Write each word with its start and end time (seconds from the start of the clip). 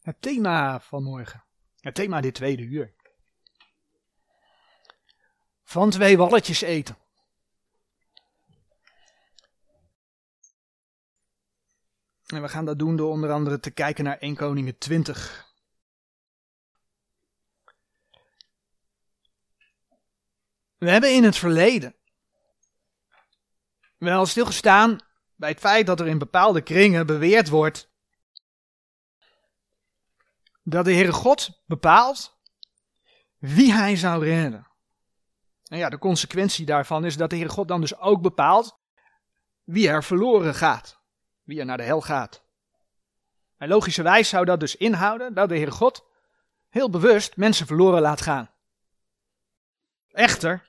Het 0.00 0.22
thema 0.22 0.80
van 0.80 1.02
morgen. 1.02 1.44
Het 1.80 1.94
thema 1.94 2.20
dit 2.20 2.34
tweede 2.34 2.62
uur. 2.62 2.94
Van 5.64 5.90
twee 5.90 6.16
walletjes 6.16 6.60
eten. 6.60 6.98
En 12.26 12.42
we 12.42 12.48
gaan 12.48 12.64
dat 12.64 12.78
doen 12.78 12.96
door 12.96 13.10
onder 13.10 13.32
andere 13.32 13.60
te 13.60 13.70
kijken 13.70 14.04
naar 14.04 14.18
1 14.18 14.36
Koningen 14.36 14.78
20. 14.78 15.48
We 20.76 20.90
hebben 20.90 21.14
in 21.14 21.24
het 21.24 21.36
verleden 21.36 21.96
wel 23.98 24.26
stilgestaan 24.26 24.98
bij 25.34 25.48
het 25.48 25.58
feit 25.58 25.86
dat 25.86 26.00
er 26.00 26.06
in 26.06 26.18
bepaalde 26.18 26.62
kringen 26.62 27.06
beweerd 27.06 27.48
wordt 27.48 27.89
dat 30.70 30.84
de 30.84 30.92
Heere 30.92 31.12
God 31.12 31.62
bepaalt 31.66 32.38
wie 33.38 33.72
hij 33.72 33.96
zou 33.96 34.24
redden. 34.24 34.66
En 35.64 35.78
ja, 35.78 35.88
de 35.88 35.98
consequentie 35.98 36.66
daarvan 36.66 37.04
is 37.04 37.16
dat 37.16 37.30
de 37.30 37.36
Heere 37.36 37.50
God 37.50 37.68
dan 37.68 37.80
dus 37.80 37.98
ook 37.98 38.22
bepaalt 38.22 38.78
wie 39.64 39.88
er 39.88 40.04
verloren 40.04 40.54
gaat, 40.54 41.00
wie 41.42 41.58
er 41.58 41.64
naar 41.64 41.76
de 41.76 41.82
hel 41.82 42.00
gaat. 42.00 42.42
En 43.56 43.68
logischerwijs 43.68 44.28
zou 44.28 44.44
dat 44.44 44.60
dus 44.60 44.76
inhouden 44.76 45.34
dat 45.34 45.48
de 45.48 45.54
Heere 45.54 45.70
God 45.70 46.04
heel 46.68 46.90
bewust 46.90 47.36
mensen 47.36 47.66
verloren 47.66 48.00
laat 48.00 48.20
gaan. 48.20 48.50
Echter, 50.10 50.68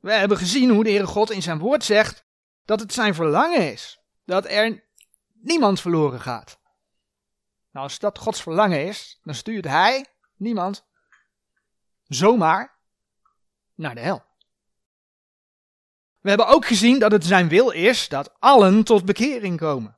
we 0.00 0.12
hebben 0.12 0.38
gezien 0.38 0.70
hoe 0.70 0.84
de 0.84 0.90
Heere 0.90 1.06
God 1.06 1.30
in 1.30 1.42
zijn 1.42 1.58
woord 1.58 1.84
zegt 1.84 2.24
dat 2.64 2.80
het 2.80 2.92
zijn 2.92 3.14
verlangen 3.14 3.72
is 3.72 4.00
dat 4.24 4.46
er 4.46 4.84
niemand 5.32 5.80
verloren 5.80 6.20
gaat. 6.20 6.61
Nou, 7.72 7.86
als 7.86 7.98
dat 7.98 8.18
Gods 8.18 8.42
verlangen 8.42 8.86
is, 8.86 9.20
dan 9.22 9.34
stuurt 9.34 9.64
Hij 9.64 10.06
niemand 10.36 10.84
zomaar 12.06 12.78
naar 13.74 13.94
de 13.94 14.00
hel. 14.00 14.24
We 16.20 16.28
hebben 16.28 16.46
ook 16.46 16.66
gezien 16.66 16.98
dat 16.98 17.12
het 17.12 17.24
zijn 17.24 17.48
wil 17.48 17.70
is 17.70 18.08
dat 18.08 18.40
allen 18.40 18.84
tot 18.84 19.04
bekering 19.04 19.58
komen. 19.58 19.96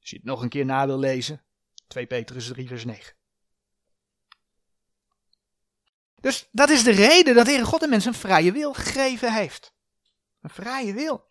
Als 0.00 0.10
je 0.10 0.16
het 0.16 0.24
nog 0.24 0.42
een 0.42 0.48
keer 0.48 0.64
na 0.64 0.86
wil 0.86 0.98
lezen, 0.98 1.42
2 1.86 2.06
Petrus 2.06 2.46
3 2.46 2.68
vers 2.68 2.84
9. 2.84 3.16
Dus 6.20 6.48
dat 6.52 6.70
is 6.70 6.84
de 6.84 6.90
reden 6.90 7.34
dat 7.34 7.44
de 7.44 7.50
Heere 7.50 7.66
God 7.66 7.80
de 7.80 7.88
mens 7.88 8.04
een 8.04 8.14
vrije 8.14 8.52
wil 8.52 8.74
gegeven 8.74 9.32
heeft. 9.32 9.74
Een 10.40 10.50
vrije 10.50 10.92
wil. 10.92 11.26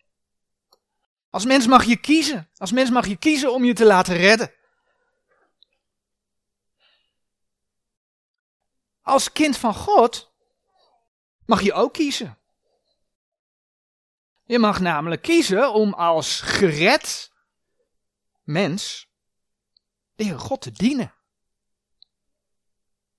Als 1.38 1.46
mens 1.46 1.66
mag 1.66 1.84
je 1.84 1.96
kiezen. 1.96 2.48
Als 2.56 2.72
mens 2.72 2.90
mag 2.90 3.06
je 3.06 3.16
kiezen 3.16 3.52
om 3.52 3.64
je 3.64 3.72
te 3.72 3.84
laten 3.84 4.16
redden. 4.16 4.52
Als 9.02 9.32
kind 9.32 9.56
van 9.56 9.74
God 9.74 10.32
mag 11.46 11.62
je 11.62 11.72
ook 11.72 11.92
kiezen. 11.92 12.38
Je 14.44 14.58
mag 14.58 14.80
namelijk 14.80 15.22
kiezen 15.22 15.72
om 15.72 15.92
als 15.92 16.40
gered 16.40 17.32
mens 18.42 19.10
de 20.14 20.24
Heer 20.24 20.38
God 20.38 20.60
te 20.60 20.70
dienen. 20.70 21.14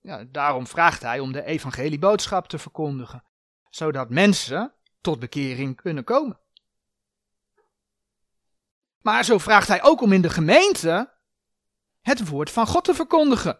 Ja, 0.00 0.24
daarom 0.24 0.66
vraagt 0.66 1.02
hij 1.02 1.20
om 1.20 1.32
de 1.32 1.44
evangelieboodschap 1.44 2.48
te 2.48 2.58
verkondigen, 2.58 3.24
zodat 3.70 4.10
mensen 4.10 4.74
tot 5.00 5.18
bekering 5.18 5.76
kunnen 5.76 6.04
komen. 6.04 6.40
Maar 9.00 9.24
zo 9.24 9.38
vraagt 9.38 9.68
hij 9.68 9.82
ook 9.82 10.00
om 10.00 10.12
in 10.12 10.22
de 10.22 10.30
gemeente 10.30 11.14
het 12.00 12.28
woord 12.28 12.50
van 12.50 12.66
God 12.66 12.84
te 12.84 12.94
verkondigen. 12.94 13.58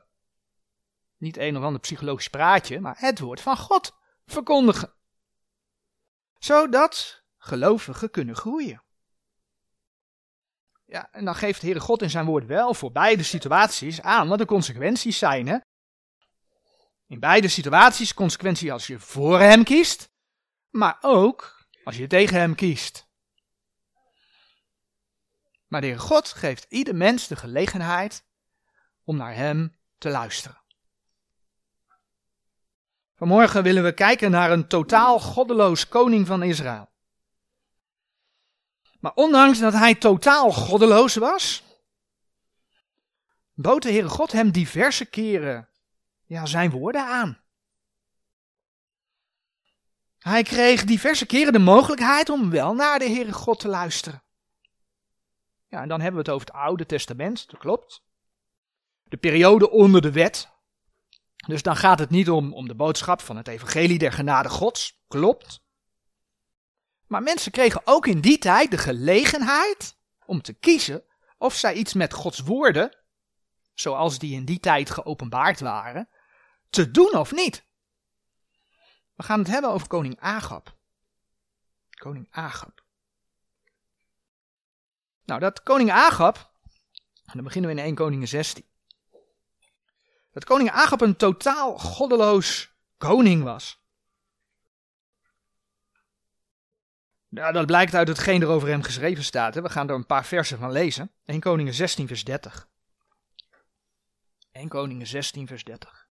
Niet 1.17 1.37
een 1.37 1.57
of 1.57 1.63
ander 1.63 1.81
psychologisch 1.81 2.29
praatje, 2.29 2.81
maar 2.81 2.97
het 2.99 3.19
woord 3.19 3.41
van 3.41 3.57
God 3.57 3.97
verkondigen. 4.27 4.93
Zodat 6.39 7.23
gelovigen 7.39 8.11
kunnen 8.11 8.37
groeien. 8.37 8.83
Ja, 10.85 11.09
en 11.13 11.25
dan 11.25 11.35
geeft 11.35 11.61
de 11.61 11.67
Heere 11.67 11.81
God 11.81 12.03
in 12.03 12.11
zijn 12.11 12.27
woord 12.27 12.47
wel 12.47 12.75
voor 12.75 12.93
beide 12.93 13.23
situaties 13.23 14.01
aan 14.01 14.29
wat 14.29 14.39
de 14.39 14.45
consequenties 14.45 15.19
zijn. 15.19 15.47
Hè? 15.47 15.59
In 17.07 17.21
beide 17.21 17.49
situaties 17.49 18.15
consequenties 18.15 18.71
als 18.71 18.87
je 18.87 18.99
voor 18.99 19.39
hem 19.39 19.65
kiest, 19.65 20.09
maar 20.71 20.99
ook 21.01 21.67
als 21.85 21.97
je 21.97 22.07
tegen 22.07 22.39
hem 22.39 22.55
kiest. 22.55 23.10
Maar 25.71 25.81
de 25.81 25.87
Heer 25.87 26.01
God 26.01 26.29
geeft 26.29 26.67
ieder 26.69 26.95
mens 26.95 27.29
de 27.29 27.37
gelegenheid 27.37 28.25
om 29.05 29.17
naar 29.17 29.35
Hem 29.35 29.77
te 29.99 30.09
luisteren. 30.09 30.61
Vanmorgen 33.17 33.63
willen 33.63 33.85
we 33.85 33.93
kijken 33.93 34.31
naar 34.31 34.51
een 34.51 34.67
totaal 34.67 35.21
goddeloos 35.21 35.89
koning 35.89 36.27
van 36.27 36.43
Israël. 36.43 36.89
Maar 39.01 39.13
ondanks 39.15 39.59
dat 39.59 39.73
hij 39.73 39.95
totaal 39.95 40.53
goddeloos 40.53 41.15
was, 41.15 41.63
bood 43.55 43.83
de 43.83 43.91
Heere 43.91 44.09
God 44.09 44.33
hem 44.33 44.51
diverse 44.51 45.05
keren 45.05 45.69
ja, 46.27 46.47
zijn 46.47 46.71
woorden 46.71 47.07
aan. 47.07 47.41
Hij 50.19 50.43
kreeg 50.43 50.85
diverse 50.85 51.27
keren 51.27 51.53
de 51.53 51.59
mogelijkheid 51.59 52.29
om 52.29 52.51
wel 52.51 52.75
naar 52.75 52.99
de 52.99 53.09
Heere 53.09 53.33
God 53.33 53.61
te 53.61 53.69
luisteren. 53.69 54.23
Ja, 55.71 55.83
en 55.83 55.89
dan 55.89 56.01
hebben 56.01 56.25
we 56.25 56.31
het 56.31 56.35
over 56.37 56.47
het 56.47 56.57
Oude 56.57 56.87
Testament, 56.87 57.51
dat 57.51 57.61
klopt. 57.61 58.03
De 59.03 59.17
periode 59.17 59.71
onder 59.71 60.03
de 60.03 60.13
wet. 60.13 60.49
Dus 61.47 61.63
dan 61.63 61.77
gaat 61.77 61.99
het 61.99 62.11
niet 62.11 62.31
om, 62.31 62.55
om 62.55 62.69
de 62.69 62.75
boodschap 62.75 63.21
van 63.21 63.37
het 63.37 63.49
evangelie 63.49 63.99
der 63.99 64.13
genade 64.13 64.49
gods, 64.49 65.03
klopt. 65.09 65.63
Maar 67.07 67.23
mensen 67.23 67.53
kregen 67.53 67.81
ook 67.85 68.07
in 68.07 68.21
die 68.21 68.39
tijd 68.39 68.71
de 68.71 68.79
gelegenheid 68.79 69.97
om 70.27 70.43
te 70.43 70.53
kiezen 70.53 71.05
of 71.39 71.55
zij 71.55 71.75
iets 71.75 71.95
met 71.95 72.13
Gods 72.13 72.41
woorden, 72.41 72.97
zoals 73.75 74.19
die 74.19 74.35
in 74.35 74.45
die 74.45 74.61
tijd 74.61 74.91
geopenbaard 74.91 75.61
waren, 75.61 76.09
te 76.71 76.91
doen 76.91 77.15
of 77.15 77.33
niet. 77.33 77.65
We 79.15 79.23
gaan 79.23 79.39
het 79.39 79.49
hebben 79.49 79.71
over 79.71 79.89
koning 79.89 80.21
Agab. 80.21 80.77
Koning 81.91 82.27
Agab. 82.31 82.85
Nou, 85.31 85.43
dat 85.43 85.63
koning 85.63 85.91
Agab, 85.91 86.53
dan 87.33 87.45
beginnen 87.45 87.71
we 87.71 87.77
in 87.77 87.83
1 87.85 87.95
Koningen 87.95 88.29
16. 88.29 88.65
Dat 90.33 90.45
koning 90.45 90.71
Agab 90.71 91.01
een 91.01 91.17
totaal 91.17 91.79
goddeloos 91.79 92.75
koning 92.97 93.43
was. 93.43 93.83
Ja, 97.29 97.53
dat 97.53 97.67
blijkt 97.67 97.95
uit 97.95 98.09
hetgeen 98.09 98.43
er 98.43 98.49
over 98.49 98.69
hem 98.69 98.83
geschreven 98.83 99.25
staat. 99.25 99.55
We 99.55 99.69
gaan 99.69 99.89
er 99.89 99.95
een 99.95 100.07
paar 100.07 100.25
versen 100.25 100.59
van 100.59 100.73
lezen. 100.73 101.13
1 101.25 101.41
Koningen 101.41 101.75
16 101.75 102.07
vers 102.07 102.25
30. 102.25 102.69
1 104.53 104.69
Koningen 104.69 105.07
16 105.07 105.47
vers 105.47 105.65
30. 105.65 106.09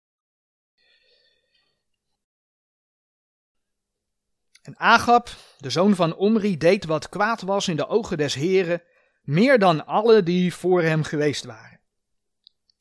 En 4.62 4.78
Agab, 4.78 5.30
de 5.58 5.70
zoon 5.70 5.96
van 5.96 6.16
Omri, 6.16 6.58
deed 6.58 6.86
wat 6.86 7.10
kwaad 7.10 7.42
was 7.42 7.68
in 7.68 7.76
de 7.76 7.88
ogen 7.88 8.18
des 8.18 8.34
Heren 8.34 8.84
meer 9.30 9.60
dan 9.60 9.86
alle 9.86 10.24
die 10.24 10.54
voor 10.54 10.82
hem 10.82 11.04
geweest 11.04 11.46
waren. 11.46 11.80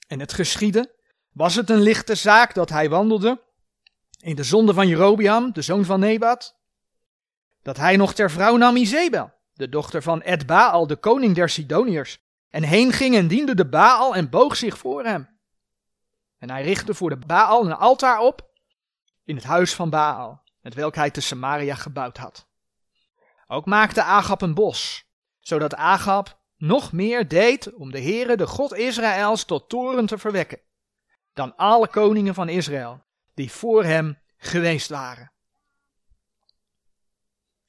En 0.07 0.21
het 0.21 0.33
geschiedde, 0.33 0.95
was 1.33 1.55
het 1.55 1.71
een 1.71 1.81
lichte 1.81 2.15
zaak 2.15 2.55
dat 2.55 2.69
hij 2.69 2.89
wandelde 2.89 3.43
in 4.21 4.37
de 4.37 4.43
zonde 4.43 4.75
van 4.75 4.89
Jerobiam, 4.89 5.53
de 5.53 5.63
zoon 5.63 5.85
van 5.85 6.01
Nebat, 6.01 6.57
dat 7.63 7.77
hij 7.77 7.97
nog 7.97 8.15
ter 8.15 8.31
vrouw 8.31 8.57
nam 8.57 8.77
Izebel, 8.77 9.33
de 9.53 9.69
dochter 9.69 10.03
van 10.03 10.23
Ed 10.23 10.47
Baal, 10.47 10.87
de 10.87 10.97
koning 10.97 11.35
der 11.35 11.49
Sidoniërs, 11.49 12.19
en 12.49 12.63
heen 12.63 12.93
ging 12.93 13.15
en 13.17 13.29
diende 13.29 13.55
de 13.55 13.69
Baal 13.69 14.15
en 14.15 14.31
boog 14.31 14.57
zich 14.57 14.79
voor 14.79 15.05
hem. 15.05 15.39
En 16.39 16.51
hij 16.51 16.63
richtte 16.63 16.95
voor 16.95 17.11
de 17.11 17.27
Baal 17.27 17.65
een 17.65 17.73
altaar 17.73 18.19
op 18.19 18.51
in 19.25 19.37
het 19.37 19.45
huis 19.45 19.75
van 19.75 19.91
Baal, 19.91 20.43
het 20.61 20.75
welk 20.75 20.95
hij 20.95 21.11
te 21.11 21.21
Samaria 21.21 21.75
gebouwd 21.75 22.17
had. 22.17 22.47
Ook 23.47 23.67
maakte 23.67 24.03
Agab 24.03 24.43
een 24.43 24.55
bos, 24.55 25.08
zodat 25.49 25.75
Agab 25.75 26.41
nog 26.57 26.93
meer 26.93 27.29
deed 27.29 27.75
om 27.75 27.91
de 27.91 28.01
Heere, 28.01 28.37
de 28.37 28.47
God 28.47 28.75
Israëls, 28.75 29.45
tot 29.45 29.69
toren 29.69 30.07
te 30.07 30.19
verwekken, 30.19 30.61
dan 31.33 31.57
alle 31.57 31.89
koningen 31.89 32.35
van 32.35 32.49
Israël, 32.49 33.05
die 33.35 33.53
voor 33.53 33.85
hem 33.85 34.19
geweest 34.37 34.89
waren. 34.89 35.33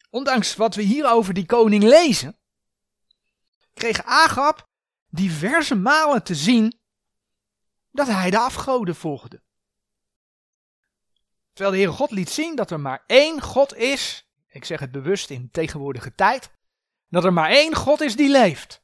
Ondanks 0.09 0.55
wat 0.55 0.75
we 0.75 0.81
hier 0.81 1.11
over 1.11 1.33
die 1.33 1.45
koning 1.45 1.83
lezen, 1.83 2.37
kreeg 3.73 4.03
Agab 4.03 4.67
diverse 5.09 5.75
malen 5.75 6.23
te 6.23 6.35
zien 6.35 6.79
dat 7.91 8.07
hij 8.07 8.29
de 8.29 8.39
afgoden 8.39 8.95
volgde. 8.95 9.41
Terwijl 11.53 11.71
de 11.71 11.77
Heere 11.77 11.97
God 11.97 12.11
liet 12.11 12.29
zien 12.29 12.55
dat 12.55 12.71
er 12.71 12.79
maar 12.79 13.03
één 13.07 13.41
God 13.41 13.75
is, 13.75 14.29
ik 14.47 14.65
zeg 14.65 14.79
het 14.79 14.91
bewust 14.91 15.29
in 15.29 15.51
tegenwoordige 15.51 16.15
tijd, 16.15 16.57
dat 17.09 17.25
er 17.25 17.33
maar 17.33 17.49
één 17.49 17.75
God 17.75 18.01
is 18.01 18.15
die 18.15 18.29
leeft. 18.29 18.83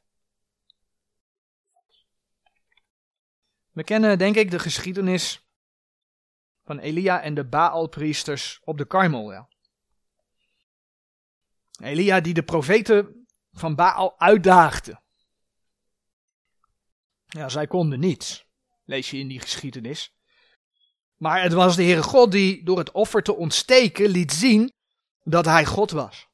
We 3.70 3.84
kennen 3.84 4.18
denk 4.18 4.36
ik 4.36 4.50
de 4.50 4.58
geschiedenis 4.58 5.48
van 6.64 6.78
Elia 6.78 7.22
en 7.22 7.34
de 7.34 7.44
Baalpriesters 7.44 8.60
op 8.64 8.78
de 8.78 8.86
Karmel. 8.86 9.48
Elia 11.82 12.20
die 12.20 12.34
de 12.34 12.42
profeten 12.42 13.26
van 13.52 13.74
Baal 13.74 14.20
uitdaagde. 14.20 15.00
Ja, 17.26 17.48
zij 17.48 17.66
konden 17.66 18.00
niets, 18.00 18.46
lees 18.84 19.10
je 19.10 19.18
in 19.18 19.28
die 19.28 19.40
geschiedenis. 19.40 20.14
Maar 21.16 21.42
het 21.42 21.52
was 21.52 21.76
de 21.76 21.82
Heere 21.82 22.02
God 22.02 22.32
die 22.32 22.64
door 22.64 22.78
het 22.78 22.90
offer 22.90 23.22
te 23.22 23.34
ontsteken 23.34 24.08
liet 24.08 24.32
zien 24.32 24.72
dat 25.22 25.44
hij 25.44 25.64
God 25.64 25.90
was. 25.90 26.28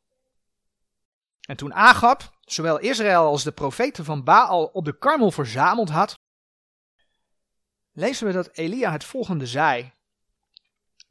En 1.42 1.56
toen 1.56 1.74
Agab 1.74 2.38
zowel 2.40 2.78
Israël 2.78 3.26
als 3.26 3.42
de 3.42 3.52
profeten 3.52 4.04
van 4.04 4.24
Baal 4.24 4.64
op 4.64 4.84
de 4.84 4.98
Karmel 4.98 5.30
verzameld 5.30 5.88
had, 5.88 6.18
lezen 7.92 8.26
we 8.26 8.32
dat 8.32 8.50
Elia 8.52 8.92
het 8.92 9.04
volgende 9.04 9.46
zei. 9.46 9.92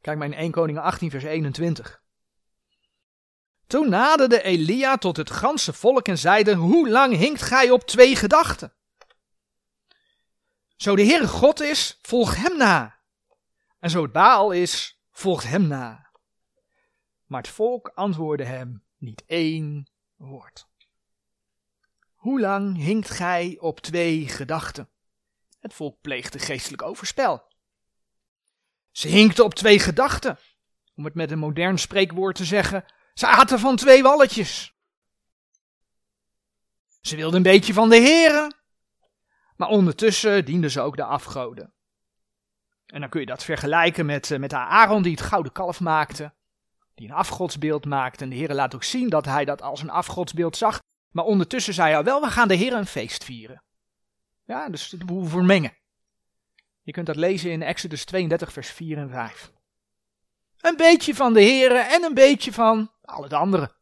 Kijk 0.00 0.18
maar 0.18 0.26
in 0.26 0.34
1 0.34 0.50
Koningen 0.50 0.82
18 0.82 1.10
vers 1.10 1.24
21. 1.24 2.02
Toen 3.66 3.88
naderde 3.88 4.42
Elia 4.42 4.96
tot 4.96 5.16
het 5.16 5.30
ganse 5.30 5.72
volk 5.72 6.08
en 6.08 6.18
zeide, 6.18 6.54
hoe 6.54 6.88
lang 6.88 7.16
hinkt 7.16 7.42
gij 7.42 7.70
op 7.70 7.82
twee 7.82 8.16
gedachten? 8.16 8.72
Zo 10.76 10.96
de 10.96 11.04
Heere 11.04 11.28
God 11.28 11.60
is, 11.60 11.98
volg 12.02 12.36
hem 12.36 12.56
na. 12.56 12.98
En 13.78 13.90
zo 13.90 14.02
het 14.02 14.12
Baal 14.12 14.50
is, 14.50 15.02
volgt 15.10 15.44
hem 15.44 15.66
na. 15.66 16.10
Maar 17.26 17.42
het 17.42 17.50
volk 17.50 17.88
antwoordde 17.94 18.44
hem 18.44 18.84
niet 18.98 19.24
één 19.26 19.91
woord. 20.28 20.66
Hoe 22.14 22.40
lang 22.40 22.76
hinkt 22.76 23.10
gij 23.10 23.56
op 23.60 23.80
twee 23.80 24.28
gedachten? 24.28 24.88
Het 25.60 25.74
volk 25.74 26.00
pleegde 26.00 26.38
geestelijk 26.38 26.82
overspel. 26.82 27.42
Ze 28.90 29.08
hinkte 29.08 29.44
op 29.44 29.54
twee 29.54 29.78
gedachten. 29.78 30.38
Om 30.94 31.04
het 31.04 31.14
met 31.14 31.30
een 31.30 31.38
modern 31.38 31.78
spreekwoord 31.78 32.36
te 32.36 32.44
zeggen, 32.44 32.84
ze 33.14 33.26
aten 33.26 33.58
van 33.58 33.76
twee 33.76 34.02
walletjes. 34.02 34.74
Ze 37.00 37.16
wilden 37.16 37.36
een 37.36 37.42
beetje 37.52 37.72
van 37.72 37.88
de 37.88 37.96
heren, 37.96 38.56
maar 39.56 39.68
ondertussen 39.68 40.44
dienden 40.44 40.70
ze 40.70 40.80
ook 40.80 40.96
de 40.96 41.04
afgoden. 41.04 41.74
En 42.86 43.00
dan 43.00 43.08
kun 43.08 43.20
je 43.20 43.26
dat 43.26 43.44
vergelijken 43.44 44.06
met, 44.06 44.30
eh, 44.30 44.38
met 44.38 44.52
Aaron 44.52 45.02
die 45.02 45.12
het 45.12 45.20
gouden 45.20 45.52
kalf 45.52 45.80
maakte, 45.80 46.34
die 46.94 47.08
een 47.08 47.14
afgodsbeeld 47.14 47.84
maakte. 47.84 48.24
En 48.24 48.30
de 48.30 48.36
Heer 48.36 48.54
laat 48.54 48.74
ook 48.74 48.84
zien 48.84 49.08
dat 49.08 49.24
hij 49.24 49.44
dat 49.44 49.62
als 49.62 49.82
een 49.82 49.90
afgodsbeeld 49.90 50.56
zag. 50.56 50.80
Maar 51.10 51.24
ondertussen 51.24 51.74
zei 51.74 51.92
hij 51.92 52.04
wel, 52.04 52.20
we 52.20 52.30
gaan 52.30 52.48
de 52.48 52.54
Heer 52.54 52.72
een 52.72 52.86
feest 52.86 53.24
vieren. 53.24 53.62
Ja, 54.44 54.68
dus 54.68 54.88
de 54.88 55.04
boel 55.04 55.24
vermengen. 55.24 55.76
Je 56.82 56.92
kunt 56.92 57.06
dat 57.06 57.16
lezen 57.16 57.50
in 57.50 57.62
Exodus 57.62 58.04
32, 58.04 58.52
vers 58.52 58.70
4 58.70 58.98
en 58.98 59.10
5. 59.10 59.52
Een 60.60 60.76
beetje 60.76 61.14
van 61.14 61.32
de 61.32 61.40
Heer 61.40 61.76
en 61.76 62.02
een 62.02 62.14
beetje 62.14 62.52
van 62.52 62.90
al 63.02 63.22
het 63.22 63.32
andere. 63.32 63.72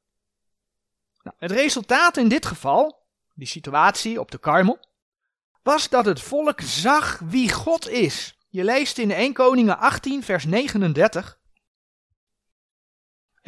Nou, 1.22 1.36
het 1.38 1.50
resultaat 1.50 2.16
in 2.16 2.28
dit 2.28 2.46
geval, 2.46 3.06
die 3.34 3.46
situatie 3.46 4.20
op 4.20 4.30
de 4.30 4.38
karmel, 4.38 4.78
was 5.62 5.88
dat 5.88 6.04
het 6.04 6.20
volk 6.20 6.60
zag 6.60 7.18
wie 7.18 7.52
God 7.52 7.88
is. 7.88 8.38
Je 8.48 8.64
leest 8.64 8.98
in 8.98 9.10
1 9.10 9.32
Koningen 9.32 9.78
18, 9.78 10.22
vers 10.22 10.44
39. 10.44 11.39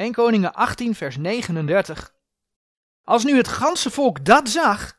1 0.03 0.13
Koningen 0.13 0.53
18, 0.53 0.95
vers 0.95 1.17
39. 1.17 2.13
Als 3.03 3.23
nu 3.23 3.37
het 3.37 3.47
ganse 3.47 3.89
volk 3.91 4.25
dat 4.25 4.49
zag, 4.49 4.97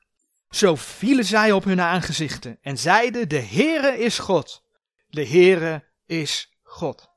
zo 0.51 0.75
vielen 0.75 1.25
zij 1.25 1.53
op 1.53 1.65
hun 1.65 1.81
aangezichten 1.81 2.59
en 2.63 2.79
zeiden, 2.79 3.29
de 3.29 3.41
Heere 3.41 3.99
is 3.99 4.19
God. 4.19 4.63
De 5.09 5.27
Heere 5.27 5.85
is 6.07 6.59
God. 6.63 7.11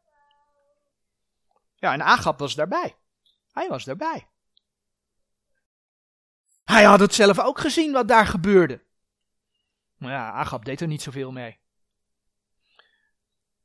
Ja, 1.76 1.94
en 1.94 2.02
Agab 2.04 2.40
was 2.40 2.56
daarbij. 2.56 2.98
Hij 3.52 3.68
was 3.68 3.84
daarbij. 3.84 4.28
Hij 6.64 6.84
had 6.84 7.00
het 7.00 7.14
zelf 7.14 7.40
ook 7.40 7.60
gezien 7.60 7.92
wat 7.92 8.08
daar 8.08 8.26
gebeurde. 8.26 8.84
Maar 9.98 10.12
ja, 10.12 10.32
Agab 10.32 10.66
deed 10.66 10.82
er 10.82 10.88
niet 10.88 11.02
zoveel 11.02 11.32
mee. 11.32 11.60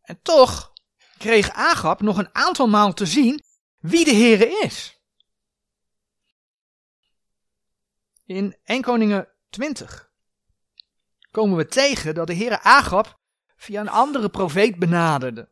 En 0.02 0.22
toch 0.22 0.72
kreeg 1.18 1.50
Agab 1.50 2.00
nog 2.00 2.18
een 2.18 2.34
aantal 2.34 2.66
maal 2.66 2.92
te 2.92 3.06
zien 3.06 3.50
wie 3.82 4.04
de 4.04 4.14
Heere 4.14 4.46
is. 4.46 5.00
In 8.24 8.56
1 8.64 8.82
Koningen 8.82 9.28
20 9.50 10.10
komen 11.30 11.56
we 11.56 11.66
tegen 11.66 12.14
dat 12.14 12.26
de 12.26 12.34
Heere 12.34 12.60
Agab 12.60 13.20
via 13.56 13.80
een 13.80 13.88
andere 13.88 14.28
profeet 14.28 14.78
benaderde. 14.78 15.50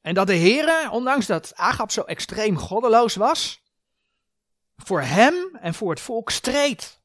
En 0.00 0.14
dat 0.14 0.26
de 0.26 0.36
Heere, 0.36 0.90
ondanks 0.90 1.26
dat 1.26 1.54
Agab 1.54 1.90
zo 1.90 2.02
extreem 2.02 2.56
goddeloos 2.58 3.14
was, 3.14 3.62
voor 4.76 5.02
hem 5.02 5.56
en 5.56 5.74
voor 5.74 5.90
het 5.90 6.00
volk 6.00 6.30
streed. 6.30 7.00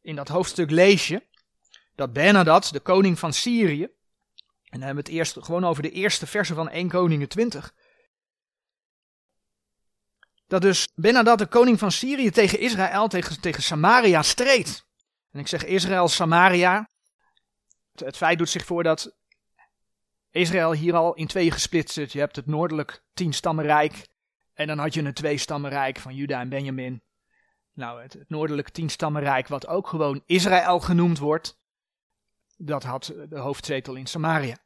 In 0.00 0.16
dat 0.16 0.28
hoofdstuk 0.28 0.70
lees 0.70 1.08
je 1.08 1.26
dat 1.94 2.12
Benadad, 2.12 2.72
de 2.72 2.80
koning 2.80 3.18
van 3.18 3.32
Syrië, 3.32 3.82
en 3.84 4.78
dan 4.78 4.86
hebben 4.86 5.04
we 5.04 5.10
het 5.10 5.18
eerst 5.18 5.36
gewoon 5.40 5.64
over 5.64 5.82
de 5.82 5.90
eerste 5.90 6.26
versen 6.26 6.54
van 6.54 6.68
1 6.68 6.88
Koningen 6.88 7.28
20, 7.28 7.74
dat 10.52 10.62
dus 10.62 10.88
Benadad, 10.94 11.38
de 11.38 11.46
koning 11.46 11.78
van 11.78 11.92
Syrië, 11.92 12.30
tegen 12.30 12.58
Israël, 12.58 13.08
tegen, 13.08 13.40
tegen 13.40 13.62
Samaria 13.62 14.22
streed. 14.22 14.86
En 15.30 15.40
ik 15.40 15.46
zeg 15.46 15.64
Israël, 15.64 16.08
Samaria. 16.08 16.88
Het, 17.94 18.16
feit 18.16 18.38
doet 18.38 18.48
zich 18.48 18.64
voor 18.64 18.82
dat 18.82 19.16
Israël 20.30 20.72
hier 20.72 20.94
al 20.94 21.14
in 21.14 21.26
twee 21.26 21.50
gesplitst 21.50 21.94
zit. 21.94 22.12
Je 22.12 22.18
hebt 22.18 22.36
het 22.36 22.46
noordelijk 22.46 23.02
tienstammenrijk 23.14 24.08
en 24.54 24.66
dan 24.66 24.78
had 24.78 24.94
je 24.94 25.02
een 25.02 25.14
tweestammenrijk 25.14 25.98
van 25.98 26.14
Juda 26.14 26.40
en 26.40 26.48
Benjamin. 26.48 27.02
Nou, 27.72 28.02
het, 28.02 28.12
het 28.12 28.28
noordelijk 28.28 28.68
tienstammenrijk, 28.68 29.48
wat 29.48 29.66
ook 29.66 29.88
gewoon 29.88 30.22
Israël 30.26 30.80
genoemd 30.80 31.18
wordt, 31.18 31.58
dat 32.56 32.82
had 32.82 33.12
de 33.28 33.38
hoofdzetel 33.38 33.94
in 33.94 34.06
Samaria. 34.06 34.58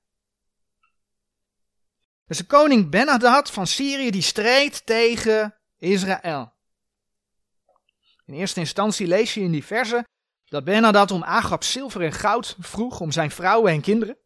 Dus 2.25 2.39
de 2.39 2.47
koning 2.47 2.91
Benadad 2.91 3.51
van 3.51 3.67
Syrië 3.67 4.11
die 4.11 4.23
streed 4.23 4.87
tegen 4.87 5.61
Israël. 5.79 6.53
In 8.25 8.35
eerste 8.35 8.61
instantie 8.61 9.07
lees 9.07 9.35
je 9.35 9.41
in 9.41 9.51
die 9.51 9.65
verse 9.65 10.07
dat 10.45 10.65
Bernadad 10.65 11.11
om 11.11 11.25
Agab 11.25 11.65
zilver 11.65 12.03
en 12.03 12.13
goud 12.13 12.57
vroeg 12.59 13.01
om 13.01 13.13
zijn 13.13 13.31
vrouwen 13.31 13.73
en 13.73 13.81
kinderen. 13.81 14.17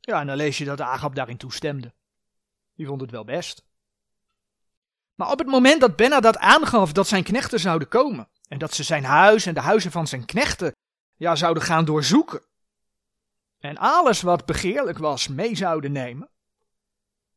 Ja, 0.00 0.20
en 0.20 0.26
dan 0.26 0.36
lees 0.36 0.58
je 0.58 0.64
dat 0.64 0.80
Agab 0.80 1.14
daarin 1.14 1.36
toestemde. 1.36 1.94
Die 2.74 2.86
vond 2.86 3.00
het 3.00 3.10
wel 3.10 3.24
best. 3.24 3.64
Maar 5.14 5.30
op 5.30 5.38
het 5.38 5.48
moment 5.48 5.80
dat 5.80 5.96
Bernadad 5.96 6.38
aangaf 6.38 6.92
dat 6.92 7.08
zijn 7.08 7.22
knechten 7.22 7.60
zouden 7.60 7.88
komen 7.88 8.28
en 8.48 8.58
dat 8.58 8.74
ze 8.74 8.82
zijn 8.82 9.04
huis 9.04 9.46
en 9.46 9.54
de 9.54 9.60
huizen 9.60 9.90
van 9.90 10.06
zijn 10.06 10.24
knechten 10.24 10.76
ja, 11.16 11.36
zouden 11.36 11.62
gaan 11.62 11.84
doorzoeken 11.84 12.42
en 13.64 13.76
alles 13.78 14.22
wat 14.22 14.46
begeerlijk 14.46 14.98
was 14.98 15.28
mee 15.28 15.56
zouden 15.56 15.92
nemen, 15.92 16.30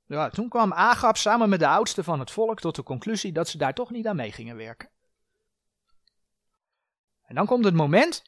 ja, 0.08 0.30
toen 0.30 0.50
kwam 0.50 0.74
Agab 0.74 1.18
samen 1.18 1.50
met 1.50 1.60
de 1.60 1.68
oudsten 1.68 2.04
van 2.04 2.20
het 2.20 2.32
volk 2.32 2.60
tot 2.60 2.76
de 2.76 2.84
conclusie 2.84 3.32
dat 3.32 3.48
ze 3.48 3.58
daar 3.58 3.74
toch 3.74 3.90
niet 3.90 4.08
aan 4.08 4.16
mee 4.16 4.32
gingen 4.32 4.56
werken. 4.56 4.90
En 7.24 7.36
dan 7.36 7.46
komt 7.46 7.66
het 7.66 7.74
moment 7.74 8.24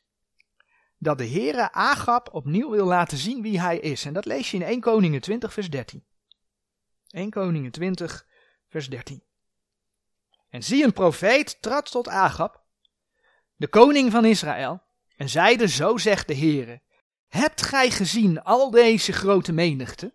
dat 0.97 1.17
de 1.17 1.27
Heere 1.27 1.71
Agab 1.71 2.33
opnieuw 2.33 2.69
wil 2.69 2.85
laten 2.85 3.17
zien 3.17 3.41
wie 3.41 3.59
hij 3.59 3.79
is. 3.79 4.05
En 4.05 4.13
dat 4.13 4.25
lees 4.25 4.51
je 4.51 4.57
in 4.57 4.63
1 4.63 4.79
Koningen 4.79 5.21
20 5.21 5.53
vers 5.53 5.69
13. 5.69 6.05
1 7.09 7.29
Koningen 7.29 7.71
20 7.71 8.25
vers 8.67 8.89
13. 8.89 9.23
En 10.49 10.63
zie 10.63 10.83
een 10.83 10.93
profeet 10.93 11.61
trad 11.61 11.91
tot 11.91 12.07
Agab, 12.07 12.63
de 13.55 13.67
koning 13.67 14.11
van 14.11 14.25
Israël, 14.25 14.81
en 15.15 15.29
zeide, 15.29 15.67
zo 15.67 15.97
zegt 15.97 16.27
de 16.27 16.35
Heere, 16.35 16.81
hebt 17.27 17.61
gij 17.61 17.91
gezien 17.91 18.41
al 18.41 18.71
deze 18.71 19.11
grote 19.11 19.51
menigte? 19.51 20.13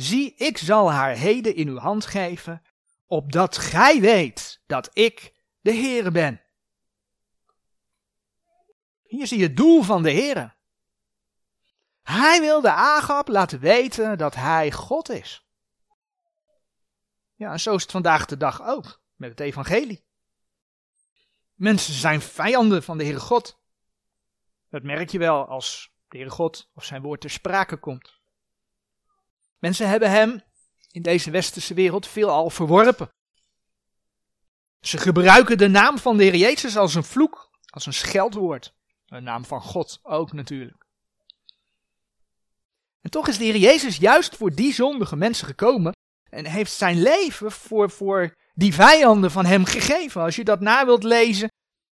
Zie, 0.00 0.34
ik 0.34 0.58
zal 0.58 0.92
haar 0.92 1.14
heden 1.14 1.54
in 1.54 1.68
uw 1.68 1.78
hand 1.78 2.06
geven, 2.06 2.62
opdat 3.06 3.58
gij 3.58 4.00
weet 4.00 4.62
dat 4.66 4.90
ik 4.92 5.34
de 5.60 5.72
Heere 5.72 6.10
ben. 6.10 6.42
Hier 9.02 9.26
zie 9.26 9.38
je 9.38 9.44
het 9.44 9.56
doel 9.56 9.82
van 9.82 10.02
de 10.02 10.12
Heere. 10.12 10.54
Hij 12.02 12.40
wil 12.40 12.60
de 12.60 12.72
Agap 12.72 13.28
laten 13.28 13.60
weten 13.60 14.18
dat 14.18 14.34
hij 14.34 14.72
God 14.72 15.08
is. 15.08 15.46
Ja, 17.34 17.52
en 17.52 17.60
zo 17.60 17.74
is 17.74 17.82
het 17.82 17.90
vandaag 17.90 18.26
de 18.26 18.36
dag 18.36 18.62
ook 18.62 19.02
met 19.14 19.30
het 19.30 19.40
evangelie. 19.40 20.04
Mensen 21.54 21.94
zijn 21.94 22.20
vijanden 22.20 22.82
van 22.82 22.98
de 22.98 23.04
Heere 23.04 23.20
God. 23.20 23.62
Dat 24.68 24.82
merk 24.82 25.10
je 25.10 25.18
wel 25.18 25.46
als 25.46 25.92
de 26.08 26.16
Heere 26.16 26.32
God 26.32 26.70
of 26.74 26.84
zijn 26.84 27.02
woord 27.02 27.20
ter 27.20 27.30
sprake 27.30 27.76
komt. 27.76 28.19
Mensen 29.60 29.88
hebben 29.88 30.10
hem 30.10 30.42
in 30.90 31.02
deze 31.02 31.30
westerse 31.30 31.74
wereld 31.74 32.06
veelal 32.06 32.50
verworpen. 32.50 33.08
Ze 34.80 34.98
gebruiken 34.98 35.58
de 35.58 35.68
naam 35.68 35.98
van 35.98 36.16
de 36.16 36.22
Heer 36.22 36.36
Jezus 36.36 36.76
als 36.76 36.94
een 36.94 37.04
vloek, 37.04 37.50
als 37.66 37.86
een 37.86 37.92
scheldwoord. 37.92 38.74
De 39.04 39.20
naam 39.20 39.44
van 39.44 39.62
God 39.62 39.98
ook 40.02 40.32
natuurlijk. 40.32 40.86
En 43.00 43.10
toch 43.10 43.28
is 43.28 43.38
de 43.38 43.44
Heer 43.44 43.56
Jezus 43.56 43.96
juist 43.96 44.36
voor 44.36 44.54
die 44.54 44.72
zondige 44.72 45.16
mensen 45.16 45.46
gekomen 45.46 45.92
en 46.30 46.46
heeft 46.46 46.72
zijn 46.72 47.02
leven 47.02 47.52
voor, 47.52 47.90
voor 47.90 48.36
die 48.54 48.74
vijanden 48.74 49.30
van 49.30 49.44
hem 49.44 49.64
gegeven. 49.64 50.22
Als 50.22 50.36
je 50.36 50.44
dat 50.44 50.60
na 50.60 50.84
wilt 50.84 51.02
lezen, 51.02 51.48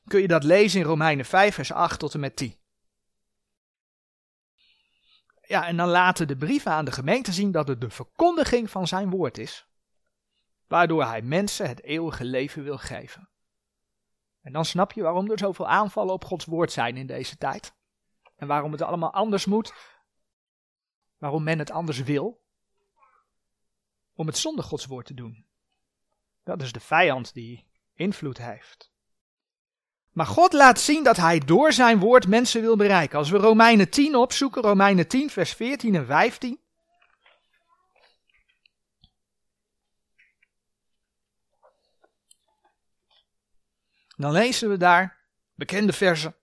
kun 0.08 0.22
je 0.22 0.28
dat 0.28 0.44
lezen 0.44 0.80
in 0.80 0.86
Romeinen 0.86 1.26
5, 1.26 1.56
vers 1.56 1.72
8 1.72 2.00
tot 2.00 2.14
en 2.14 2.20
met 2.20 2.36
10. 2.36 2.56
Ja, 5.48 5.68
en 5.68 5.78
dan 5.78 5.90
laten 5.90 6.28
de 6.28 6.38
brieven 6.38 6.72
aan 6.72 6.86
de 6.86 6.92
gemeente 6.92 7.32
zien 7.32 7.52
dat 7.52 7.68
het 7.68 7.82
de 7.82 7.90
verkondiging 7.90 8.70
van 8.70 8.88
zijn 8.88 9.10
woord 9.10 9.38
is, 9.38 9.68
waardoor 10.68 11.06
hij 11.06 11.22
mensen 11.22 11.68
het 11.68 11.84
eeuwige 11.84 12.26
leven 12.26 12.64
wil 12.64 12.78
geven. 12.78 13.30
En 14.42 14.54
dan 14.54 14.66
snap 14.66 14.92
je 14.92 15.02
waarom 15.02 15.32
er 15.32 15.40
zoveel 15.40 15.68
aanvallen 15.68 16.14
op 16.14 16.26
Gods 16.26 16.46
woord 16.46 16.72
zijn 16.72 16.98
in 16.98 17.08
deze 17.08 17.38
tijd. 17.38 17.76
En 18.36 18.48
waarom 18.48 18.72
het 18.72 18.82
allemaal 18.82 19.14
anders 19.14 19.46
moet. 19.46 19.74
Waarom 21.18 21.44
men 21.44 21.60
het 21.60 21.72
anders 21.72 22.00
wil. 22.00 22.42
Om 24.14 24.28
het 24.28 24.38
zonder 24.38 24.64
Gods 24.64 24.86
woord 24.86 25.06
te 25.06 25.14
doen. 25.14 25.46
Dat 26.44 26.62
is 26.62 26.72
de 26.72 26.80
vijand 26.80 27.34
die 27.34 27.68
invloed 27.94 28.38
heeft. 28.38 28.92
Maar 30.16 30.26
God 30.26 30.54
laat 30.54 30.80
zien 30.80 31.04
dat 31.04 31.18
hij 31.18 31.40
door 31.40 31.74
zijn 31.74 32.00
woord 32.00 32.28
mensen 32.28 32.62
wil 32.62 32.76
bereiken. 32.76 33.18
Als 33.18 33.30
we 33.30 33.38
Romeinen 33.38 33.90
10 33.90 34.16
opzoeken, 34.16 34.62
Romeinen 34.62 35.08
10, 35.08 35.30
vers 35.30 35.54
14 35.54 35.96
en 35.96 36.06
15. 36.06 36.60
Dan 44.16 44.32
lezen 44.32 44.70
we 44.70 44.78
daar 44.78 45.18
bekende 45.54 45.94
versen. 45.94 46.36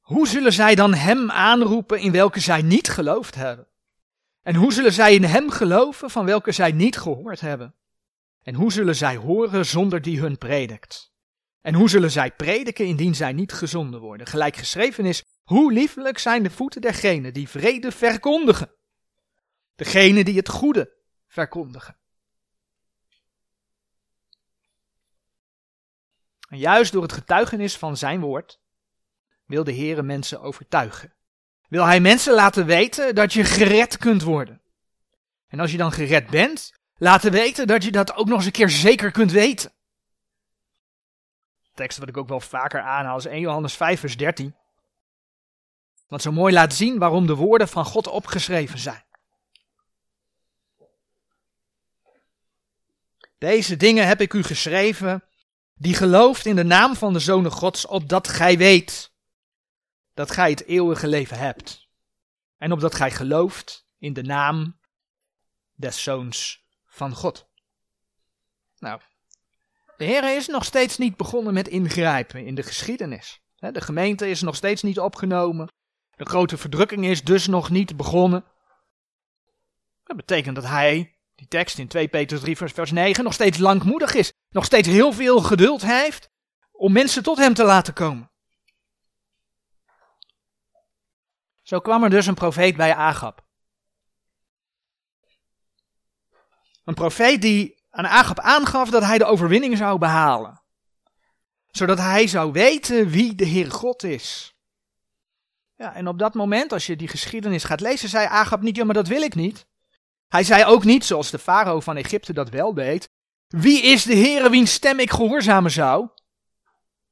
Hoe 0.00 0.28
zullen 0.28 0.52
zij 0.52 0.74
dan 0.74 0.94
hem 0.94 1.30
aanroepen 1.30 1.98
in 2.00 2.12
welke 2.12 2.40
zij 2.40 2.62
niet 2.62 2.88
geloofd 2.88 3.34
hebben? 3.34 3.69
En 4.42 4.54
hoe 4.54 4.72
zullen 4.72 4.92
zij 4.92 5.14
in 5.14 5.24
hem 5.24 5.50
geloven 5.50 6.10
van 6.10 6.24
welke 6.24 6.52
zij 6.52 6.72
niet 6.72 6.98
gehoord 6.98 7.40
hebben? 7.40 7.74
En 8.42 8.54
hoe 8.54 8.72
zullen 8.72 8.96
zij 8.96 9.16
horen 9.16 9.66
zonder 9.66 10.02
die 10.02 10.20
hun 10.20 10.38
predikt? 10.38 11.12
En 11.60 11.74
hoe 11.74 11.88
zullen 11.88 12.10
zij 12.10 12.32
prediken 12.32 12.86
indien 12.86 13.14
zij 13.14 13.32
niet 13.32 13.52
gezonden 13.52 14.00
worden? 14.00 14.26
Gelijk 14.26 14.56
geschreven 14.56 15.04
is, 15.04 15.24
hoe 15.42 15.72
liefelijk 15.72 16.18
zijn 16.18 16.42
de 16.42 16.50
voeten 16.50 16.80
dergenen 16.80 17.32
die 17.32 17.48
vrede 17.48 17.92
verkondigen. 17.92 18.70
Degene 19.74 20.24
die 20.24 20.36
het 20.36 20.48
goede 20.48 20.92
verkondigen. 21.26 21.98
En 26.48 26.58
juist 26.58 26.92
door 26.92 27.02
het 27.02 27.12
getuigenis 27.12 27.76
van 27.76 27.96
zijn 27.96 28.20
woord 28.20 28.60
wil 29.46 29.64
de 29.64 29.74
Heere 29.74 30.02
mensen 30.02 30.40
overtuigen. 30.40 31.14
Wil 31.70 31.84
hij 31.84 32.00
mensen 32.00 32.34
laten 32.34 32.66
weten 32.66 33.14
dat 33.14 33.32
je 33.32 33.44
gered 33.44 33.96
kunt 33.96 34.22
worden. 34.22 34.60
En 35.48 35.60
als 35.60 35.70
je 35.70 35.76
dan 35.76 35.92
gered 35.92 36.30
bent, 36.30 36.72
laten 36.96 37.32
weten 37.32 37.66
dat 37.66 37.84
je 37.84 37.90
dat 37.90 38.14
ook 38.14 38.26
nog 38.26 38.36
eens 38.36 38.46
een 38.46 38.52
keer 38.52 38.70
zeker 38.70 39.10
kunt 39.10 39.32
weten. 39.32 39.72
Tekst 41.74 41.98
wat 41.98 42.08
ik 42.08 42.16
ook 42.16 42.28
wel 42.28 42.40
vaker 42.40 42.80
aanhaal 42.80 43.16
is 43.16 43.24
1 43.24 43.40
Johannes 43.40 43.74
5 43.74 44.00
vers 44.00 44.16
13. 44.16 44.54
Wat 46.08 46.22
zo 46.22 46.32
mooi 46.32 46.52
laat 46.52 46.74
zien 46.74 46.98
waarom 46.98 47.26
de 47.26 47.34
woorden 47.34 47.68
van 47.68 47.84
God 47.84 48.06
opgeschreven 48.06 48.78
zijn. 48.78 49.04
Deze 53.38 53.76
dingen 53.76 54.06
heb 54.06 54.20
ik 54.20 54.32
u 54.32 54.42
geschreven, 54.42 55.24
die 55.74 55.94
gelooft 55.94 56.46
in 56.46 56.56
de 56.56 56.64
naam 56.64 56.96
van 56.96 57.12
de 57.12 57.18
Zoon 57.18 57.50
Gods, 57.50 57.86
opdat 57.86 58.28
gij 58.28 58.58
weet 58.58 59.09
dat 60.20 60.30
gij 60.30 60.50
het 60.50 60.66
eeuwige 60.66 61.06
leven 61.06 61.38
hebt. 61.38 61.88
En 62.58 62.72
opdat 62.72 62.94
gij 62.94 63.10
gelooft 63.10 63.86
in 63.98 64.12
de 64.12 64.22
naam 64.22 64.80
des 65.74 66.02
Zoons 66.02 66.64
van 66.86 67.14
God. 67.14 67.48
Nou, 68.78 69.00
de 69.96 70.04
Heer 70.04 70.36
is 70.36 70.46
nog 70.46 70.64
steeds 70.64 70.98
niet 70.98 71.16
begonnen 71.16 71.54
met 71.54 71.68
ingrijpen 71.68 72.46
in 72.46 72.54
de 72.54 72.62
geschiedenis. 72.62 73.40
De 73.56 73.80
gemeente 73.80 74.28
is 74.28 74.40
nog 74.40 74.56
steeds 74.56 74.82
niet 74.82 74.98
opgenomen. 74.98 75.68
De 76.16 76.26
grote 76.26 76.56
verdrukking 76.56 77.04
is 77.04 77.24
dus 77.24 77.46
nog 77.46 77.70
niet 77.70 77.96
begonnen. 77.96 78.44
Dat 80.04 80.16
betekent 80.16 80.54
dat 80.54 80.66
hij 80.66 81.18
die 81.34 81.48
tekst 81.48 81.78
in 81.78 81.88
2 81.88 82.08
Petrus 82.08 82.40
3 82.40 82.56
vers 82.56 82.90
9 82.90 83.24
nog 83.24 83.32
steeds 83.32 83.58
langmoedig 83.58 84.14
is, 84.14 84.32
nog 84.48 84.64
steeds 84.64 84.88
heel 84.88 85.12
veel 85.12 85.40
geduld 85.40 85.82
heeft 85.82 86.30
om 86.72 86.92
mensen 86.92 87.22
tot 87.22 87.38
hem 87.38 87.54
te 87.54 87.64
laten 87.64 87.94
komen. 87.94 88.29
Zo 91.70 91.80
kwam 91.80 92.04
er 92.04 92.10
dus 92.10 92.26
een 92.26 92.34
profeet 92.34 92.76
bij 92.76 92.94
Agab. 92.94 93.44
Een 96.84 96.94
profeet 96.94 97.42
die 97.42 97.82
aan 97.90 98.06
Agab 98.06 98.40
aangaf 98.40 98.90
dat 98.90 99.02
hij 99.02 99.18
de 99.18 99.24
overwinning 99.24 99.76
zou 99.76 99.98
behalen. 99.98 100.62
Zodat 101.70 101.98
hij 101.98 102.26
zou 102.26 102.52
weten 102.52 103.08
wie 103.08 103.34
de 103.34 103.44
Heer 103.44 103.70
God 103.70 104.02
is. 104.02 104.54
Ja, 105.76 105.94
en 105.94 106.08
op 106.08 106.18
dat 106.18 106.34
moment, 106.34 106.72
als 106.72 106.86
je 106.86 106.96
die 106.96 107.08
geschiedenis 107.08 107.64
gaat 107.64 107.80
lezen, 107.80 108.08
zei 108.08 108.26
Agab 108.26 108.60
niet, 108.60 108.76
ja, 108.76 108.84
maar 108.84 108.94
dat 108.94 109.08
wil 109.08 109.22
ik 109.22 109.34
niet. 109.34 109.66
Hij 110.28 110.44
zei 110.44 110.64
ook 110.64 110.84
niet, 110.84 111.04
zoals 111.04 111.30
de 111.30 111.38
farao 111.38 111.80
van 111.80 111.96
Egypte 111.96 112.32
dat 112.32 112.48
wel 112.48 112.74
deed, 112.74 113.08
wie 113.46 113.82
is 113.82 114.02
de 114.02 114.16
Heere 114.16 114.50
wiens 114.50 114.72
stem 114.72 114.98
ik 114.98 115.10
gehoorzamen 115.10 115.70
zou? 115.70 116.08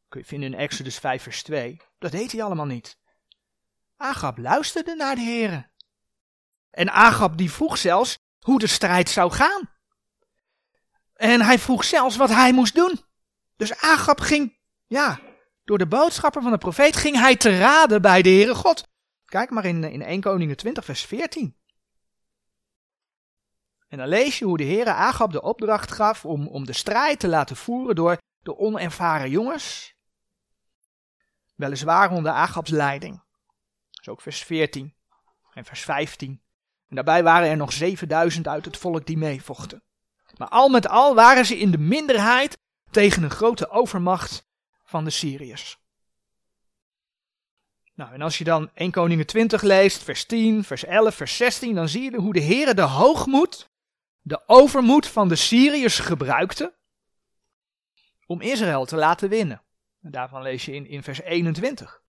Kun 0.08 0.20
je 0.20 0.26
vinden 0.26 0.52
in 0.52 0.58
Exodus 0.58 0.98
5 0.98 1.22
vers 1.22 1.42
2. 1.42 1.76
Dat 1.98 2.10
deed 2.10 2.32
hij 2.32 2.42
allemaal 2.42 2.66
niet. 2.66 2.98
Agab 3.98 4.38
luisterde 4.38 4.94
naar 4.94 5.14
de 5.14 5.20
Heere. 5.20 5.70
En 6.70 6.90
Agab 6.90 7.36
die 7.36 7.50
vroeg 7.50 7.78
zelfs 7.78 8.18
hoe 8.38 8.58
de 8.58 8.66
strijd 8.66 9.08
zou 9.08 9.32
gaan. 9.32 9.70
En 11.14 11.40
hij 11.40 11.58
vroeg 11.58 11.84
zelfs 11.84 12.16
wat 12.16 12.28
hij 12.28 12.52
moest 12.52 12.74
doen. 12.74 13.00
Dus 13.56 13.76
Agab 13.76 14.20
ging, 14.20 14.58
ja, 14.86 15.20
door 15.64 15.78
de 15.78 15.86
boodschapper 15.86 16.42
van 16.42 16.50
de 16.50 16.58
profeet 16.58 16.96
ging 16.96 17.16
hij 17.16 17.36
te 17.36 17.58
raden 17.58 18.02
bij 18.02 18.22
de 18.22 18.28
Heere 18.28 18.54
God. 18.54 18.88
Kijk 19.24 19.50
maar 19.50 19.64
in, 19.64 19.84
in 19.84 20.02
1 20.02 20.20
Koningen 20.20 20.56
20 20.56 20.84
vers 20.84 21.04
14. 21.04 21.56
En 23.88 23.98
dan 23.98 24.08
lees 24.08 24.38
je 24.38 24.44
hoe 24.44 24.56
de 24.56 24.64
Heere 24.64 24.92
Agab 24.92 25.32
de 25.32 25.42
opdracht 25.42 25.92
gaf 25.92 26.24
om, 26.24 26.48
om 26.48 26.66
de 26.66 26.72
strijd 26.72 27.20
te 27.20 27.28
laten 27.28 27.56
voeren 27.56 27.94
door 27.94 28.16
de 28.38 28.58
onervaren 28.58 29.30
jongens. 29.30 29.94
Weliswaar 31.54 32.10
onder 32.10 32.32
Agabs 32.32 32.70
leiding. 32.70 33.26
Is 34.00 34.08
ook 34.08 34.20
vers 34.20 34.42
14 34.42 34.94
en 35.52 35.64
vers 35.64 35.80
15. 35.80 36.42
En 36.88 36.94
daarbij 36.94 37.22
waren 37.22 37.48
er 37.48 37.56
nog 37.56 37.72
7000 37.72 38.48
uit 38.48 38.64
het 38.64 38.76
volk 38.76 39.06
die 39.06 39.18
meevochten. 39.18 39.82
Maar 40.36 40.48
al 40.48 40.68
met 40.68 40.88
al 40.88 41.14
waren 41.14 41.46
ze 41.46 41.58
in 41.58 41.70
de 41.70 41.78
minderheid 41.78 42.58
tegen 42.90 43.22
een 43.22 43.30
grote 43.30 43.70
overmacht 43.70 44.46
van 44.84 45.04
de 45.04 45.10
Syriërs. 45.10 45.78
Nou, 47.94 48.12
en 48.12 48.22
als 48.22 48.38
je 48.38 48.44
dan 48.44 48.70
1 48.74 48.90
Koningen 48.90 49.26
20 49.26 49.62
leest, 49.62 50.02
vers 50.02 50.24
10, 50.24 50.64
vers 50.64 50.84
11, 50.84 51.14
vers 51.14 51.36
16, 51.36 51.74
dan 51.74 51.88
zie 51.88 52.02
je 52.02 52.16
hoe 52.16 52.32
de 52.32 52.42
Heere 52.42 52.74
de 52.74 52.82
hoogmoed 52.82 53.70
de 54.20 54.42
overmoed 54.46 55.06
van 55.06 55.28
de 55.28 55.36
Syriërs 55.36 55.98
gebruikte 55.98 56.76
om 58.26 58.40
Israël 58.40 58.84
te 58.84 58.96
laten 58.96 59.28
winnen. 59.28 59.62
En 60.02 60.10
daarvan 60.10 60.42
lees 60.42 60.64
je 60.64 60.72
in, 60.72 60.86
in 60.86 61.02
vers 61.02 61.20
21. 61.20 62.02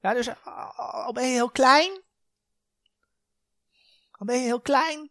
Ja, 0.00 0.14
dus 0.14 0.44
al 0.76 1.12
ben 1.12 1.26
je 1.26 1.32
heel 1.32 1.50
klein, 1.50 2.02
al 4.10 4.26
ben 4.26 4.36
je 4.36 4.44
heel 4.44 4.60
klein, 4.60 5.10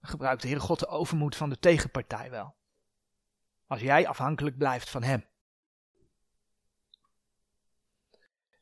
gebruikt 0.00 0.42
de 0.42 0.48
Heere 0.48 0.62
God 0.62 0.78
de 0.78 0.86
overmoed 0.86 1.36
van 1.36 1.48
de 1.48 1.58
tegenpartij 1.58 2.30
wel. 2.30 2.56
Als 3.66 3.80
jij 3.80 4.06
afhankelijk 4.06 4.58
blijft 4.58 4.90
van 4.90 5.02
hem. 5.02 5.26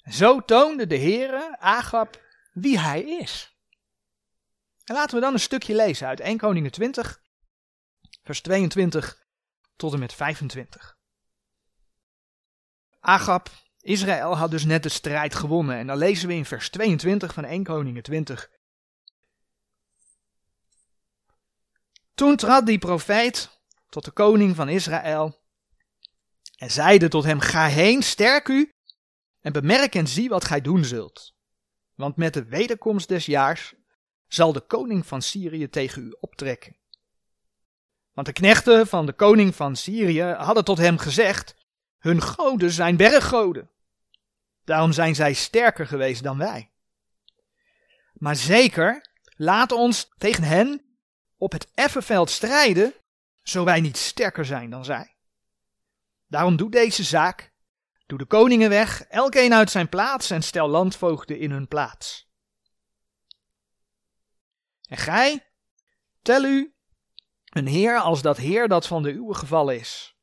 zo 0.06 0.40
toonde 0.40 0.86
de 0.86 0.98
Heere 0.98 1.58
Agab 1.58 2.20
wie 2.52 2.78
hij 2.78 3.02
is. 3.02 3.56
En 4.84 4.94
laten 4.94 5.14
we 5.14 5.20
dan 5.20 5.32
een 5.32 5.40
stukje 5.40 5.74
lezen 5.74 6.06
uit 6.06 6.20
1 6.20 6.38
Koningen 6.38 6.70
20, 6.70 7.22
vers 8.22 8.40
22 8.40 9.26
tot 9.76 9.92
en 9.92 9.98
met 9.98 10.12
25. 10.12 10.98
Agab, 13.00 13.50
Israël 13.86 14.36
had 14.36 14.50
dus 14.50 14.64
net 14.64 14.82
de 14.82 14.88
strijd 14.88 15.34
gewonnen. 15.34 15.76
En 15.76 15.86
dan 15.86 15.96
lezen 15.96 16.28
we 16.28 16.34
in 16.34 16.44
vers 16.44 16.70
22 16.70 17.34
van 17.34 17.44
1 17.44 17.62
Koningen 17.62 18.02
20. 18.02 18.50
Toen 22.14 22.36
trad 22.36 22.66
die 22.66 22.78
profeet 22.78 23.60
tot 23.88 24.04
de 24.04 24.10
koning 24.10 24.56
van 24.56 24.68
Israël 24.68 25.44
en 26.56 26.70
zeide 26.70 27.08
tot 27.08 27.24
hem, 27.24 27.40
ga 27.40 27.66
heen, 27.66 28.02
sterk 28.02 28.48
u 28.48 28.70
en 29.40 29.52
bemerk 29.52 29.94
en 29.94 30.06
zie 30.06 30.28
wat 30.28 30.44
gij 30.44 30.60
doen 30.60 30.84
zult. 30.84 31.34
Want 31.94 32.16
met 32.16 32.34
de 32.34 32.44
wederkomst 32.44 33.08
des 33.08 33.26
jaars 33.26 33.74
zal 34.26 34.52
de 34.52 34.60
koning 34.60 35.06
van 35.06 35.22
Syrië 35.22 35.68
tegen 35.68 36.02
u 36.02 36.16
optrekken. 36.20 36.76
Want 38.12 38.26
de 38.26 38.32
knechten 38.32 38.86
van 38.86 39.06
de 39.06 39.12
koning 39.12 39.54
van 39.54 39.76
Syrië 39.76 40.22
hadden 40.22 40.64
tot 40.64 40.78
hem 40.78 40.98
gezegd: 40.98 41.54
Hun 41.98 42.22
goden 42.22 42.70
zijn 42.70 42.96
berggoden. 42.96 43.70
Daarom 44.66 44.92
zijn 44.92 45.14
zij 45.14 45.32
sterker 45.32 45.86
geweest 45.86 46.22
dan 46.22 46.38
wij. 46.38 46.70
Maar 48.12 48.36
zeker, 48.36 49.06
laat 49.36 49.72
ons 49.72 50.12
tegen 50.18 50.42
hen 50.42 50.96
op 51.36 51.52
het 51.52 51.70
effenveld 51.74 52.30
strijden, 52.30 52.94
zo 53.42 53.64
wij 53.64 53.80
niet 53.80 53.96
sterker 53.96 54.44
zijn 54.44 54.70
dan 54.70 54.84
zij. 54.84 55.16
Daarom 56.26 56.56
doe 56.56 56.70
deze 56.70 57.02
zaak. 57.02 57.54
Doe 58.06 58.18
de 58.18 58.24
koningen 58.24 58.68
weg, 58.68 59.02
elkeen 59.02 59.54
uit 59.54 59.70
zijn 59.70 59.88
plaats 59.88 60.30
en 60.30 60.42
stel 60.42 60.68
landvoogden 60.68 61.38
in 61.38 61.50
hun 61.50 61.68
plaats. 61.68 62.30
En 64.88 64.96
gij, 64.96 65.46
tel 66.22 66.44
u 66.44 66.74
een 67.44 67.66
heer 67.66 67.98
als 67.98 68.22
dat 68.22 68.36
heer 68.36 68.68
dat 68.68 68.86
van 68.86 69.02
de 69.02 69.12
uwe 69.12 69.34
gevallen 69.34 69.78
is. 69.78 70.16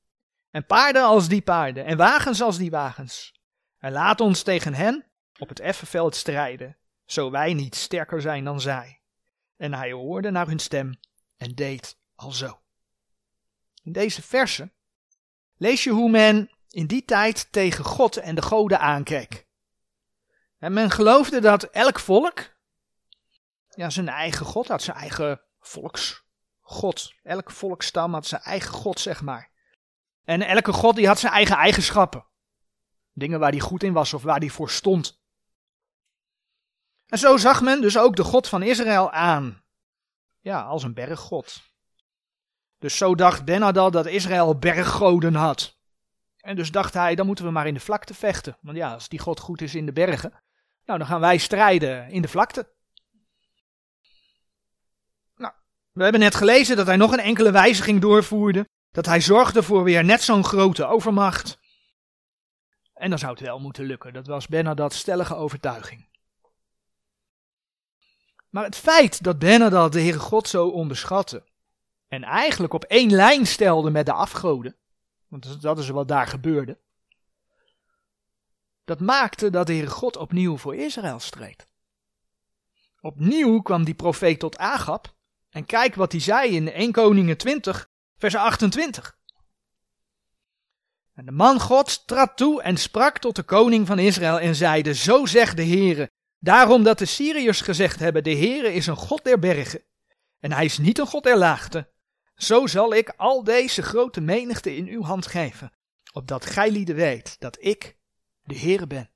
En 0.50 0.66
paarden 0.66 1.04
als 1.04 1.28
die 1.28 1.42
paarden, 1.42 1.86
en 1.86 1.98
wagens 1.98 2.42
als 2.42 2.58
die 2.58 2.72
wagens. 2.72 3.33
En 3.84 3.92
laat 3.92 4.22
ons 4.22 4.44
tegen 4.44 4.74
hen 4.74 5.06
op 5.38 5.50
het 5.50 5.60
effenveld 5.60 6.16
strijden, 6.16 6.78
zo 7.06 7.32
wij 7.32 7.54
niet 7.54 7.76
sterker 7.76 8.22
zijn 8.22 8.44
dan 8.44 8.62
zij. 8.62 9.02
En 9.58 9.74
hij 9.74 9.92
hoorde 9.92 10.30
naar 10.32 10.48
hun 10.48 10.60
stem 10.60 11.00
en 11.38 11.56
deed 11.56 11.98
alzo. 12.16 12.62
In 13.82 13.92
deze 13.92 14.22
versen 14.22 14.74
lees 15.58 15.84
je 15.84 15.90
hoe 15.90 16.10
men 16.10 16.52
in 16.70 16.88
die 16.88 17.06
tijd 17.06 17.52
tegen 17.52 17.86
God 17.86 18.18
en 18.18 18.36
de 18.36 18.42
goden 18.42 18.80
aankeek. 18.80 19.48
En 20.58 20.74
men 20.74 20.92
geloofde 20.92 21.42
dat 21.42 21.64
elk 21.64 22.00
volk 22.00 22.56
ja, 23.70 23.90
zijn 23.90 24.10
eigen 24.10 24.46
God 24.46 24.68
had, 24.68 24.82
zijn 24.82 24.98
eigen 24.98 25.42
volksgod. 25.60 27.14
Elk 27.24 27.52
volkstam 27.52 28.14
had 28.14 28.26
zijn 28.26 28.42
eigen 28.42 28.74
God, 28.74 29.00
zeg 29.00 29.22
maar. 29.22 29.50
En 30.24 30.42
elke 30.42 30.74
God 30.74 30.96
die 30.96 31.08
had 31.08 31.20
zijn 31.20 31.34
eigen 31.34 31.56
eigenschappen. 31.56 32.32
Dingen 33.14 33.40
waar 33.40 33.52
hij 33.52 33.60
goed 33.60 33.84
in 33.84 33.94
was 33.94 34.14
of 34.14 34.24
waar 34.24 34.40
hij 34.40 34.50
voor 34.50 34.70
stond. 34.70 35.22
En 37.08 37.18
zo 37.18 37.38
zag 37.38 37.62
men 37.62 37.82
dus 37.82 37.98
ook 37.98 38.16
de 38.16 38.24
God 38.24 38.48
van 38.48 38.64
Israël 38.64 39.12
aan. 39.12 39.64
Ja, 40.40 40.62
als 40.62 40.84
een 40.84 40.94
berggod. 40.94 41.62
Dus 42.80 42.98
zo 42.98 43.16
dacht 43.16 43.46
Benadad 43.46 43.94
dat 43.94 44.06
Israël 44.06 44.58
berggoden 44.58 45.36
had. 45.36 45.78
En 46.38 46.56
dus 46.56 46.72
dacht 46.72 46.94
hij, 46.94 47.16
dan 47.16 47.26
moeten 47.26 47.46
we 47.46 47.52
maar 47.52 47.68
in 47.68 47.74
de 47.74 47.80
vlakte 47.80 48.14
vechten. 48.14 48.58
Want 48.62 48.78
ja, 48.78 48.94
als 48.94 49.10
die 49.10 49.20
God 49.20 49.40
goed 49.40 49.62
is 49.62 49.76
in 49.76 49.86
de 49.86 49.94
bergen, 49.94 50.32
nou 50.86 51.00
dan 51.00 51.08
gaan 51.08 51.20
wij 51.20 51.38
strijden 51.38 52.10
in 52.10 52.22
de 52.22 52.28
vlakte. 52.28 52.74
Nou, 55.36 55.54
we 55.92 56.04
hebben 56.04 56.22
net 56.22 56.36
gelezen 56.36 56.76
dat 56.76 56.86
hij 56.86 56.96
nog 56.96 57.12
een 57.12 57.20
enkele 57.20 57.52
wijziging 57.52 58.02
doorvoerde. 58.02 58.68
Dat 58.92 59.06
hij 59.06 59.22
zorgde 59.22 59.64
voor 59.64 59.84
weer 59.84 60.04
net 60.04 60.22
zo'n 60.22 60.44
grote 60.44 60.86
overmacht. 60.86 61.58
En 63.04 63.10
dan 63.10 63.20
zou 63.20 63.32
het 63.32 63.42
wel 63.42 63.60
moeten 63.60 63.86
lukken. 63.86 64.14
Dat 64.14 64.28
was 64.28 64.48
Benadad's 64.48 64.98
stellige 64.98 65.36
overtuiging. 65.36 66.08
Maar 68.50 68.64
het 68.64 68.76
feit 68.76 69.24
dat 69.24 69.40
Benadad 69.40 69.92
de 69.92 70.02
Heere 70.02 70.20
God 70.20 70.48
zo 70.48 70.68
onderschatte. 70.68 71.44
En 72.08 72.24
eigenlijk 72.24 72.74
op 72.74 72.84
één 72.84 73.12
lijn 73.12 73.48
stelde 73.48 73.90
met 73.90 74.06
de 74.06 74.14
afgoden. 74.14 74.76
Want 75.28 75.62
dat 75.62 75.80
is 75.80 75.90
wat 75.90 76.08
daar 76.08 76.28
gebeurde. 76.28 76.78
Dat 78.84 79.00
maakte 79.00 79.50
dat 79.50 79.68
de 79.68 79.74
Heere 79.74 79.90
God 79.90 80.18
opnieuw 80.18 80.58
voor 80.58 80.76
Israël 80.76 81.20
streed. 81.20 81.68
Opnieuw 83.02 83.62
kwam 83.62 83.84
die 83.84 83.96
profeet 83.96 84.40
tot 84.40 84.58
Agab. 84.58 85.16
En 85.50 85.66
kijk 85.66 85.96
wat 85.96 86.12
hij 86.12 86.22
zei 86.22 86.56
in 86.56 86.72
1 86.72 86.92
Koningen 86.92 87.38
20, 87.38 87.90
vers 88.18 88.36
28. 88.36 89.18
En 91.14 91.26
de 91.26 91.32
man 91.32 91.60
Gods 91.60 92.06
trad 92.06 92.38
toe 92.38 92.62
en 92.62 92.78
sprak 92.78 93.18
tot 93.18 93.36
de 93.36 93.44
koning 93.44 93.88
van 93.88 94.00
Israël 94.00 94.40
en 94.40 94.56
zeide, 94.56 94.94
zo 94.94 95.26
zegt 95.26 95.56
de 95.56 95.66
Heere, 95.66 96.12
daarom 96.40 96.84
dat 96.84 96.98
de 97.00 97.06
Syriërs 97.06 97.62
gezegd 97.62 98.00
hebben, 98.00 98.24
de 98.24 98.36
Heere 98.36 98.74
is 98.74 98.88
een 98.88 98.96
God 98.96 99.24
der 99.24 99.40
bergen, 99.40 99.84
en 100.40 100.52
hij 100.52 100.66
is 100.66 100.78
niet 100.78 100.98
een 100.98 101.08
God 101.08 101.24
der 101.24 101.38
laagte, 101.38 101.92
zo 102.36 102.68
zal 102.68 102.94
ik 102.94 103.14
al 103.18 103.44
deze 103.44 103.82
grote 103.82 104.22
menigte 104.22 104.76
in 104.76 104.88
uw 104.88 105.04
hand 105.04 105.28
geven, 105.28 105.74
opdat 106.14 106.46
gij 106.46 106.72
lieden 106.72 106.96
weet 106.96 107.40
dat 107.40 107.58
ik 107.60 107.98
de 108.44 108.60
Heere 108.60 108.88
ben. 108.88 109.12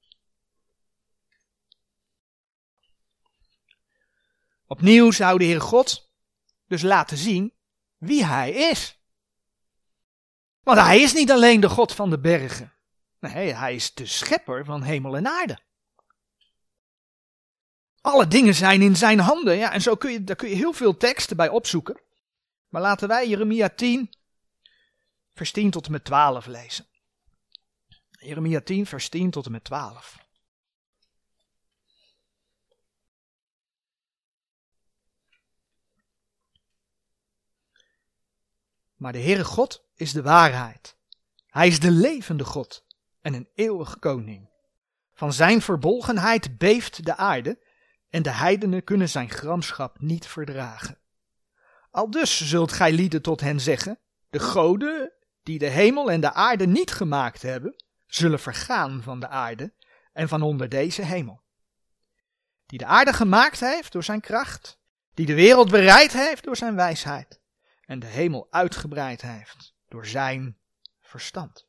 Opnieuw 4.66 5.12
zou 5.12 5.38
de 5.38 5.44
Heere 5.44 5.60
God 5.60 6.12
dus 6.68 6.82
laten 6.82 7.18
zien 7.18 7.54
wie 7.98 8.26
hij 8.26 8.52
is. 8.52 8.97
Want 10.68 10.80
hij 10.80 11.02
is 11.02 11.14
niet 11.14 11.32
alleen 11.32 11.60
de 11.60 11.70
God 11.70 11.94
van 11.94 12.10
de 12.10 12.20
bergen. 12.20 12.74
Nee, 13.20 13.54
hij 13.54 13.76
is 13.76 13.94
de 13.94 14.06
schepper 14.06 14.66
van 14.66 14.84
hemel 14.84 15.16
en 15.16 15.28
aarde. 15.28 15.60
Alle 18.02 18.28
dingen 18.28 18.54
zijn 18.54 18.82
in 18.82 18.96
zijn 18.96 19.20
handen. 19.20 19.58
Ja, 19.58 19.72
en 19.72 19.82
zo 19.82 19.96
kun 19.96 20.12
je, 20.12 20.24
daar 20.24 20.36
kun 20.36 20.50
je 20.50 20.56
heel 20.56 20.74
veel 20.74 20.98
teksten 20.98 21.38
bij 21.38 21.50
opzoeken. 21.50 22.02
Maar 22.68 22.82
laten 22.82 23.08
wij 23.08 23.28
Jeremia 23.28 23.70
10, 23.70 24.10
vers 25.34 25.52
10 25.52 25.72
tot 25.72 25.86
en 25.86 25.92
met 25.92 26.04
12 26.04 26.46
lezen. 26.46 26.88
Jeremia 28.10 28.62
10, 28.62 28.86
vers 28.86 29.10
10 29.10 29.32
tot 29.32 29.46
en 29.46 29.52
met 29.52 29.64
12. 29.64 30.18
Maar 38.96 39.12
de 39.12 39.22
Heere 39.22 39.44
God 39.44 39.87
is 39.98 40.12
de 40.12 40.22
waarheid. 40.22 40.96
Hij 41.48 41.68
is 41.68 41.80
de 41.80 41.92
levende 41.92 42.44
God 42.44 42.86
en 43.22 43.34
een 43.34 43.50
eeuwig 43.56 44.00
koning. 44.00 44.50
Van 45.14 45.34
zijn 45.34 45.62
verbolgenheid 45.62 46.58
beeft 46.58 47.06
de 47.06 47.16
aarde 47.16 47.66
en 48.10 48.24
de 48.24 48.32
heidenen 48.32 48.84
kunnen 48.84 49.10
zijn 49.10 49.30
gramschap 49.30 50.00
niet 50.00 50.28
verdragen. 50.28 50.98
Al 51.92 52.12
dus 52.12 52.50
zult 52.50 52.72
gij 52.72 52.92
lieden 52.92 53.22
tot 53.22 53.42
hen 53.42 53.60
zeggen, 53.60 54.00
de 54.30 54.40
goden 54.40 55.12
die 55.44 55.60
de 55.60 55.70
hemel 55.70 56.12
en 56.12 56.22
de 56.22 56.34
aarde 56.34 56.68
niet 56.68 56.92
gemaakt 56.92 57.42
hebben, 57.42 57.84
zullen 58.08 58.40
vergaan 58.40 59.02
van 59.04 59.20
de 59.20 59.28
aarde 59.28 59.74
en 60.14 60.28
van 60.28 60.42
onder 60.42 60.70
deze 60.70 61.02
hemel. 61.02 61.42
Die 62.66 62.80
de 62.80 62.86
aarde 62.86 63.14
gemaakt 63.14 63.60
heeft 63.60 63.92
door 63.92 64.04
zijn 64.04 64.22
kracht, 64.22 64.80
die 65.14 65.26
de 65.26 65.36
wereld 65.36 65.72
bereid 65.72 66.14
heeft 66.14 66.44
door 66.44 66.56
zijn 66.56 66.76
wijsheid 66.76 67.40
en 67.86 68.00
de 68.00 68.08
hemel 68.08 68.48
uitgebreid 68.50 69.22
heeft 69.22 69.76
door 69.88 70.06
zijn 70.06 70.58
verstand. 71.02 71.66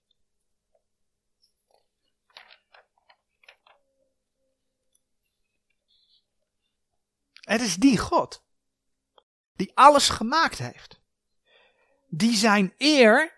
Het 7.40 7.60
is 7.60 7.76
die 7.76 7.98
God 7.98 8.46
die 9.52 9.70
alles 9.74 10.08
gemaakt 10.08 10.58
heeft, 10.58 11.00
die 12.08 12.36
zijn 12.36 12.74
eer 12.76 13.36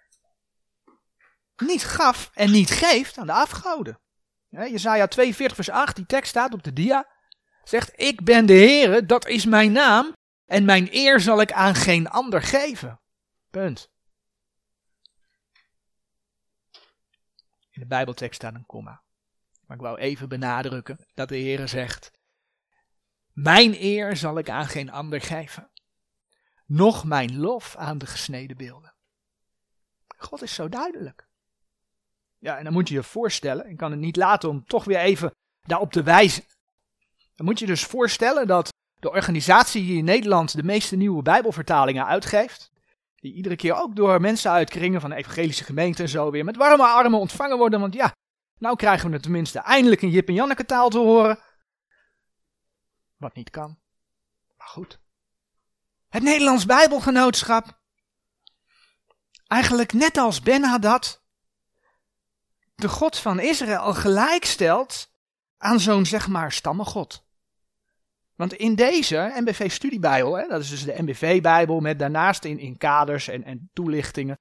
niet 1.56 1.84
gaf 1.84 2.30
en 2.34 2.50
niet 2.50 2.70
geeft 2.70 3.18
aan 3.18 3.26
de 3.26 3.32
afgoden. 3.32 4.00
Jezaja 4.48 5.06
42 5.06 5.56
vers 5.56 5.70
8, 5.70 5.96
die 5.96 6.06
tekst 6.06 6.30
staat 6.30 6.52
op 6.52 6.62
de 6.62 6.72
dia, 6.72 7.08
zegt, 7.64 7.92
ik 8.00 8.24
ben 8.24 8.46
de 8.46 8.52
Heere, 8.52 9.06
dat 9.06 9.26
is 9.26 9.44
mijn 9.44 9.72
naam, 9.72 10.12
en 10.46 10.64
mijn 10.64 10.88
eer 10.90 11.20
zal 11.20 11.40
ik 11.40 11.52
aan 11.52 11.74
geen 11.74 12.08
ander 12.08 12.42
geven. 12.42 13.00
Punt. 13.50 13.89
De 17.80 17.86
Bijbeltekst 17.86 18.34
staat 18.34 18.54
een 18.54 18.66
komma. 18.66 19.02
Maar 19.66 19.76
ik 19.76 19.82
wou 19.82 19.98
even 19.98 20.28
benadrukken 20.28 20.98
dat 21.14 21.28
de 21.28 21.36
Heer 21.36 21.68
zegt: 21.68 22.12
Mijn 23.32 23.74
eer 23.82 24.16
zal 24.16 24.38
ik 24.38 24.48
aan 24.48 24.66
geen 24.66 24.90
ander 24.90 25.20
geven, 25.20 25.70
noch 26.66 27.04
mijn 27.04 27.38
lof 27.38 27.76
aan 27.76 27.98
de 27.98 28.06
gesneden 28.06 28.56
beelden. 28.56 28.94
God 30.16 30.42
is 30.42 30.54
zo 30.54 30.68
duidelijk. 30.68 31.28
Ja, 32.38 32.58
en 32.58 32.64
dan 32.64 32.72
moet 32.72 32.88
je 32.88 32.94
je 32.94 33.02
voorstellen, 33.02 33.68
ik 33.70 33.76
kan 33.76 33.90
het 33.90 34.00
niet 34.00 34.16
laten 34.16 34.48
om 34.48 34.64
toch 34.64 34.84
weer 34.84 34.98
even 34.98 35.30
daarop 35.60 35.92
te 35.92 36.02
wijzen. 36.02 36.44
Dan 37.34 37.46
moet 37.46 37.58
je 37.58 37.66
dus 37.66 37.84
voorstellen 37.84 38.46
dat 38.46 38.68
de 38.94 39.10
organisatie 39.10 39.82
die 39.82 39.98
in 39.98 40.04
Nederland 40.04 40.56
de 40.56 40.62
meeste 40.62 40.96
nieuwe 40.96 41.22
Bijbelvertalingen 41.22 42.06
uitgeeft, 42.06 42.69
die 43.20 43.34
iedere 43.34 43.56
keer 43.56 43.74
ook 43.74 43.96
door 43.96 44.20
mensen 44.20 44.50
uit 44.50 44.70
kringen 44.70 45.00
van 45.00 45.10
de 45.10 45.16
evangelische 45.16 45.64
gemeente 45.64 46.02
en 46.02 46.08
zo 46.08 46.30
weer 46.30 46.44
met 46.44 46.56
warme 46.56 46.86
armen 46.86 47.18
ontvangen 47.18 47.58
worden, 47.58 47.80
want 47.80 47.94
ja, 47.94 48.14
nou 48.58 48.76
krijgen 48.76 49.06
we 49.08 49.12
het 49.12 49.22
tenminste 49.22 49.58
eindelijk 49.58 50.02
in 50.02 50.10
Jip 50.10 50.28
en 50.28 50.34
Janneke 50.34 50.64
taal 50.64 50.88
te 50.88 50.98
horen. 50.98 51.38
Wat 53.16 53.34
niet 53.34 53.50
kan. 53.50 53.78
Maar 54.56 54.68
goed. 54.68 55.00
Het 56.08 56.22
Nederlands 56.22 56.66
Bijbelgenootschap. 56.66 57.80
Eigenlijk 59.46 59.92
net 59.92 60.16
als 60.16 60.40
Ben 60.40 60.64
Hadad. 60.64 61.24
De 62.74 62.88
God 62.88 63.18
van 63.18 63.40
Israël 63.40 63.94
gelijkstelt 63.94 65.12
aan 65.56 65.80
zo'n 65.80 66.06
zeg 66.06 66.28
maar 66.28 66.52
stammengod. 66.52 67.28
Want 68.40 68.54
in 68.54 68.74
deze 68.74 69.32
MBV 69.34 69.70
Studiebijbel, 69.70 70.34
hè, 70.36 70.46
dat 70.46 70.60
is 70.60 70.70
dus 70.70 70.84
de 70.84 71.02
MBV-bijbel 71.02 71.80
met 71.80 71.98
daarnaast 71.98 72.44
in, 72.44 72.58
in 72.58 72.76
kaders 72.76 73.28
en, 73.28 73.44
en 73.44 73.70
toelichtingen, 73.72 74.38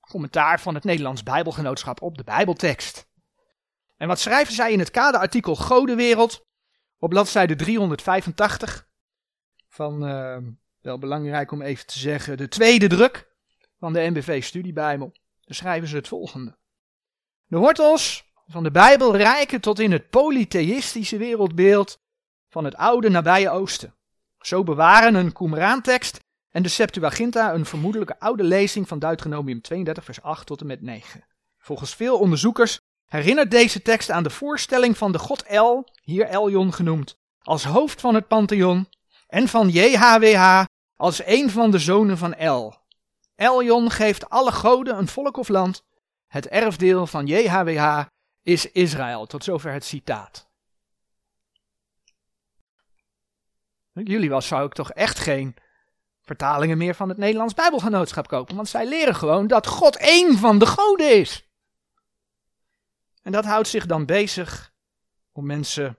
commentaar 0.00 0.60
van 0.60 0.74
het 0.74 0.84
Nederlands 0.84 1.22
Bijbelgenootschap 1.22 2.02
op 2.02 2.16
de 2.16 2.24
Bijbeltekst. 2.24 3.08
En 3.96 4.08
wat 4.08 4.18
schrijven 4.18 4.54
zij 4.54 4.72
in 4.72 4.78
het 4.78 4.90
kaderartikel 4.90 5.56
Godenwereld 5.56 6.46
op 6.98 7.08
bladzijde 7.08 7.56
385 7.56 8.88
van, 9.68 10.08
uh, 10.08 10.36
wel 10.80 10.98
belangrijk 10.98 11.52
om 11.52 11.62
even 11.62 11.86
te 11.86 11.98
zeggen, 11.98 12.36
de 12.36 12.48
tweede 12.48 12.86
druk 12.86 13.34
van 13.78 13.92
de 13.92 14.10
NBV 14.10 14.42
Studiebijbel. 14.42 15.12
Daar 15.40 15.56
schrijven 15.56 15.88
ze 15.88 15.96
het 15.96 16.08
volgende. 16.08 16.58
De 17.46 17.56
wortels 17.56 18.32
van 18.46 18.62
de 18.62 18.70
Bijbel 18.70 19.16
reiken 19.16 19.60
tot 19.60 19.78
in 19.78 19.92
het 19.92 20.10
polytheïstische 20.10 21.16
wereldbeeld 21.16 22.06
van 22.48 22.64
het 22.64 22.76
oude 22.76 23.08
nabije 23.08 23.50
oosten. 23.50 23.94
Zo 24.40 24.62
bewaren 24.62 25.14
een 25.14 25.32
Qumran-tekst 25.32 26.20
en 26.50 26.62
de 26.62 26.68
Septuaginta 26.68 27.54
een 27.54 27.66
vermoedelijke 27.66 28.20
oude 28.20 28.42
lezing 28.42 28.88
van 28.88 28.98
Deuteronomium 28.98 29.60
32 29.60 30.04
vers 30.04 30.22
8 30.22 30.46
tot 30.46 30.60
en 30.60 30.66
met 30.66 30.82
9. 30.82 31.24
Volgens 31.58 31.94
veel 31.94 32.18
onderzoekers 32.18 32.80
herinnert 33.06 33.50
deze 33.50 33.82
tekst 33.82 34.10
aan 34.10 34.22
de 34.22 34.30
voorstelling 34.30 34.96
van 34.96 35.12
de 35.12 35.18
god 35.18 35.42
El, 35.42 35.92
hier 36.02 36.26
Eljon 36.26 36.72
genoemd, 36.72 37.16
als 37.42 37.64
hoofd 37.64 38.00
van 38.00 38.14
het 38.14 38.28
pantheon 38.28 38.88
en 39.26 39.48
van 39.48 39.68
JHWH 39.68 40.64
als 40.96 41.26
een 41.26 41.50
van 41.50 41.70
de 41.70 41.78
zonen 41.78 42.18
van 42.18 42.34
El. 42.34 42.76
Eljon 43.34 43.90
geeft 43.90 44.28
alle 44.28 44.52
goden 44.52 44.98
een 44.98 45.08
volk 45.08 45.36
of 45.36 45.48
land. 45.48 45.82
Het 46.26 46.48
erfdeel 46.48 47.06
van 47.06 47.26
JHWH 47.26 48.04
is 48.42 48.72
Israël. 48.72 49.26
Tot 49.26 49.44
zover 49.44 49.72
het 49.72 49.84
citaat. 49.84 50.47
Jullie 54.04 54.30
was, 54.30 54.46
zou 54.46 54.66
ik 54.66 54.72
toch 54.72 54.90
echt 54.92 55.18
geen 55.18 55.56
vertalingen 56.20 56.78
meer 56.78 56.94
van 56.94 57.08
het 57.08 57.18
Nederlands 57.18 57.54
Bijbelgenootschap 57.54 58.28
kopen, 58.28 58.56
want 58.56 58.68
zij 58.68 58.88
leren 58.88 59.14
gewoon 59.14 59.46
dat 59.46 59.66
God 59.66 59.96
één 59.96 60.38
van 60.38 60.58
de 60.58 60.66
goden 60.66 61.18
is. 61.18 61.48
En 63.22 63.32
dat 63.32 63.44
houdt 63.44 63.68
zich 63.68 63.86
dan 63.86 64.06
bezig 64.06 64.72
om 65.32 65.46
mensen 65.46 65.98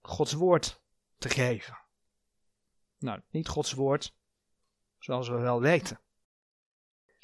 Gods 0.00 0.32
woord 0.32 0.80
te 1.18 1.28
geven. 1.28 1.78
Nou, 2.98 3.20
niet 3.30 3.48
Gods 3.48 3.72
woord, 3.72 4.14
zoals 4.98 5.28
we 5.28 5.38
wel 5.38 5.60
weten. 5.60 6.00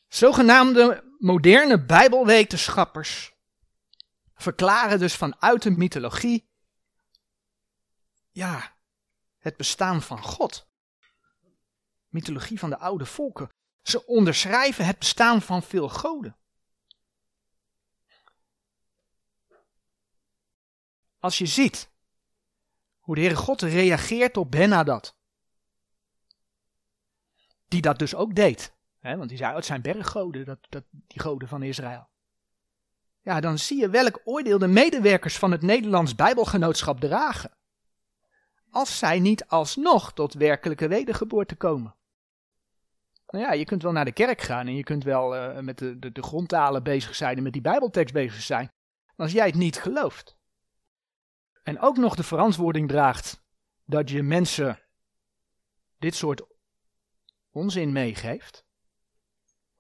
Zogenaamde 0.09 1.05
moderne 1.19 1.85
Bijbelwetenschappers 1.85 3.37
verklaren 4.35 4.99
dus 4.99 5.15
vanuit 5.15 5.63
de 5.63 5.71
mythologie, 5.71 6.51
ja, 8.31 8.77
het 9.49 9.57
bestaan 9.57 10.03
van 10.03 10.23
God. 10.23 10.69
Mythologie 12.09 12.59
van 12.59 12.71
de 12.71 12.79
oude 12.79 13.05
volken. 13.07 13.51
Ze 13.83 14.07
onderschrijven 14.07 14.87
het 14.87 14.99
bestaan 14.99 15.43
van 15.43 15.63
veel 15.63 15.89
goden. 15.89 16.37
Als 21.19 21.39
je 21.39 21.47
ziet 21.47 21.91
hoe 22.99 23.15
de 23.15 23.21
Heere 23.21 23.37
God 23.37 23.63
reageert 23.63 24.37
op 24.37 24.51
Benadad, 24.51 25.17
die 27.69 27.81
dat 27.81 27.99
dus 27.99 28.15
ook 28.15 28.35
deed, 28.35 28.73
hè, 28.99 29.17
want 29.17 29.29
die 29.29 29.39
zei, 29.39 29.51
oh, 29.51 29.57
het 29.57 29.65
zijn 29.65 29.83
berggoden, 29.83 30.45
dat, 30.45 30.59
dat, 30.69 30.85
die 30.91 31.21
goden 31.21 31.49
van 31.49 31.63
Israël. 31.63 32.09
Ja, 33.21 33.41
dan 33.41 33.59
zie 33.59 33.79
je 33.79 33.89
welk 33.89 34.21
oordeel 34.25 34.59
de 34.59 34.67
medewerkers 34.67 35.39
van 35.39 35.51
het 35.51 35.63
Nederlands 35.63 36.15
Bijbelgenootschap 36.15 37.01
dragen. 37.01 37.57
Als 38.71 38.99
zij 38.99 39.19
niet 39.19 39.47
alsnog 39.47 40.13
tot 40.13 40.35
werkelijke 40.35 40.89
wedergeboorte 40.89 41.57
komen. 41.57 41.97
Nou 43.29 43.45
ja, 43.45 43.53
je 43.53 43.65
kunt 43.65 43.83
wel 43.83 43.93
naar 43.93 44.05
de 44.05 44.13
kerk 44.13 44.41
gaan 44.41 44.67
en 44.67 44.75
je 44.75 44.83
kunt 44.83 45.05
wel 45.05 45.37
uh, 45.37 45.59
met 45.59 45.79
de, 45.79 46.13
de, 46.13 46.23
grondtalen 46.23 46.83
bezig 46.83 47.15
zijn 47.15 47.37
en 47.37 47.43
met 47.43 47.53
die 47.53 47.63
Bijbeltekst 47.63 48.15
bezig 48.15 48.43
zijn. 48.43 48.73
Als 49.17 49.33
jij 49.33 49.47
het 49.47 49.55
niet 49.55 49.81
gelooft. 49.81 50.37
En 51.63 51.81
ook 51.81 51.97
nog 51.97 52.15
de 52.15 52.23
verantwoording 52.23 52.89
draagt 52.89 53.43
dat 53.85 54.11
je 54.11 54.23
mensen 54.23 54.81
dit 55.99 56.15
soort 56.15 56.43
onzin 57.51 57.93
meegeeft. 57.93 58.67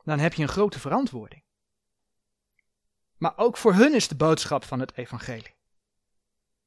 Dan 0.05 0.19
heb 0.19 0.35
je 0.35 0.43
een 0.43 0.49
grote 0.49 0.79
verantwoording. 0.79 1.45
Maar 3.17 3.33
ook 3.37 3.57
voor 3.57 3.75
hun 3.75 3.95
is 3.95 4.09
de 4.09 4.17
boodschap 4.17 4.65
van 4.65 4.81
het 4.81 4.97
evangelie. 4.97 5.58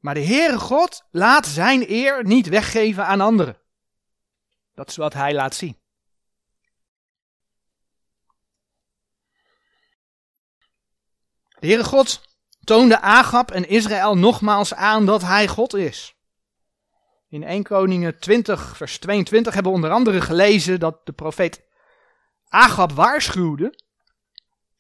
Maar 0.02 0.14
de 0.14 0.26
Heere 0.26 0.60
God 0.60 1.04
laat 1.12 1.48
zijn 1.48 1.92
eer 1.92 2.26
niet 2.26 2.48
weggeven 2.48 3.06
aan 3.06 3.22
anderen. 3.22 3.58
Dat 4.74 4.90
is 4.90 4.96
wat 4.96 5.14
hij 5.14 5.34
laat 5.34 5.56
zien. 5.56 5.80
De 11.60 11.68
Heere 11.68 11.84
God 11.84 12.22
toonde 12.64 13.02
Agab 13.02 13.52
en 13.52 13.70
Israël 13.70 14.18
nogmaals 14.18 14.74
aan 14.74 15.06
dat 15.06 15.22
hij 15.22 15.48
God 15.48 15.74
is. 15.74 16.16
In 17.30 17.44
1 17.44 17.64
Koningen 17.64 18.20
20 18.20 18.78
vers 18.78 19.00
22 19.00 19.54
hebben 19.54 19.72
we 19.72 19.78
onder 19.78 19.92
andere 19.92 20.22
gelezen 20.22 20.80
dat 20.80 21.06
de 21.06 21.14
profeet 21.14 21.64
Agab 22.48 22.92
waarschuwde 22.92 23.80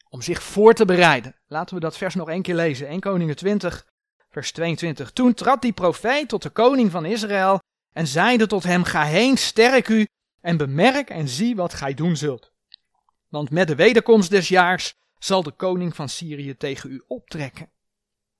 om 0.09 0.21
zich 0.21 0.43
voor 0.43 0.73
te 0.73 0.85
bereiden. 0.85 1.35
Laten 1.47 1.75
we 1.75 1.81
dat 1.81 1.97
vers 1.97 2.15
nog 2.15 2.29
één 2.29 2.41
keer 2.41 2.55
lezen. 2.55 2.87
1 2.87 2.99
Koningen 2.99 3.35
20 3.35 3.90
vers 4.31 4.51
22. 4.51 5.11
Toen 5.11 5.33
trad 5.33 5.61
die 5.61 5.73
profeet 5.73 6.29
tot 6.29 6.41
de 6.41 6.49
koning 6.49 6.91
van 6.91 7.05
Israël 7.05 7.59
en 7.93 8.07
zeide 8.07 8.47
tot 8.47 8.63
hem, 8.63 8.83
ga 8.83 9.03
heen, 9.03 9.37
sterk 9.37 9.87
u 9.87 10.07
en 10.41 10.57
bemerk 10.57 11.09
en 11.09 11.27
zie 11.27 11.55
wat 11.55 11.73
gij 11.73 11.93
doen 11.93 12.15
zult. 12.15 12.51
Want 13.27 13.49
met 13.49 13.67
de 13.67 13.75
wederkomst 13.75 14.29
des 14.29 14.47
jaars 14.47 14.95
zal 15.17 15.43
de 15.43 15.51
koning 15.51 15.95
van 15.95 16.09
Syrië 16.09 16.57
tegen 16.57 16.91
u 16.91 17.03
optrekken. 17.07 17.71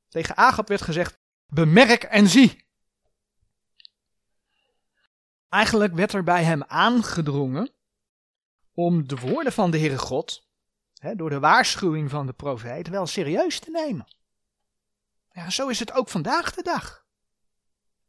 Tegen 0.07 0.37
Agab 0.37 0.67
werd 0.67 0.81
gezegd, 0.81 1.19
bemerk 1.47 2.03
en 2.03 2.27
zie. 2.27 2.65
Eigenlijk 5.49 5.93
werd 5.93 6.13
er 6.13 6.23
bij 6.23 6.43
hem 6.43 6.63
aangedrongen 6.63 7.71
om 8.73 9.07
de 9.07 9.15
woorden 9.15 9.53
van 9.53 9.71
de 9.71 9.77
Heere 9.77 9.97
God, 9.97 10.47
hè, 10.93 11.15
door 11.15 11.29
de 11.29 11.39
waarschuwing 11.39 12.09
van 12.09 12.25
de 12.25 12.33
profeet, 12.33 12.87
wel 12.87 13.05
serieus 13.05 13.59
te 13.59 13.71
nemen. 13.71 14.07
Ja, 15.33 15.49
zo 15.49 15.67
is 15.67 15.79
het 15.79 15.91
ook 15.91 16.09
vandaag 16.09 16.53
de 16.53 16.63
dag. 16.63 17.05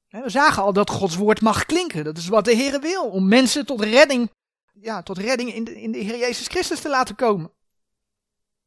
We 0.08 0.30
zagen 0.30 0.62
al 0.62 0.72
dat 0.72 0.90
Gods 0.90 1.16
woord 1.16 1.40
mag 1.40 1.66
klinken. 1.66 2.04
Dat 2.04 2.18
is 2.18 2.28
wat 2.28 2.44
de 2.44 2.54
Heer 2.54 2.80
wil. 2.80 3.11
Om 3.11 3.28
mensen 3.28 3.66
tot 3.66 3.80
redding, 3.80 4.30
ja, 4.72 5.02
tot 5.02 5.18
redding 5.18 5.54
in 5.54 5.64
de, 5.64 5.80
in 5.80 5.92
de 5.92 5.98
Heer 5.98 6.18
Jezus 6.18 6.46
Christus 6.46 6.80
te 6.80 6.88
laten 6.88 7.14
komen. 7.14 7.52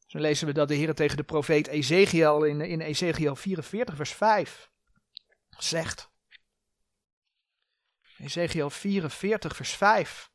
Zo 0.05 0.19
lezen 0.19 0.47
we 0.47 0.53
dat 0.53 0.67
de 0.67 0.75
Heer 0.75 0.93
tegen 0.93 1.17
de 1.17 1.23
profeet 1.23 1.67
Ezekiel 1.67 2.43
in, 2.43 2.61
in 2.61 2.81
Ezekiel 2.81 3.35
44 3.35 3.95
vers 3.95 4.11
5 4.11 4.69
zegt. 5.57 6.09
Ezekiel 8.17 8.69
44 8.69 9.55
vers 9.55 9.71
5. 9.71 10.31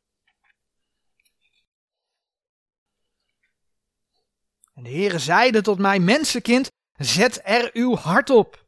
En 4.73 4.83
de 4.83 4.89
Heere 4.89 5.19
zeide 5.19 5.61
tot 5.61 5.79
mij, 5.79 5.99
mensenkind, 5.99 6.71
Zet 6.97 7.41
er 7.43 7.69
uw 7.73 7.95
hart 7.95 8.29
op. 8.29 8.65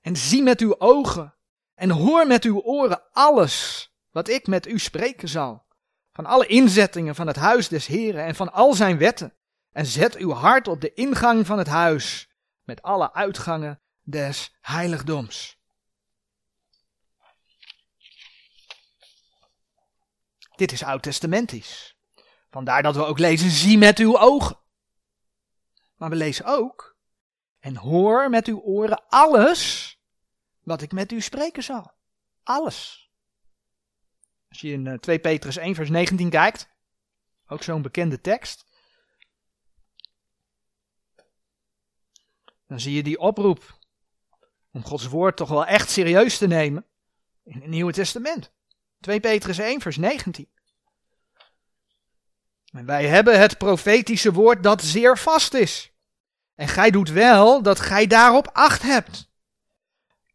En 0.00 0.16
zie 0.16 0.42
met 0.42 0.60
uw 0.60 0.78
ogen 0.78 1.34
en 1.74 1.90
hoor 1.90 2.26
met 2.26 2.44
uw 2.44 2.60
oren 2.60 3.02
alles 3.12 3.88
wat 4.10 4.28
ik 4.28 4.46
met 4.46 4.66
u 4.66 4.78
spreken 4.78 5.28
zal. 5.28 5.64
Van 6.12 6.26
alle 6.26 6.46
inzettingen 6.46 7.14
van 7.14 7.26
het 7.26 7.36
huis 7.36 7.68
des 7.68 7.86
Heren 7.86 8.24
en 8.24 8.34
van 8.34 8.52
al 8.52 8.74
zijn 8.74 8.98
wetten. 8.98 9.34
En 9.72 9.86
zet 9.86 10.16
uw 10.16 10.32
hart 10.32 10.68
op 10.68 10.80
de 10.80 10.94
ingang 10.94 11.46
van 11.46 11.58
het 11.58 11.66
huis 11.66 12.28
met 12.62 12.82
alle 12.82 13.12
uitgangen 13.12 13.80
des 14.02 14.56
heiligdoms. 14.60 15.58
Dit 20.56 20.72
is 20.72 20.82
oud-testamentisch. 20.82 21.96
Vandaar 22.50 22.82
dat 22.82 22.94
we 22.94 23.04
ook 23.04 23.18
lezen, 23.18 23.50
zie 23.50 23.78
met 23.78 23.98
uw 23.98 24.18
ogen. 24.18 24.58
Maar 25.96 26.10
we 26.10 26.16
lezen 26.16 26.44
ook, 26.44 26.89
en 27.60 27.76
hoor 27.76 28.30
met 28.30 28.46
uw 28.46 28.60
oren 28.60 29.08
alles 29.08 29.94
wat 30.62 30.82
ik 30.82 30.92
met 30.92 31.12
u 31.12 31.20
spreken 31.20 31.62
zal. 31.62 31.92
Alles. 32.42 33.10
Als 34.48 34.60
je 34.60 34.72
in 34.72 34.98
2 35.00 35.16
eh, 35.16 35.22
Petrus 35.22 35.56
1 35.56 35.74
vers 35.74 35.90
19 35.90 36.30
kijkt, 36.30 36.68
ook 37.46 37.62
zo'n 37.62 37.82
bekende 37.82 38.20
tekst, 38.20 38.64
dan 42.66 42.80
zie 42.80 42.94
je 42.94 43.02
die 43.02 43.18
oproep 43.18 43.78
om 44.72 44.84
Gods 44.84 45.06
woord 45.06 45.36
toch 45.36 45.48
wel 45.48 45.66
echt 45.66 45.90
serieus 45.90 46.38
te 46.38 46.46
nemen 46.46 46.86
in 47.44 47.60
het 47.60 47.66
Nieuwe 47.66 47.92
Testament. 47.92 48.52
2 49.00 49.20
Petrus 49.20 49.58
1 49.58 49.80
vers 49.80 49.96
19. 49.96 50.48
En 52.72 52.86
wij 52.86 53.06
hebben 53.06 53.40
het 53.40 53.58
profetische 53.58 54.32
woord 54.32 54.62
dat 54.62 54.82
zeer 54.82 55.18
vast 55.18 55.54
is 55.54 55.89
en 56.60 56.68
gij 56.68 56.90
doet 56.90 57.08
wel 57.08 57.62
dat 57.62 57.80
gij 57.80 58.06
daarop 58.06 58.50
acht 58.52 58.82
hebt. 58.82 59.30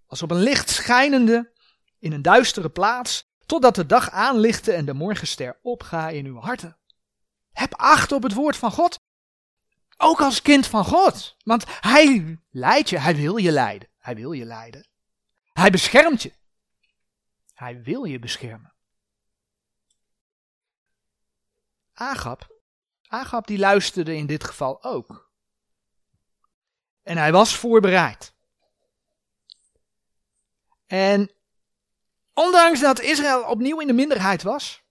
Als 0.08 0.22
op 0.22 0.32
een 0.32 0.42
licht 0.42 0.70
schijnende 0.70 1.52
in 2.00 2.12
een 2.12 2.22
duistere 2.22 2.70
plaats, 2.70 3.30
totdat 3.46 3.76
de 3.76 3.86
dag 3.86 4.10
aanlichte 4.10 4.72
en 4.72 4.86
de 4.86 4.94
morgenster 4.94 5.60
opga 5.62 6.10
in 6.10 6.26
uw 6.26 6.40
harten. 6.40 6.78
Heb 7.52 7.74
acht 7.74 8.12
op 8.12 8.24
het 8.24 8.34
woord 8.34 8.58
van 8.58 8.72
God, 8.72 9.00
Ook 9.98 10.22
als 10.22 10.42
kind 10.42 10.68
van 10.68 10.86
God. 10.86 11.36
Want 11.44 11.64
hij 11.68 12.40
leidt 12.50 12.90
je, 12.90 13.00
hij 13.00 13.16
wil 13.16 13.38
je 13.38 13.52
leiden. 13.52 13.90
Hij 13.98 14.16
wil 14.16 14.32
je 14.32 14.46
leiden. 14.46 14.88
Hij 15.54 15.70
beschermt 15.70 16.24
je. 16.24 16.34
Hij 17.54 17.82
wil 17.82 18.04
je 18.04 18.20
beschermen. 18.20 18.74
Agap, 21.94 22.60
Agap 23.08 23.48
die 23.48 23.58
luisterde 23.58 24.16
in 24.16 24.26
dit 24.26 24.44
geval 24.44 24.84
ook. 24.84 25.26
En 27.06 27.18
hij 27.18 27.32
was 27.32 27.56
voorbereid. 27.56 28.34
En 30.86 31.32
ondanks 32.34 32.80
dat 32.80 33.02
Israël 33.02 33.44
opnieuw 33.44 33.80
in 33.80 33.88
de 33.88 33.94
minderheid 33.94 34.44
was, 34.44 34.84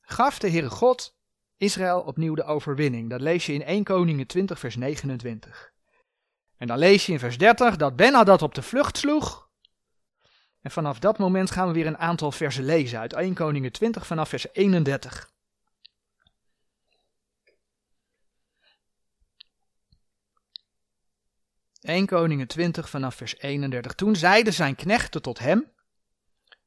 gaf 0.00 0.38
de 0.38 0.50
Heere 0.50 0.70
God 0.70 1.16
Israël 1.56 2.00
opnieuw 2.00 2.34
de 2.34 2.44
overwinning. 2.44 3.10
Dat 3.10 3.20
lees 3.20 3.46
je 3.46 3.52
in 3.52 3.62
1 3.62 3.84
Koningen 3.84 4.26
20 4.26 4.58
vers 4.58 4.76
29. 4.76 5.72
En 6.56 6.66
dan 6.66 6.78
lees 6.78 7.06
je 7.06 7.12
in 7.12 7.18
vers 7.18 7.38
30 7.38 7.76
dat 7.76 7.96
Ben 7.96 8.24
dat 8.24 8.42
op 8.42 8.54
de 8.54 8.62
vlucht 8.62 8.98
sloeg. 8.98 9.48
En 10.60 10.70
vanaf 10.70 10.98
dat 10.98 11.18
moment 11.18 11.50
gaan 11.50 11.66
we 11.66 11.72
weer 11.72 11.86
een 11.86 11.98
aantal 11.98 12.32
versen 12.32 12.64
lezen 12.64 12.98
uit 12.98 13.12
1 13.12 13.34
Koningen 13.34 13.72
20 13.72 14.06
vanaf 14.06 14.28
vers 14.28 14.46
31. 14.52 15.30
(1 21.88 22.06
Koningen 22.06 22.46
20 22.46 22.88
vanaf 22.90 23.14
vers 23.14 23.38
31. 23.38 23.94
Toen 23.94 24.16
zeiden 24.16 24.52
zijn 24.52 24.74
knechten 24.74 25.22
tot 25.22 25.38
hem, 25.38 25.72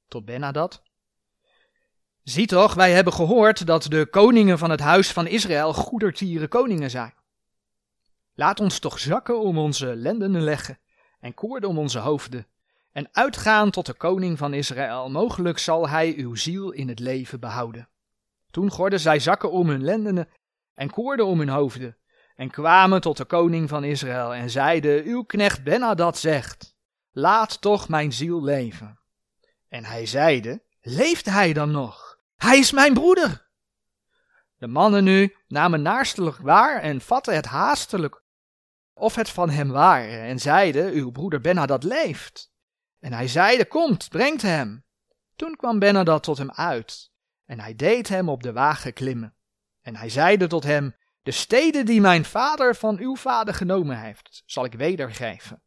tot 0.08 0.26
Benadad, 0.26 0.84
Zie 2.24 2.48
toch, 2.48 2.74
wij 2.74 2.92
hebben 2.92 3.14
gehoord 3.14 3.66
dat 3.66 3.84
de 3.84 4.06
koningen 4.06 4.58
van 4.58 4.70
het 4.70 4.80
huis 4.80 5.12
van 5.12 5.28
Israël 5.28 5.74
goedertieren 5.74 6.50
koningen 6.50 6.90
zijn. 6.90 7.14
Laat 8.34 8.60
ons 8.60 8.80
toch 8.80 9.00
zakken 9.00 9.40
om 9.40 9.58
onze 9.58 9.96
lendenen 9.96 10.42
leggen 10.42 10.80
en 11.20 11.34
koorden 11.34 11.70
om 11.70 11.78
onze 11.78 12.00
hoofden 12.00 12.48
en 12.92 13.10
uitgaan 13.12 13.72
tot 13.72 13.86
de 13.86 13.94
koning 13.94 14.38
van 14.38 14.54
Israël. 14.54 15.10
Mogelijk 15.10 15.58
zal 15.58 15.90
hij 15.90 16.14
uw 16.18 16.36
ziel 16.36 16.72
in 16.72 16.88
het 16.88 17.00
leven 17.00 17.40
behouden. 17.40 17.90
Toen 18.52 18.72
gorden 18.72 19.00
zij 19.00 19.20
zakken 19.20 19.52
om 19.52 19.70
hun 19.70 19.84
lendenen 19.84 20.30
en 20.74 20.90
koorden 20.90 21.26
om 21.26 21.40
hun 21.40 21.50
hoofden 21.50 21.98
en 22.42 22.50
kwamen 22.50 23.02
tot 23.02 23.18
de 23.18 23.26
koning 23.26 23.70
van 23.70 23.84
Israël 23.84 24.34
en 24.34 24.50
zeiden, 24.50 25.04
uw 25.04 25.24
knecht 25.24 25.64
Benadad 25.64 26.18
zegt, 26.18 26.76
laat 27.12 27.62
toch 27.62 27.90
mijn 27.90 28.14
ziel 28.14 28.44
leven. 28.44 29.00
En 29.68 29.86
hij 29.86 30.06
zeide, 30.06 30.64
leeft 30.82 31.26
hij 31.26 31.54
dan 31.54 31.72
nog? 31.72 32.20
Hij 32.36 32.58
is 32.58 32.72
mijn 32.72 32.94
broeder. 32.94 33.50
De 34.58 34.68
mannen 34.68 35.04
nu 35.04 35.36
namen 35.48 35.82
naarstig 35.82 36.38
waar 36.38 36.82
en 36.82 37.02
vatten 37.02 37.36
het 37.36 37.46
haastelijk 37.46 38.24
of 38.94 39.16
het 39.16 39.30
van 39.30 39.50
hem 39.50 39.70
waren 39.70 40.22
en 40.22 40.40
zeiden, 40.40 40.94
uw 40.94 41.12
broeder 41.12 41.42
Benadad 41.42 41.84
leeft. 41.84 42.52
En 43.00 43.14
hij 43.14 43.28
zeide, 43.28 43.66
komt, 43.66 44.10
brengt 44.10 44.42
hem. 44.42 44.86
Toen 45.36 45.56
kwam 45.56 45.80
Benadad 45.80 46.24
tot 46.24 46.38
hem 46.38 46.52
uit 46.52 47.12
en 47.46 47.60
hij 47.60 47.76
deed 47.76 48.08
hem 48.08 48.30
op 48.30 48.44
de 48.44 48.52
wagen 48.52 48.94
klimmen. 48.94 49.36
En 49.82 49.96
hij 49.96 50.10
zeide 50.10 50.48
tot 50.48 50.64
hem, 50.64 50.96
de 51.22 51.32
steden 51.32 51.86
die 51.86 52.02
mijn 52.02 52.26
vader 52.26 52.76
van 52.76 52.98
uw 52.98 53.16
vader 53.16 53.54
genomen 53.54 54.00
heeft, 54.00 54.44
zal 54.46 54.66
ik 54.66 54.74
wedergeven. 54.74 55.62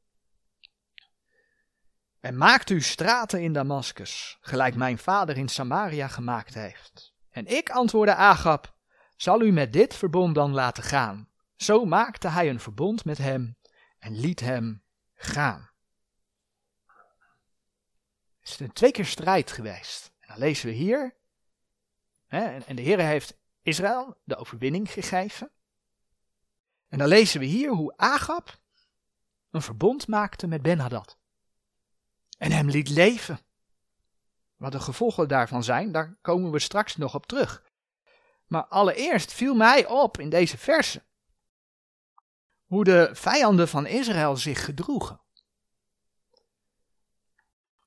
En 2.20 2.36
maakt 2.36 2.70
u 2.70 2.80
straten 2.80 3.42
in 3.42 3.52
Damascus, 3.52 4.38
gelijk 4.40 4.74
mijn 4.74 4.98
vader 4.98 5.36
in 5.36 5.48
Samaria 5.48 6.08
gemaakt 6.08 6.54
heeft. 6.54 7.14
En 7.30 7.46
ik 7.46 7.70
antwoordde 7.70 8.14
Agab, 8.14 8.76
zal 9.16 9.40
u 9.40 9.52
met 9.52 9.72
dit 9.72 9.94
verbond 9.94 10.34
dan 10.34 10.52
laten 10.52 10.82
gaan. 10.82 11.28
Zo 11.56 11.84
maakte 11.84 12.28
hij 12.28 12.48
een 12.48 12.60
verbond 12.60 13.04
met 13.04 13.18
hem 13.18 13.56
en 13.98 14.20
liet 14.20 14.40
hem 14.40 14.82
gaan. 15.14 15.70
Het 18.40 18.52
is 18.52 18.60
een 18.60 18.72
twee 18.72 18.90
keer 18.90 19.06
strijd 19.06 19.52
geweest. 19.52 20.12
En 20.20 20.28
dan 20.28 20.38
lezen 20.38 20.68
we 20.68 20.74
hier, 20.74 21.16
hè, 22.26 22.58
en 22.58 22.76
de 22.76 22.82
Heer 22.82 23.00
heeft 23.00 23.36
Israël 23.64 24.16
de 24.24 24.37
overwinning 24.37 24.90
gegeven. 24.90 25.50
En 26.88 26.98
dan 26.98 27.09
lezen 27.09 27.40
we 27.40 27.46
hier 27.46 27.70
hoe 27.70 27.96
Agab 27.96 28.61
een 29.50 29.62
verbond 29.62 30.09
maakte 30.09 30.46
met 30.46 30.62
Ben-Hadad 30.62 31.18
en 32.38 32.53
hem 32.53 32.68
liet 32.68 32.88
leven. 32.88 33.40
Wat 34.57 34.72
de 34.72 34.81
gevolgen 34.81 35.29
daarvan 35.29 35.64
zijn, 35.64 35.92
daar 35.92 36.16
komen 36.20 36.50
we 36.50 36.59
straks 36.59 36.96
nog 36.96 37.14
op 37.14 37.27
terug. 37.27 37.62
Maar 38.46 38.66
allereerst 38.66 39.33
viel 39.33 39.55
mij 39.55 39.87
op 39.87 40.18
in 40.18 40.31
deze 40.31 40.59
verse 40.59 41.03
hoe 42.64 42.85
de 42.85 43.11
vijanden 43.12 43.68
van 43.68 43.87
Israël 43.87 44.37
zich 44.37 44.64
gedroegen. 44.64 45.20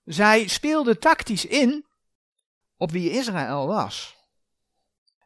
Zij 0.03 0.47
speelden 0.47 0.99
tactisch 0.99 1.45
in 1.45 1.85
op 2.77 2.91
wie 2.91 3.11
Israël 3.11 3.67
was. 3.67 4.16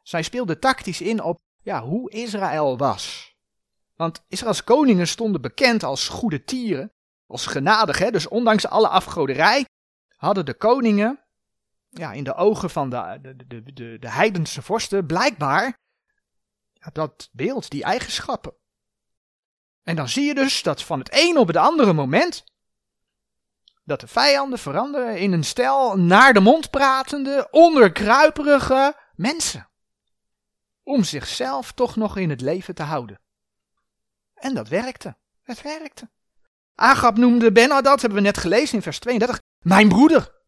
Zij 0.02 0.22
speelden 0.22 0.60
tactisch 0.60 1.02
in 1.02 1.24
op 1.24 1.40
ja, 1.62 1.82
hoe 1.82 2.12
Israël 2.12 2.78
was. 2.78 3.36
Want 3.96 4.24
Israëls 4.28 4.64
koningen 4.64 5.08
stonden 5.08 5.42
bekend 5.42 5.84
als 5.84 6.08
goede 6.08 6.44
tieren 6.44 6.94
als 7.28 7.46
genadig. 7.46 7.98
Hè? 7.98 8.12
Dus 8.12 8.28
ondanks 8.28 8.68
alle 8.68 8.88
afgoderij 8.88 9.66
hadden 10.16 10.46
de 10.46 10.54
koningen 10.54 11.20
ja, 11.90 12.12
in 12.12 12.24
de 12.24 12.34
ogen 12.34 12.70
van 12.70 12.90
de, 12.90 13.20
de, 13.22 13.36
de, 13.48 13.74
de, 13.74 13.98
de 14.00 14.10
heidense 14.10 14.62
vorsten 14.62 15.06
blijkbaar 15.06 15.80
dat 16.94 17.30
beeld, 17.32 17.70
die 17.70 17.84
eigenschappen. 17.84 18.54
En 19.84 19.96
dan 19.96 20.10
zie 20.10 20.26
je 20.26 20.34
dus 20.34 20.64
dat 20.64 20.84
van 20.84 21.00
het 21.00 21.10
een 21.12 21.38
op 21.38 21.48
het 21.48 21.58
andere 21.58 21.94
moment 21.94 22.44
dat 23.84 24.00
de 24.00 24.08
vijanden 24.08 24.60
veranderen 24.60 25.18
in 25.18 25.32
een 25.32 25.44
stel 25.44 25.98
naar 25.98 26.34
de 26.34 26.40
mond 26.40 26.70
pratende, 26.70 27.48
onderkruiperige 27.52 28.96
mensen. 29.16 29.71
Om 30.84 31.04
zichzelf 31.04 31.72
toch 31.72 31.96
nog 31.96 32.18
in 32.18 32.30
het 32.30 32.42
leven 32.42 32.76
te 32.76 32.84
houden. 32.84 33.22
En 34.34 34.54
dat 34.54 34.68
werkte. 34.68 35.18
Het 35.42 35.62
werkte. 35.62 36.10
Agab 36.76 37.18
noemde 37.18 37.52
dat 37.52 38.02
hebben 38.02 38.14
we 38.14 38.26
net 38.26 38.38
gelezen 38.38 38.76
in 38.76 38.82
vers 38.82 39.00
32, 39.00 39.42
mijn 39.60 39.90
broeder. 39.90 40.40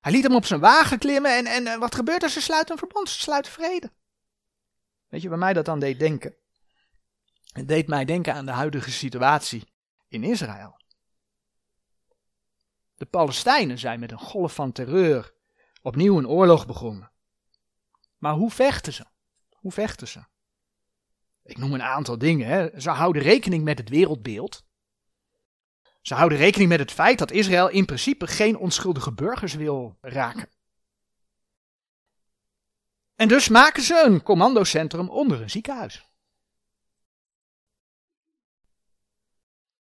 Hij 0.00 0.12
liet 0.12 0.22
hem 0.22 0.34
op 0.34 0.44
zijn 0.44 0.60
wagen 0.60 0.98
klimmen 0.98 1.36
en, 1.36 1.66
en 1.66 1.80
wat 1.80 1.94
gebeurt 1.94 2.22
er? 2.22 2.28
Ze 2.28 2.40
sluiten 2.40 2.72
een 2.72 2.78
verbond, 2.78 3.08
ze 3.08 3.20
sluiten 3.20 3.52
vrede. 3.52 3.92
Weet 5.08 5.22
je 5.22 5.28
waar 5.28 5.38
mij 5.38 5.52
dat 5.52 5.68
aan 5.68 5.78
deed 5.78 5.98
denken? 5.98 6.36
Het 7.52 7.68
deed 7.68 7.88
mij 7.88 8.04
denken 8.04 8.34
aan 8.34 8.46
de 8.46 8.52
huidige 8.52 8.90
situatie 8.90 9.72
in 10.08 10.24
Israël. 10.24 10.80
De 12.94 13.06
Palestijnen 13.06 13.78
zijn 13.78 14.00
met 14.00 14.12
een 14.12 14.18
golf 14.18 14.54
van 14.54 14.72
terreur 14.72 15.34
opnieuw 15.82 16.18
een 16.18 16.28
oorlog 16.28 16.66
begonnen. 16.66 17.12
Maar 18.18 18.32
hoe 18.32 18.50
vechten 18.50 18.92
ze? 18.92 19.04
Hoe 19.50 19.72
vechten 19.72 20.08
ze? 20.08 20.24
Ik 21.42 21.58
noem 21.58 21.74
een 21.74 21.82
aantal 21.82 22.18
dingen. 22.18 22.46
Hè. 22.46 22.80
Ze 22.80 22.90
houden 22.90 23.22
rekening 23.22 23.64
met 23.64 23.78
het 23.78 23.88
wereldbeeld. 23.88 24.64
Ze 26.02 26.14
houden 26.14 26.38
rekening 26.38 26.70
met 26.70 26.78
het 26.78 26.92
feit 26.92 27.18
dat 27.18 27.30
Israël 27.30 27.68
in 27.68 27.84
principe 27.84 28.26
geen 28.26 28.56
onschuldige 28.56 29.12
burgers 29.12 29.54
wil 29.54 29.98
raken. 30.00 30.48
En 33.14 33.28
dus 33.28 33.48
maken 33.48 33.82
ze 33.82 34.02
een 34.06 34.22
commandocentrum 34.22 35.08
onder 35.08 35.42
een 35.42 35.50
ziekenhuis. 35.50 36.08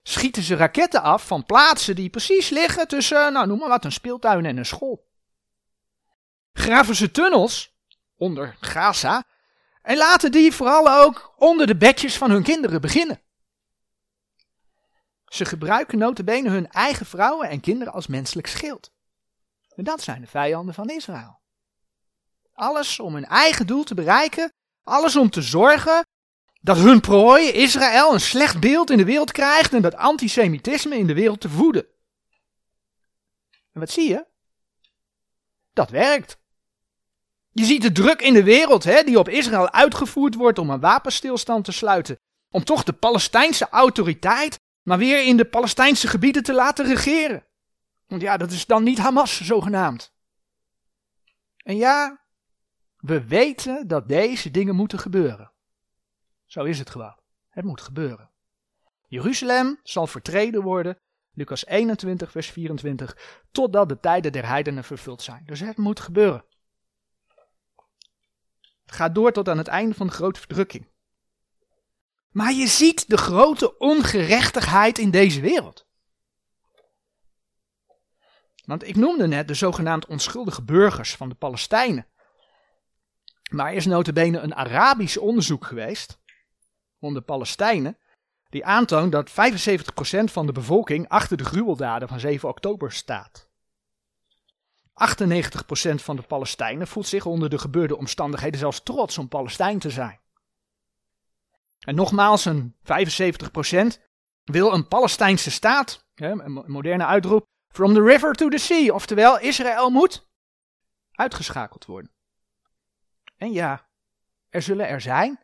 Schieten 0.02 0.42
ze 0.42 0.56
raketten 0.56 1.02
af 1.02 1.26
van 1.26 1.44
plaatsen 1.44 1.94
die 1.94 2.10
precies 2.10 2.48
liggen 2.48 2.88
tussen, 2.88 3.32
nou 3.32 3.46
noem 3.46 3.58
maar 3.58 3.68
wat, 3.68 3.84
een 3.84 3.92
speeltuin 3.92 4.44
en 4.44 4.56
een 4.56 4.66
school. 4.66 5.08
Graven 6.52 6.94
ze 6.94 7.10
tunnels 7.10 7.78
onder 8.20 8.56
Gaza 8.60 9.24
en 9.82 9.96
laten 9.96 10.32
die 10.32 10.52
vooral 10.52 11.02
ook 11.02 11.34
onder 11.36 11.66
de 11.66 11.76
bedjes 11.76 12.16
van 12.16 12.30
hun 12.30 12.42
kinderen 12.42 12.80
beginnen. 12.80 13.20
Ze 15.26 15.44
gebruiken 15.44 15.98
notabene 15.98 16.50
hun 16.50 16.70
eigen 16.70 17.06
vrouwen 17.06 17.48
en 17.48 17.60
kinderen 17.60 17.92
als 17.92 18.06
menselijk 18.06 18.46
schild. 18.46 18.90
En 19.74 19.84
dat 19.84 20.02
zijn 20.02 20.20
de 20.20 20.26
vijanden 20.26 20.74
van 20.74 20.88
Israël. 20.88 21.40
Alles 22.52 23.00
om 23.00 23.14
hun 23.14 23.26
eigen 23.26 23.66
doel 23.66 23.84
te 23.84 23.94
bereiken, 23.94 24.52
alles 24.82 25.16
om 25.16 25.30
te 25.30 25.42
zorgen 25.42 26.06
dat 26.60 26.76
hun 26.76 27.00
prooi 27.00 27.48
Israël 27.48 28.12
een 28.12 28.20
slecht 28.20 28.60
beeld 28.60 28.90
in 28.90 28.96
de 28.96 29.04
wereld 29.04 29.32
krijgt 29.32 29.74
en 29.74 29.82
dat 29.82 29.94
antisemitisme 29.94 30.96
in 30.96 31.06
de 31.06 31.14
wereld 31.14 31.40
te 31.40 31.48
voeden. 31.48 31.86
En 33.72 33.80
wat 33.80 33.90
zie 33.90 34.08
je? 34.08 34.26
Dat 35.72 35.90
werkt. 35.90 36.38
Je 37.52 37.64
ziet 37.64 37.82
de 37.82 37.92
druk 37.92 38.20
in 38.20 38.32
de 38.32 38.44
wereld 38.44 38.84
hè, 38.84 39.02
die 39.02 39.18
op 39.18 39.28
Israël 39.28 39.70
uitgevoerd 39.70 40.34
wordt 40.34 40.58
om 40.58 40.70
een 40.70 40.80
wapenstilstand 40.80 41.64
te 41.64 41.72
sluiten. 41.72 42.18
Om 42.50 42.64
toch 42.64 42.82
de 42.84 42.92
Palestijnse 42.92 43.68
autoriteit 43.68 44.58
maar 44.82 44.98
weer 44.98 45.26
in 45.26 45.36
de 45.36 45.44
Palestijnse 45.44 46.08
gebieden 46.08 46.42
te 46.42 46.54
laten 46.54 46.86
regeren. 46.86 47.46
Want 48.06 48.22
ja, 48.22 48.36
dat 48.36 48.50
is 48.50 48.66
dan 48.66 48.82
niet 48.82 48.98
Hamas 48.98 49.40
zogenaamd. 49.40 50.12
En 51.56 51.76
ja, 51.76 52.24
we 52.96 53.26
weten 53.26 53.88
dat 53.88 54.08
deze 54.08 54.50
dingen 54.50 54.74
moeten 54.74 54.98
gebeuren. 54.98 55.52
Zo 56.46 56.64
is 56.64 56.78
het 56.78 56.90
gewoon. 56.90 57.18
Het 57.48 57.64
moet 57.64 57.80
gebeuren. 57.80 58.30
Jeruzalem 59.06 59.80
zal 59.82 60.06
vertreden 60.06 60.62
worden, 60.62 60.98
Lucas 61.32 61.66
21, 61.66 62.30
vers 62.30 62.50
24, 62.50 63.42
totdat 63.50 63.88
de 63.88 64.00
tijden 64.00 64.32
der 64.32 64.46
heidenen 64.46 64.84
vervuld 64.84 65.22
zijn. 65.22 65.42
Dus 65.46 65.60
het 65.60 65.76
moet 65.76 66.00
gebeuren. 66.00 66.44
Gaat 68.92 69.14
door 69.14 69.32
tot 69.32 69.48
aan 69.48 69.58
het 69.58 69.68
einde 69.68 69.94
van 69.94 70.06
de 70.06 70.12
grote 70.12 70.40
verdrukking. 70.40 70.88
Maar 72.30 72.52
je 72.52 72.66
ziet 72.66 73.08
de 73.08 73.16
grote 73.16 73.78
ongerechtigheid 73.78 74.98
in 74.98 75.10
deze 75.10 75.40
wereld. 75.40 75.86
Want 78.64 78.88
ik 78.88 78.96
noemde 78.96 79.26
net 79.26 79.48
de 79.48 79.54
zogenaamd 79.54 80.06
onschuldige 80.06 80.62
burgers 80.62 81.16
van 81.16 81.28
de 81.28 81.34
Palestijnen. 81.34 82.06
Maar 83.50 83.66
er 83.66 83.76
is 83.76 83.86
notabene 83.86 84.38
een 84.38 84.54
Arabisch 84.54 85.16
onderzoek 85.16 85.64
geweest 85.64 86.18
onder 86.98 87.22
Palestijnen, 87.22 87.98
die 88.48 88.64
aantoont 88.64 89.12
dat 89.12 89.30
75% 89.30 89.34
van 90.24 90.46
de 90.46 90.52
bevolking 90.52 91.08
achter 91.08 91.36
de 91.36 91.44
gruweldaden 91.44 92.08
van 92.08 92.20
7 92.20 92.48
oktober 92.48 92.92
staat. 92.92 93.49
98% 95.00 95.94
van 95.94 96.16
de 96.16 96.22
Palestijnen 96.22 96.86
voelt 96.86 97.06
zich 97.06 97.26
onder 97.26 97.50
de 97.50 97.58
gebeurde 97.58 97.96
omstandigheden 97.96 98.58
zelfs 98.58 98.82
trots 98.82 99.18
om 99.18 99.28
Palestijn 99.28 99.78
te 99.78 99.90
zijn. 99.90 100.20
En 101.80 101.94
nogmaals, 101.94 102.44
een 102.44 102.76
75% 102.82 104.00
wil 104.44 104.72
een 104.72 104.88
Palestijnse 104.88 105.50
staat, 105.50 106.06
een 106.14 106.64
moderne 106.66 107.06
uitroep, 107.06 107.46
from 107.68 107.94
the 107.94 108.02
river 108.02 108.32
to 108.32 108.48
the 108.48 108.58
sea, 108.58 108.94
oftewel 108.94 109.38
Israël 109.38 109.90
moet 109.90 110.28
uitgeschakeld 111.12 111.84
worden. 111.84 112.10
En 113.36 113.52
ja, 113.52 113.88
er 114.48 114.62
zullen 114.62 114.88
er 114.88 115.00
zijn 115.00 115.40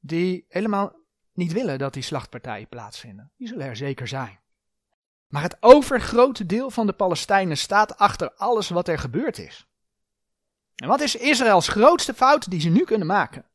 die 0.00 0.44
helemaal 0.48 0.96
niet 1.32 1.52
willen 1.52 1.78
dat 1.78 1.92
die 1.92 2.02
slachtpartijen 2.02 2.68
plaatsvinden. 2.68 3.32
Die 3.36 3.48
zullen 3.48 3.66
er 3.66 3.76
zeker 3.76 4.08
zijn. 4.08 4.41
Maar 5.32 5.42
het 5.42 5.56
overgrote 5.60 6.46
deel 6.46 6.70
van 6.70 6.86
de 6.86 6.92
Palestijnen 6.92 7.56
staat 7.56 7.96
achter 7.96 8.32
alles 8.34 8.68
wat 8.68 8.88
er 8.88 8.98
gebeurd 8.98 9.38
is. 9.38 9.66
En 10.74 10.88
wat 10.88 11.00
is 11.00 11.16
Israëls 11.16 11.68
grootste 11.68 12.14
fout 12.14 12.50
die 12.50 12.60
ze 12.60 12.68
nu 12.68 12.84
kunnen 12.84 13.06
maken? 13.06 13.46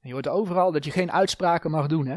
je 0.00 0.12
hoort 0.12 0.28
overal 0.28 0.72
dat 0.72 0.84
je 0.84 0.90
geen 0.90 1.12
uitspraken 1.12 1.70
mag 1.70 1.86
doen. 1.86 2.06
Hè? 2.06 2.16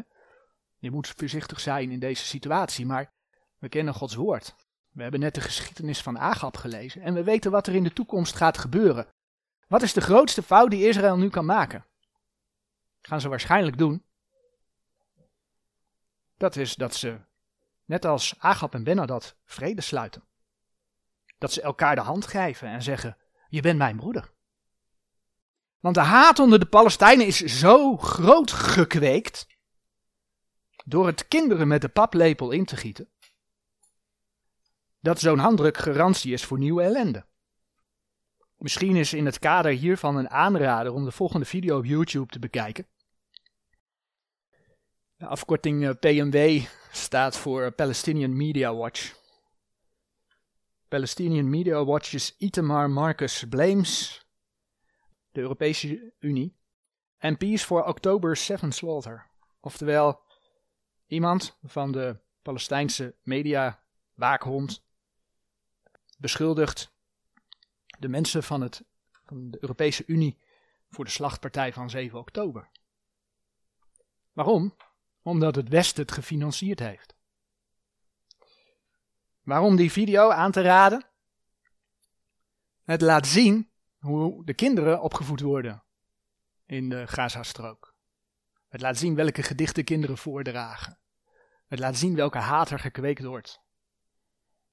Je 0.78 0.92
moet 0.92 1.14
voorzichtig 1.18 1.60
zijn 1.60 1.92
in 1.92 2.00
deze 2.00 2.26
situatie, 2.26 2.86
maar 2.86 3.12
we 3.58 3.70
kennen 3.70 3.94
Gods 3.94 4.16
woord. 4.16 4.56
We 4.92 5.02
hebben 5.02 5.20
net 5.20 5.36
de 5.36 5.42
geschiedenis 5.42 6.02
van 6.02 6.20
Agab 6.20 6.58
gelezen 6.58 7.02
en 7.02 7.14
we 7.14 7.24
weten 7.24 7.52
wat 7.52 7.68
er 7.68 7.76
in 7.76 7.84
de 7.84 7.94
toekomst 7.94 8.36
gaat 8.36 8.58
gebeuren. 8.58 9.08
Wat 9.68 9.82
is 9.82 9.94
de 9.94 10.02
grootste 10.02 10.44
fout 10.44 10.70
die 10.70 10.88
Israël 10.88 11.18
nu 11.18 11.30
kan 11.30 11.46
maken? 11.46 11.86
Gaan 13.02 13.22
ze 13.22 13.30
waarschijnlijk 13.30 13.78
doen. 13.78 14.04
Dat 16.38 16.56
is 16.56 16.76
dat 16.76 16.96
ze, 16.96 17.20
net 17.86 18.06
als 18.06 18.36
Agab 18.40 18.74
en 18.74 18.84
Benadad, 18.84 19.36
vrede 19.46 19.82
sluiten. 19.82 20.24
Dat 21.38 21.52
ze 21.52 21.62
elkaar 21.62 21.96
de 21.96 22.02
hand 22.02 22.28
geven 22.28 22.68
en 22.68 22.84
zeggen: 22.84 23.18
Je 23.48 23.62
bent 23.62 23.78
mijn 23.78 23.98
broeder. 23.98 24.34
Want 25.80 25.96
de 25.96 26.02
haat 26.02 26.40
onder 26.40 26.60
de 26.60 26.66
Palestijnen 26.66 27.26
is 27.26 27.38
zo 27.38 27.98
groot 27.98 28.52
gekweekt. 28.52 29.48
door 30.86 31.06
het 31.06 31.28
kinderen 31.28 31.68
met 31.68 31.82
de 31.82 31.90
paplepel 31.90 32.52
in 32.52 32.66
te 32.66 32.78
gieten. 32.78 33.10
dat 35.00 35.20
zo'n 35.20 35.40
handdruk 35.40 35.78
garantie 35.78 36.34
is 36.34 36.46
voor 36.46 36.58
nieuwe 36.58 36.84
ellende. 36.84 37.26
Misschien 38.58 38.96
is 38.96 39.14
in 39.14 39.26
het 39.26 39.40
kader 39.40 39.72
hiervan 39.72 40.16
een 40.16 40.30
aanrader 40.30 40.94
om 40.94 41.06
de 41.06 41.12
volgende 41.12 41.46
video 41.46 41.78
op 41.78 41.86
YouTube 41.86 42.32
te 42.32 42.40
bekijken. 42.40 42.88
Afkorting 45.26 45.88
eh, 45.88 45.94
PMW 46.00 46.66
staat 46.92 47.38
voor 47.38 47.72
Palestinian 47.72 48.38
Media 48.38 48.76
Watch. 48.76 49.14
Palestinian 50.88 51.50
Media 51.50 51.86
Watch 51.86 52.14
is 52.14 52.36
Itamar 52.38 52.90
Marcus 52.90 53.46
Blames, 53.50 54.26
de 55.32 55.42
Europese 55.42 56.14
Unie, 56.20 56.56
en 57.18 57.38
Peace 57.38 57.66
for 57.66 57.84
October 57.84 58.38
7 58.38 58.72
Slaughter. 58.72 59.30
Oftewel, 59.60 60.22
iemand 61.08 61.58
van 61.64 61.92
de 61.92 62.20
Palestijnse 62.42 63.16
media 63.24 63.84
waakhond 64.14 64.84
beschuldigt 66.18 66.94
de 68.00 68.08
mensen 68.08 68.44
van, 68.44 68.62
het, 68.62 68.84
van 69.26 69.52
de 69.52 69.58
Europese 69.62 70.04
Unie 70.08 70.38
voor 70.90 71.06
de 71.06 71.12
slachtpartij 71.12 71.74
van 71.74 71.90
7 71.90 72.20
oktober. 72.20 72.70
Waarom? 74.34 74.76
Omdat 75.26 75.56
het 75.56 75.70
Westen 75.70 76.02
het 76.02 76.12
gefinancierd 76.12 76.80
heeft. 76.80 77.16
Waarom 79.42 79.76
die 79.76 79.92
video 79.92 80.30
aan 80.30 80.52
te 80.52 80.62
raden? 80.62 81.06
Het 82.84 83.02
laat 83.02 83.28
zien 83.28 83.70
hoe 84.00 84.46
de 84.46 84.54
kinderen 84.54 85.02
opgevoed 85.02 85.40
worden 85.40 85.84
in 86.66 86.90
de 86.90 87.08
Gazastrook. 87.08 87.96
Het 88.68 88.82
laat 88.82 88.98
zien 88.98 89.16
welke 89.16 89.44
gedichten 89.44 89.84
kinderen 89.84 90.18
voordragen. 90.18 91.00
Het 91.68 91.80
laat 91.80 91.98
zien 91.98 92.16
welke 92.16 92.38
haat 92.38 92.70
er 92.70 92.80
gekweekt 92.80 93.24
wordt. 93.24 93.62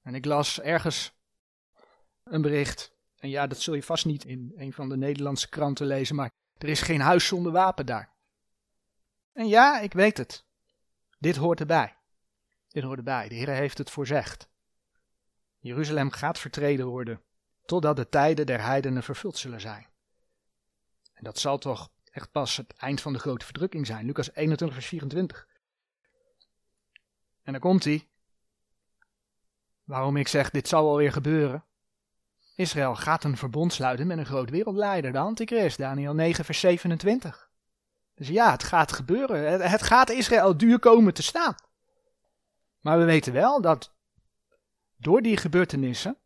En 0.01 0.15
ik 0.15 0.25
las 0.25 0.61
ergens 0.61 1.13
een 2.23 2.41
bericht, 2.41 2.93
en 3.17 3.29
ja, 3.29 3.47
dat 3.47 3.61
zul 3.61 3.73
je 3.73 3.83
vast 3.83 4.05
niet 4.05 4.25
in 4.25 4.53
een 4.55 4.73
van 4.73 4.89
de 4.89 4.97
Nederlandse 4.97 5.49
kranten 5.49 5.85
lezen, 5.85 6.15
maar 6.15 6.31
er 6.57 6.69
is 6.69 6.81
geen 6.81 7.01
huis 7.01 7.27
zonder 7.27 7.51
wapen 7.51 7.85
daar. 7.85 8.12
En 9.33 9.47
ja, 9.47 9.79
ik 9.79 9.93
weet 9.93 10.17
het. 10.17 10.45
Dit 11.19 11.35
hoort 11.35 11.59
erbij. 11.59 11.95
Dit 12.67 12.83
hoort 12.83 12.97
erbij. 12.97 13.27
De 13.27 13.35
Heer 13.35 13.49
heeft 13.49 13.77
het 13.77 13.89
voorzegd. 13.89 14.47
Jeruzalem 15.59 16.11
gaat 16.11 16.39
vertreden 16.39 16.85
worden, 16.85 17.21
totdat 17.65 17.95
de 17.95 18.09
tijden 18.09 18.45
der 18.45 18.61
heidenen 18.61 19.03
vervuld 19.03 19.37
zullen 19.37 19.61
zijn. 19.61 19.87
En 21.13 21.23
dat 21.23 21.39
zal 21.39 21.57
toch 21.57 21.91
echt 22.11 22.31
pas 22.31 22.57
het 22.57 22.73
eind 22.73 23.01
van 23.01 23.13
de 23.13 23.19
grote 23.19 23.45
verdrukking 23.45 23.85
zijn. 23.85 24.05
Lucas 24.05 24.33
21, 24.33 24.77
vers 24.77 24.87
24. 24.87 25.47
En 27.43 27.51
dan 27.51 27.61
komt 27.61 27.83
hij. 27.83 28.07
Waarom 29.83 30.17
ik 30.17 30.27
zeg, 30.27 30.49
dit 30.49 30.67
zal 30.67 30.83
wel 30.83 30.97
weer 30.97 31.11
gebeuren. 31.11 31.65
Israël 32.55 32.95
gaat 32.95 33.23
een 33.23 33.37
verbond 33.37 33.73
sluiten 33.73 34.07
met 34.07 34.17
een 34.17 34.25
groot 34.25 34.49
wereldleider, 34.49 35.11
de 35.11 35.17
Antichrist, 35.17 35.77
Daniel 35.77 36.13
9, 36.13 36.45
vers 36.45 36.59
27. 36.59 37.51
Dus 38.15 38.27
ja, 38.27 38.51
het 38.51 38.63
gaat 38.63 38.91
gebeuren. 38.91 39.69
Het 39.69 39.83
gaat 39.83 40.09
Israël 40.09 40.57
duur 40.57 40.79
komen 40.79 41.13
te 41.13 41.23
staan. 41.23 41.55
Maar 42.79 42.99
we 42.99 43.05
weten 43.05 43.33
wel 43.33 43.61
dat 43.61 43.93
door 44.95 45.21
die 45.21 45.37
gebeurtenissen, 45.37 46.17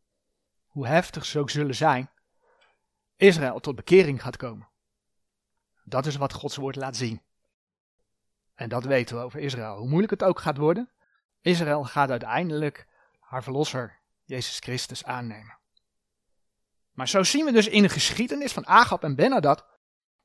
hoe 0.67 0.87
heftig 0.87 1.25
ze 1.25 1.39
ook 1.39 1.49
zullen 1.49 1.75
zijn, 1.75 2.09
Israël 3.15 3.59
tot 3.59 3.75
bekering 3.75 4.21
gaat 4.21 4.37
komen. 4.37 4.67
Dat 5.83 6.05
is 6.05 6.15
wat 6.15 6.33
Gods 6.33 6.55
woord 6.55 6.75
laat 6.75 6.95
zien. 6.95 7.21
En 8.55 8.69
dat 8.69 8.83
weten 8.83 9.15
we 9.15 9.23
over 9.23 9.39
Israël. 9.39 9.77
Hoe 9.77 9.87
moeilijk 9.87 10.11
het 10.11 10.23
ook 10.23 10.39
gaat 10.39 10.57
worden, 10.57 10.91
Israël 11.41 11.83
gaat 11.83 12.09
uiteindelijk 12.09 12.87
haar 13.19 13.43
verlosser, 13.43 13.99
Jezus 14.23 14.59
Christus, 14.59 15.03
aannemen. 15.03 15.57
Maar 16.91 17.07
zo 17.07 17.23
zien 17.23 17.45
we 17.45 17.51
dus 17.51 17.67
in 17.67 17.81
de 17.81 17.89
geschiedenis 17.89 18.53
van 18.53 18.67
Agab 18.67 19.03
en 19.03 19.15
Benadad 19.15 19.65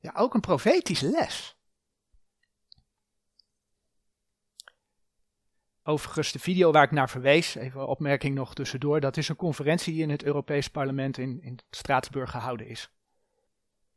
ja, 0.03 0.11
ook 0.15 0.33
een 0.33 0.39
profetische 0.39 1.09
les. 1.09 1.57
Overigens, 5.83 6.31
de 6.31 6.39
video 6.39 6.71
waar 6.71 6.83
ik 6.83 6.91
naar 6.91 7.09
verwees, 7.09 7.55
even 7.55 7.87
opmerking 7.87 8.35
nog 8.35 8.53
tussendoor, 8.53 8.99
dat 8.99 9.17
is 9.17 9.29
een 9.29 9.35
conferentie 9.35 9.93
die 9.93 10.01
in 10.01 10.09
het 10.09 10.23
Europees 10.23 10.67
Parlement 10.67 11.17
in, 11.17 11.41
in 11.41 11.59
Straatsburg 11.69 12.31
gehouden 12.31 12.67
is. 12.67 12.91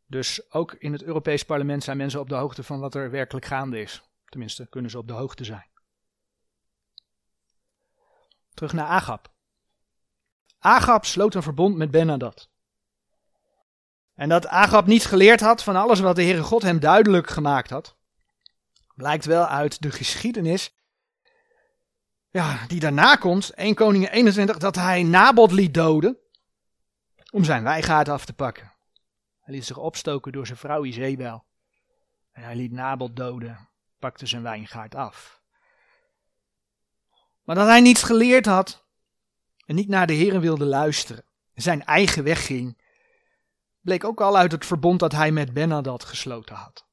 Dus 0.06 0.52
ook 0.52 0.72
in 0.72 0.92
het 0.92 1.02
Europees 1.02 1.44
Parlement 1.44 1.84
zijn 1.84 1.96
mensen 1.96 2.20
op 2.20 2.28
de 2.28 2.34
hoogte 2.34 2.62
van 2.62 2.80
wat 2.80 2.94
er 2.94 3.10
werkelijk 3.10 3.46
gaande 3.46 3.80
is. 3.80 4.02
Tenminste, 4.24 4.68
kunnen 4.68 4.90
ze 4.90 4.98
op 4.98 5.06
de 5.06 5.12
hoogte 5.12 5.44
zijn. 5.44 5.70
Terug 8.54 8.72
naar 8.72 8.86
Agab. 8.86 9.34
Agab 10.58 11.04
sloot 11.04 11.34
een 11.34 11.42
verbond 11.42 11.76
met 11.76 11.90
Benadad. 11.90 12.50
En 14.16 14.28
dat 14.28 14.46
Agab 14.46 14.86
niet 14.86 15.04
geleerd 15.04 15.40
had 15.40 15.62
van 15.62 15.76
alles 15.76 16.00
wat 16.00 16.16
de 16.16 16.22
Heere 16.22 16.42
God 16.42 16.62
hem 16.62 16.80
duidelijk 16.80 17.30
gemaakt 17.30 17.70
had, 17.70 17.96
blijkt 18.94 19.24
wel 19.24 19.46
uit 19.46 19.82
de 19.82 19.90
geschiedenis 19.90 20.76
ja, 22.36 22.66
die 22.66 22.80
daarna 22.80 23.16
komt, 23.16 23.50
1 23.50 23.74
Koningen 23.74 24.10
21, 24.10 24.58
dat 24.58 24.74
hij 24.74 25.02
Nabot 25.02 25.52
liet 25.52 25.74
doden 25.74 26.18
om 27.30 27.44
zijn 27.44 27.62
wijgaard 27.62 28.08
af 28.08 28.24
te 28.24 28.32
pakken. 28.32 28.72
Hij 29.40 29.54
liet 29.54 29.64
zich 29.64 29.76
opstoken 29.76 30.32
door 30.32 30.46
zijn 30.46 30.58
vrouw 30.58 30.84
Izebel. 30.84 31.44
En 32.32 32.42
hij 32.42 32.56
liet 32.56 32.72
Nabot 32.72 33.16
doden, 33.16 33.68
pakte 33.98 34.26
zijn 34.26 34.42
wijngaard 34.42 34.94
af. 34.94 35.40
Maar 37.42 37.56
dat 37.56 37.66
hij 37.66 37.80
niets 37.80 38.02
geleerd 38.02 38.46
had 38.46 38.84
en 39.66 39.74
niet 39.74 39.88
naar 39.88 40.06
de 40.06 40.12
Heeren 40.12 40.40
wilde 40.40 40.64
luisteren, 40.64 41.24
zijn 41.54 41.84
eigen 41.84 42.24
weg 42.24 42.46
ging 42.46 42.80
bleek 43.86 44.04
ook 44.04 44.20
al 44.20 44.36
uit 44.36 44.52
het 44.52 44.66
verbond 44.66 45.00
dat 45.00 45.12
hij 45.12 45.32
met 45.32 45.52
Benadad 45.52 46.04
gesloten 46.04 46.54
had. 46.54 46.86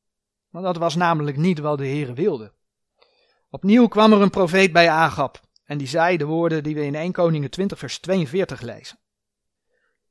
Want 0.49 0.65
dat 0.65 0.77
was 0.77 0.95
namelijk 0.95 1.37
niet 1.37 1.59
wat 1.59 1.77
de 1.77 1.87
Heere 1.87 2.13
wilde. 2.13 2.53
Opnieuw 3.49 3.87
kwam 3.87 4.13
er 4.13 4.21
een 4.21 4.29
profeet 4.29 4.71
bij 4.71 4.89
Agab. 4.89 5.39
En 5.65 5.77
die 5.77 5.87
zei 5.87 6.17
de 6.17 6.25
woorden 6.25 6.63
die 6.63 6.75
we 6.75 6.85
in 6.85 6.95
1 6.95 7.11
Koningen 7.11 7.49
20 7.49 7.79
vers 7.79 7.99
42 7.99 8.61
lezen. 8.61 8.99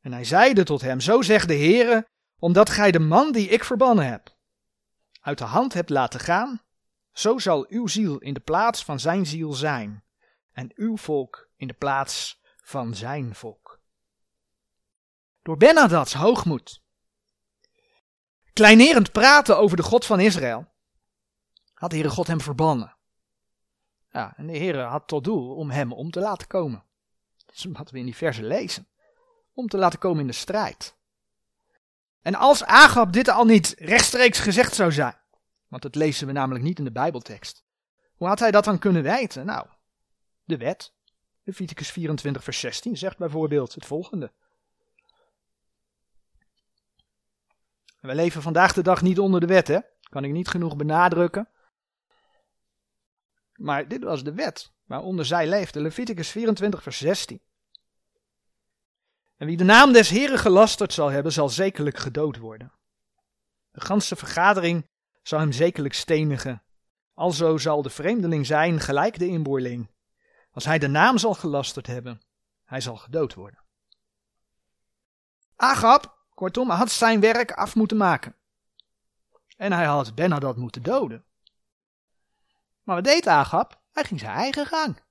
En 0.00 0.12
hij 0.12 0.24
zeide 0.24 0.64
tot 0.64 0.80
hem, 0.80 1.00
zo 1.00 1.22
zegt 1.22 1.48
de 1.48 1.56
Heere, 1.56 2.06
omdat 2.38 2.70
gij 2.70 2.90
de 2.90 2.98
man 2.98 3.32
die 3.32 3.48
ik 3.48 3.64
verbannen 3.64 4.06
heb, 4.06 4.36
uit 5.20 5.38
de 5.38 5.44
hand 5.44 5.72
hebt 5.72 5.90
laten 5.90 6.20
gaan, 6.20 6.60
zo 7.12 7.38
zal 7.38 7.66
uw 7.68 7.86
ziel 7.86 8.18
in 8.18 8.34
de 8.34 8.40
plaats 8.40 8.84
van 8.84 9.00
zijn 9.00 9.26
ziel 9.26 9.52
zijn, 9.52 10.04
en 10.52 10.72
uw 10.74 10.96
volk 10.96 11.48
in 11.56 11.66
de 11.66 11.74
plaats 11.74 12.40
van 12.62 12.94
zijn 12.94 13.34
volk. 13.34 13.61
Door 15.42 15.56
Benadad's 15.56 16.12
hoogmoed, 16.12 16.82
kleinerend 18.52 19.12
praten 19.12 19.58
over 19.58 19.76
de 19.76 19.82
God 19.82 20.06
van 20.06 20.20
Israël, 20.20 20.66
had 21.74 21.90
de 21.90 21.96
Heere 21.96 22.10
God 22.10 22.26
hem 22.26 22.40
verbannen. 22.40 22.96
Ja, 24.10 24.32
en 24.36 24.46
de 24.46 24.58
Heere 24.58 24.82
had 24.82 25.08
tot 25.08 25.24
doel 25.24 25.54
om 25.54 25.70
hem 25.70 25.92
om 25.92 26.10
te 26.10 26.20
laten 26.20 26.46
komen. 26.46 26.84
Dat 27.46 27.54
is 27.54 27.66
wat 27.72 27.90
we 27.90 27.98
in 27.98 28.04
die 28.04 28.16
verse 28.16 28.42
lezen. 28.42 28.88
Om 29.52 29.68
te 29.68 29.76
laten 29.76 29.98
komen 29.98 30.20
in 30.20 30.26
de 30.26 30.32
strijd. 30.32 30.96
En 32.20 32.34
als 32.34 32.64
Agab 32.64 33.12
dit 33.12 33.28
al 33.28 33.44
niet 33.44 33.74
rechtstreeks 33.78 34.38
gezegd 34.38 34.74
zou 34.74 34.92
zijn, 34.92 35.16
want 35.68 35.82
dat 35.82 35.94
lezen 35.94 36.26
we 36.26 36.32
namelijk 36.32 36.64
niet 36.64 36.78
in 36.78 36.84
de 36.84 36.92
Bijbeltekst. 36.92 37.64
Hoe 38.14 38.28
had 38.28 38.38
hij 38.38 38.50
dat 38.50 38.64
dan 38.64 38.78
kunnen 38.78 39.02
weten? 39.02 39.46
Nou, 39.46 39.66
de 40.44 40.56
wet. 40.56 40.92
Leviticus 41.42 41.90
24, 41.90 42.44
vers 42.44 42.60
16 42.60 42.96
zegt 42.96 43.18
bijvoorbeeld 43.18 43.74
het 43.74 43.86
volgende. 43.86 44.32
We 48.02 48.14
leven 48.14 48.42
vandaag 48.42 48.72
de 48.72 48.82
dag 48.82 49.02
niet 49.02 49.18
onder 49.18 49.40
de 49.40 49.46
wet, 49.46 49.68
hè? 49.68 49.78
Kan 50.00 50.24
ik 50.24 50.32
niet 50.32 50.48
genoeg 50.48 50.76
benadrukken. 50.76 51.48
Maar 53.54 53.88
dit 53.88 54.02
was 54.02 54.24
de 54.24 54.32
wet 54.32 54.72
waaronder 54.84 55.24
zij 55.24 55.48
leefde. 55.48 55.80
Leviticus 55.80 56.30
24, 56.30 56.82
vers 56.82 56.98
16. 56.98 57.40
En 59.36 59.46
wie 59.46 59.56
de 59.56 59.64
naam 59.64 59.92
des 59.92 60.08
Heren 60.08 60.38
gelasterd 60.38 60.92
zal 60.92 61.10
hebben, 61.10 61.32
zal 61.32 61.48
zekerlijk 61.48 61.98
gedood 61.98 62.36
worden. 62.36 62.72
De 63.70 63.80
ganse 63.80 64.16
vergadering 64.16 64.88
zal 65.22 65.38
hem 65.38 65.52
zekerlijk 65.52 65.94
stenigen. 65.94 66.62
Alzo 67.14 67.58
zal 67.58 67.82
de 67.82 67.90
vreemdeling 67.90 68.46
zijn 68.46 68.80
gelijk 68.80 69.18
de 69.18 69.26
inboorling. 69.26 69.90
Als 70.50 70.64
hij 70.64 70.78
de 70.78 70.88
naam 70.88 71.18
zal 71.18 71.34
gelasterd 71.34 71.86
hebben, 71.86 72.20
hij 72.64 72.80
zal 72.80 72.96
gedood 72.96 73.34
worden. 73.34 73.64
Agab, 75.56 76.21
kortom, 76.34 76.70
had 76.70 76.90
zijn 76.90 77.20
werk 77.20 77.52
af 77.52 77.74
moeten 77.74 77.96
maken. 77.96 78.36
En 79.56 79.72
hij 79.72 79.84
had 79.84 80.14
Benadad 80.14 80.56
moeten 80.56 80.82
doden. 80.82 81.24
Maar 82.82 82.94
wat 82.94 83.04
deed 83.04 83.26
Agab? 83.26 83.82
Hij 83.92 84.04
ging 84.04 84.20
zijn 84.20 84.32
eigen 84.32 84.66
gang. 84.66 85.02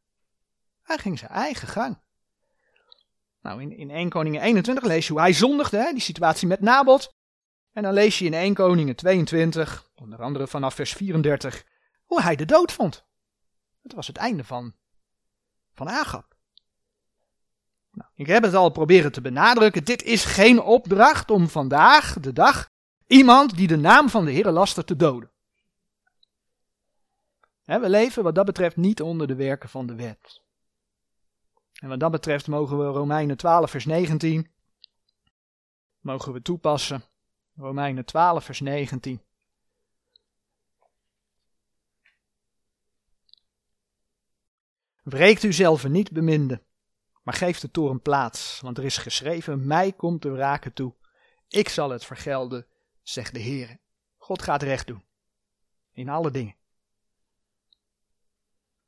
Hij 0.83 0.97
ging 0.97 1.19
zijn 1.19 1.31
eigen 1.31 1.67
gang. 1.67 1.99
Nou, 3.41 3.61
in, 3.61 3.77
in 3.77 3.89
1 3.89 4.09
Koningen 4.09 4.41
21 4.41 4.83
lees 4.83 5.07
je 5.07 5.11
hoe 5.13 5.21
hij 5.21 5.33
zondigde, 5.33 5.77
hè, 5.77 5.91
die 5.91 6.01
situatie 6.01 6.47
met 6.47 6.59
Nabot. 6.59 7.13
En 7.71 7.83
dan 7.83 7.93
lees 7.93 8.19
je 8.19 8.25
in 8.25 8.33
1 8.33 8.53
Koningen 8.53 8.95
22, 8.95 9.89
onder 9.95 10.21
andere 10.21 10.47
vanaf 10.47 10.75
vers 10.75 10.93
34, 10.93 11.65
hoe 12.05 12.21
hij 12.21 12.35
de 12.35 12.45
dood 12.45 12.71
vond. 12.71 13.05
Dat 13.81 13.91
was 13.91 14.07
het 14.07 14.17
einde 14.17 14.43
van, 14.43 14.75
van 15.73 15.89
Agab. 15.89 16.30
Ik 18.21 18.27
heb 18.27 18.43
het 18.43 18.53
al 18.53 18.69
proberen 18.69 19.11
te 19.11 19.21
benadrukken. 19.21 19.83
Dit 19.83 20.03
is 20.03 20.25
geen 20.25 20.61
opdracht 20.61 21.31
om 21.31 21.49
vandaag, 21.49 22.19
de 22.19 22.33
dag, 22.33 22.69
iemand 23.07 23.55
die 23.57 23.67
de 23.67 23.75
naam 23.75 24.09
van 24.09 24.25
de 24.25 24.31
Heer 24.31 24.51
laster 24.51 24.85
te 24.85 24.95
doden. 24.95 25.31
we 27.63 27.89
leven 27.89 28.23
wat 28.23 28.35
dat 28.35 28.45
betreft 28.45 28.77
niet 28.77 29.01
onder 29.01 29.27
de 29.27 29.35
werken 29.35 29.69
van 29.69 29.87
de 29.87 29.95
wet. 29.95 30.41
En 31.73 31.89
wat 31.89 31.99
dat 31.99 32.11
betreft 32.11 32.47
mogen 32.47 32.77
we 32.77 32.83
Romeinen 32.83 33.37
12 33.37 33.71
vers 33.71 33.85
19 33.85 34.51
mogen 35.99 36.33
we 36.33 36.41
toepassen. 36.41 37.03
Romeinen 37.55 38.05
12 38.05 38.43
vers 38.43 38.59
19. 38.59 39.21
Wreekt 45.03 45.43
u 45.43 45.53
zelf 45.53 45.87
niet, 45.87 46.11
beminde, 46.11 46.61
maar 47.21 47.33
geef 47.33 47.59
de 47.59 47.71
toren 47.71 48.01
plaats, 48.01 48.59
want 48.61 48.77
er 48.77 48.83
is 48.83 48.97
geschreven, 48.97 49.67
mij 49.67 49.91
komt 49.91 50.21
de 50.21 50.35
raken 50.35 50.73
toe. 50.73 50.93
Ik 51.47 51.69
zal 51.69 51.89
het 51.89 52.05
vergelden, 52.05 52.65
zegt 53.01 53.33
de 53.33 53.39
Heer. 53.39 53.79
God 54.17 54.41
gaat 54.41 54.63
recht 54.63 54.87
doen. 54.87 55.03
In 55.91 56.09
alle 56.09 56.31
dingen. 56.31 56.55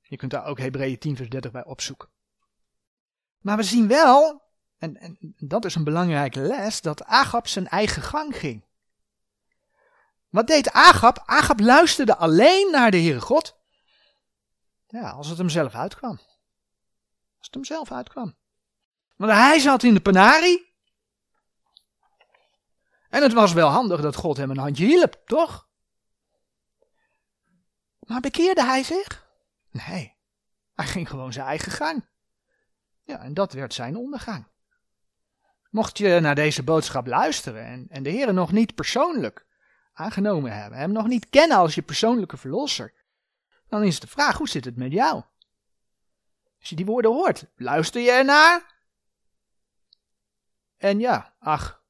Je 0.01 0.17
kunt 0.17 0.31
daar 0.31 0.45
ook 0.45 0.59
Hebreeën 0.59 0.99
10 0.99 1.15
vers 1.15 1.29
30 1.29 1.51
bij 1.51 1.63
opzoeken. 1.65 2.09
Maar 3.39 3.57
we 3.57 3.63
zien 3.63 3.87
wel, 3.87 4.41
en, 4.77 4.97
en 4.97 5.35
dat 5.37 5.65
is 5.65 5.75
een 5.75 5.83
belangrijke 5.83 6.39
les, 6.39 6.81
dat 6.81 7.03
Agab 7.03 7.47
zijn 7.47 7.67
eigen 7.67 8.01
gang 8.01 8.37
ging. 8.37 8.65
Wat 10.29 10.47
deed 10.47 10.71
Agab? 10.71 11.23
Agab 11.25 11.59
luisterde 11.59 12.15
alleen 12.15 12.71
naar 12.71 12.91
de 12.91 12.97
Heere 12.97 13.21
God. 13.21 13.57
Ja, 14.87 15.09
als 15.09 15.27
het 15.27 15.37
hem 15.37 15.49
zelf 15.49 15.75
uitkwam. 15.75 16.19
Als 17.43 17.51
het 17.51 17.67
hem 17.67 17.77
zelf 17.77 17.91
uitkwam. 17.97 18.35
Want 19.15 19.31
hij 19.31 19.59
zat 19.59 19.83
in 19.83 19.93
de 19.93 20.01
penarie. 20.01 20.73
En 23.09 23.21
het 23.21 23.33
was 23.33 23.53
wel 23.53 23.69
handig 23.69 24.01
dat 24.01 24.15
God 24.15 24.37
hem 24.37 24.49
een 24.49 24.57
handje 24.57 24.85
hielp, 24.85 25.21
toch? 25.25 25.67
Maar 27.99 28.19
bekeerde 28.19 28.63
hij 28.63 28.83
zich? 28.83 29.25
Nee, 29.71 30.15
hij 30.73 30.85
ging 30.85 31.09
gewoon 31.09 31.33
zijn 31.33 31.45
eigen 31.45 31.71
gang. 31.71 32.05
Ja, 33.03 33.19
en 33.19 33.33
dat 33.33 33.53
werd 33.53 33.73
zijn 33.73 33.95
ondergang. 33.95 34.47
Mocht 35.69 35.97
je 35.97 36.19
naar 36.19 36.35
deze 36.35 36.63
boodschap 36.63 37.07
luisteren 37.07 37.65
en, 37.65 37.85
en 37.89 38.03
de 38.03 38.09
Heer 38.09 38.33
nog 38.33 38.51
niet 38.51 38.75
persoonlijk 38.75 39.45
aangenomen 39.93 40.61
hebben, 40.61 40.79
hem 40.79 40.91
nog 40.91 41.07
niet 41.07 41.29
kennen 41.29 41.57
als 41.57 41.75
je 41.75 41.81
persoonlijke 41.81 42.37
verlosser, 42.37 42.93
dan 43.67 43.83
is 43.83 43.99
de 43.99 44.07
vraag: 44.07 44.37
hoe 44.37 44.49
zit 44.49 44.65
het 44.65 44.77
met 44.77 44.91
jou? 44.91 45.23
Als 46.63 46.71
je 46.71 46.77
die 46.77 46.85
woorden 46.85 47.11
hoort, 47.11 47.45
luister 47.55 48.01
je 48.01 48.11
ernaar? 48.11 48.75
En 50.77 50.99
ja, 50.99 51.35
ach, 51.39 51.83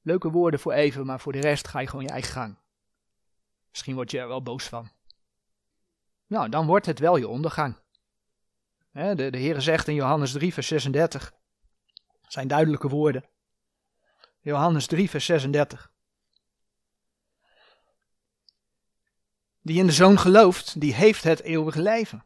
leuke 0.00 0.30
woorden 0.30 0.60
voor 0.60 0.72
even, 0.72 1.06
maar 1.06 1.20
voor 1.20 1.32
de 1.32 1.40
rest 1.40 1.68
ga 1.68 1.78
je 1.78 1.86
gewoon 1.86 2.04
je 2.04 2.10
eigen 2.10 2.32
gang. 2.32 2.58
Misschien 3.70 3.94
word 3.94 4.10
je 4.10 4.18
er 4.18 4.28
wel 4.28 4.42
boos 4.42 4.64
van. 4.64 4.90
Nou, 6.26 6.48
dan 6.48 6.66
wordt 6.66 6.86
het 6.86 6.98
wel 6.98 7.16
je 7.16 7.28
ondergang. 7.28 7.76
De, 8.92 9.14
de 9.14 9.38
Heer 9.38 9.60
zegt 9.60 9.88
in 9.88 9.94
Johannes 9.94 10.32
3, 10.32 10.52
vers 10.52 10.66
36, 10.66 11.32
zijn 12.28 12.48
duidelijke 12.48 12.88
woorden. 12.88 13.28
Johannes 14.40 14.86
3, 14.86 15.10
vers 15.10 15.24
36. 15.24 15.92
Die 19.62 19.78
in 19.78 19.86
de 19.86 19.92
zoon 19.92 20.18
gelooft, 20.18 20.80
die 20.80 20.94
heeft 20.94 21.24
het 21.24 21.40
eeuwige 21.40 21.82
leven. 21.82 22.24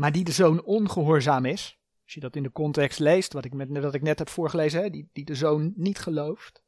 Maar 0.00 0.12
die 0.12 0.24
de 0.24 0.32
zoon 0.32 0.62
ongehoorzaam 0.62 1.44
is, 1.44 1.78
als 2.04 2.14
je 2.14 2.20
dat 2.20 2.36
in 2.36 2.42
de 2.42 2.52
context 2.52 2.98
leest, 2.98 3.32
wat 3.32 3.44
ik, 3.44 3.54
met, 3.54 3.78
wat 3.78 3.94
ik 3.94 4.02
net 4.02 4.18
heb 4.18 4.28
voorgelezen, 4.28 4.82
hè, 4.82 4.90
die, 4.90 5.08
die 5.12 5.24
de 5.24 5.34
zoon 5.34 5.72
niet 5.76 5.98
gelooft, 5.98 6.62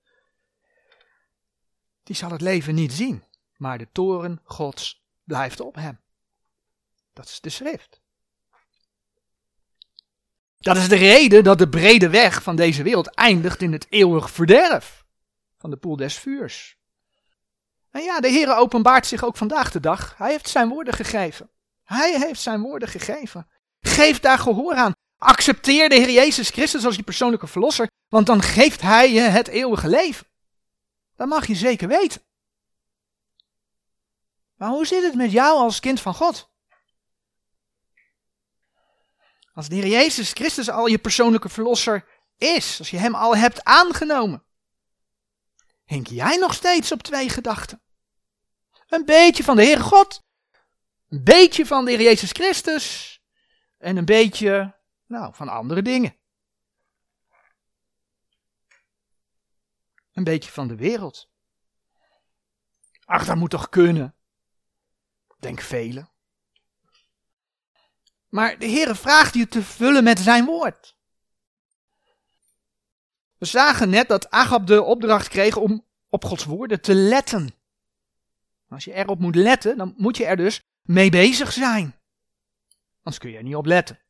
die 2.02 2.16
zal 2.16 2.30
het 2.30 2.40
leven 2.40 2.74
niet 2.74 2.92
zien, 2.92 3.24
maar 3.56 3.78
de 3.78 3.88
toren 3.92 4.40
Gods 4.44 5.04
blijft 5.24 5.60
op 5.60 5.74
hem. 5.74 6.00
Dat 7.12 7.24
is 7.24 7.40
de 7.40 7.50
schrift. 7.50 8.00
Dat 10.58 10.76
is 10.76 10.88
de 10.88 10.96
reden 10.96 11.44
dat 11.44 11.58
de 11.58 11.68
brede 11.68 12.08
weg 12.08 12.42
van 12.42 12.56
deze 12.56 12.82
wereld 12.82 13.14
eindigt 13.14 13.62
in 13.62 13.72
het 13.72 13.86
eeuwig 13.88 14.30
verderf 14.30 15.04
van 15.58 15.70
de 15.70 15.76
poel 15.76 15.96
des 15.96 16.18
vuurs. 16.18 16.78
En 17.90 18.02
ja, 18.02 18.20
de 18.20 18.28
Heer 18.28 18.56
openbaart 18.56 19.06
zich 19.06 19.24
ook 19.24 19.36
vandaag 19.36 19.70
de 19.70 19.80
dag. 19.80 20.16
Hij 20.16 20.30
heeft 20.30 20.48
zijn 20.48 20.68
woorden 20.68 20.94
gegeven. 20.94 21.51
Hij 21.92 22.18
heeft 22.18 22.40
zijn 22.40 22.60
woorden 22.60 22.88
gegeven. 22.88 23.48
Geef 23.80 24.20
daar 24.20 24.38
gehoor 24.38 24.74
aan. 24.74 24.92
Accepteer 25.16 25.88
de 25.88 25.94
Heer 25.94 26.10
Jezus 26.10 26.50
Christus 26.50 26.84
als 26.84 26.96
je 26.96 27.02
persoonlijke 27.02 27.46
verlosser, 27.46 27.90
want 28.08 28.26
dan 28.26 28.42
geeft 28.42 28.80
Hij 28.80 29.12
je 29.12 29.20
het 29.20 29.48
eeuwige 29.48 29.88
leven. 29.88 30.26
Dat 31.16 31.28
mag 31.28 31.46
je 31.46 31.54
zeker 31.54 31.88
weten. 31.88 32.22
Maar 34.56 34.70
hoe 34.70 34.86
zit 34.86 35.02
het 35.02 35.14
met 35.14 35.32
jou 35.32 35.58
als 35.58 35.80
kind 35.80 36.00
van 36.00 36.14
God? 36.14 36.50
Als 39.54 39.68
de 39.68 39.74
Heer 39.74 39.86
Jezus 39.86 40.32
Christus 40.32 40.70
al 40.70 40.86
je 40.86 40.98
persoonlijke 40.98 41.48
verlosser 41.48 42.08
is, 42.36 42.78
als 42.78 42.90
je 42.90 42.96
Hem 42.96 43.14
al 43.14 43.36
hebt 43.36 43.64
aangenomen, 43.64 44.44
hink 45.84 46.06
jij 46.06 46.36
nog 46.36 46.54
steeds 46.54 46.92
op 46.92 47.02
twee 47.02 47.28
gedachten. 47.28 47.82
Een 48.88 49.04
beetje 49.04 49.44
van 49.44 49.56
de 49.56 49.62
Heere 49.62 49.82
God, 49.82 50.22
een 51.12 51.24
beetje 51.24 51.66
van 51.66 51.84
de 51.84 51.90
Heer 51.90 52.00
Jezus 52.00 52.30
Christus 52.30 53.20
en 53.78 53.96
een 53.96 54.04
beetje, 54.04 54.76
nou, 55.06 55.34
van 55.34 55.48
andere 55.48 55.82
dingen. 55.82 56.16
Een 60.12 60.24
beetje 60.24 60.50
van 60.50 60.68
de 60.68 60.76
wereld. 60.76 61.30
Ach, 63.04 63.24
dat 63.24 63.36
moet 63.36 63.50
toch 63.50 63.68
kunnen? 63.68 64.14
Denk 65.38 65.60
velen. 65.60 66.10
Maar 68.28 68.58
de 68.58 68.66
Heere 68.66 68.94
vraagt 68.94 69.34
je 69.34 69.48
te 69.48 69.62
vullen 69.62 70.04
met 70.04 70.18
zijn 70.18 70.44
woord. 70.44 70.96
We 73.38 73.46
zagen 73.46 73.90
net 73.90 74.08
dat 74.08 74.30
Agab 74.30 74.66
de 74.66 74.82
opdracht 74.82 75.28
kreeg 75.28 75.56
om 75.56 75.86
op 76.08 76.24
Gods 76.24 76.44
woorden 76.44 76.80
te 76.80 76.94
letten. 76.94 77.54
Als 78.68 78.84
je 78.84 78.92
erop 78.92 79.18
moet 79.18 79.34
letten, 79.34 79.76
dan 79.76 79.94
moet 79.96 80.16
je 80.16 80.24
er 80.24 80.36
dus 80.36 80.62
mee 80.82 81.10
bezig 81.10 81.52
zijn. 81.52 82.00
Anders 82.96 83.18
kun 83.18 83.30
je 83.30 83.36
er 83.36 83.42
niet 83.42 83.56
op 83.56 83.66
letten. 83.66 84.00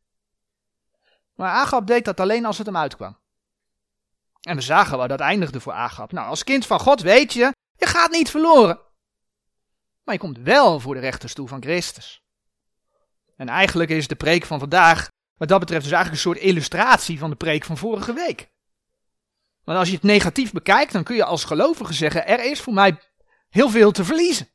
Maar 1.34 1.50
Agab 1.50 1.86
deed 1.86 2.04
dat 2.04 2.20
alleen 2.20 2.44
als 2.44 2.58
het 2.58 2.66
hem 2.66 2.76
uitkwam. 2.76 3.20
En 4.40 4.56
we 4.56 4.62
zagen 4.62 4.98
waar 4.98 5.08
dat 5.08 5.20
eindigde 5.20 5.60
voor 5.60 5.72
Agab. 5.72 6.12
Nou, 6.12 6.28
als 6.28 6.44
kind 6.44 6.66
van 6.66 6.80
God 6.80 7.00
weet 7.00 7.32
je, 7.32 7.52
je 7.76 7.86
gaat 7.86 8.10
niet 8.10 8.30
verloren. 8.30 8.80
Maar 10.02 10.14
je 10.14 10.20
komt 10.20 10.38
wel 10.38 10.80
voor 10.80 10.94
de 10.94 11.00
rechterstoel 11.00 11.46
van 11.46 11.62
Christus. 11.62 12.22
En 13.36 13.48
eigenlijk 13.48 13.90
is 13.90 14.08
de 14.08 14.14
preek 14.14 14.44
van 14.44 14.58
vandaag, 14.58 15.08
wat 15.34 15.48
dat 15.48 15.60
betreft, 15.60 15.82
dus 15.82 15.92
eigenlijk 15.92 16.24
een 16.24 16.30
soort 16.30 16.46
illustratie 16.46 17.18
van 17.18 17.30
de 17.30 17.36
preek 17.36 17.64
van 17.64 17.76
vorige 17.76 18.12
week. 18.12 18.50
Want 19.64 19.78
als 19.78 19.88
je 19.88 19.94
het 19.94 20.02
negatief 20.02 20.52
bekijkt, 20.52 20.92
dan 20.92 21.04
kun 21.04 21.16
je 21.16 21.24
als 21.24 21.44
gelovige 21.44 21.92
zeggen: 21.92 22.26
er 22.26 22.44
is 22.44 22.60
voor 22.60 22.72
mij 22.72 23.00
heel 23.48 23.70
veel 23.70 23.90
te 23.90 24.04
verliezen. 24.04 24.48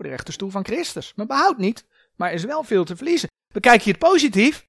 Voor 0.00 0.08
de 0.08 0.14
rechterstoel 0.14 0.50
van 0.50 0.64
Christus. 0.64 1.12
Maar 1.16 1.26
behoud 1.26 1.58
niet, 1.58 1.86
maar 2.16 2.28
er 2.28 2.34
is 2.34 2.44
wel 2.44 2.62
veel 2.62 2.84
te 2.84 2.96
verliezen. 2.96 3.28
Bekijk 3.52 3.80
je 3.80 3.90
het 3.90 3.98
positief, 3.98 4.66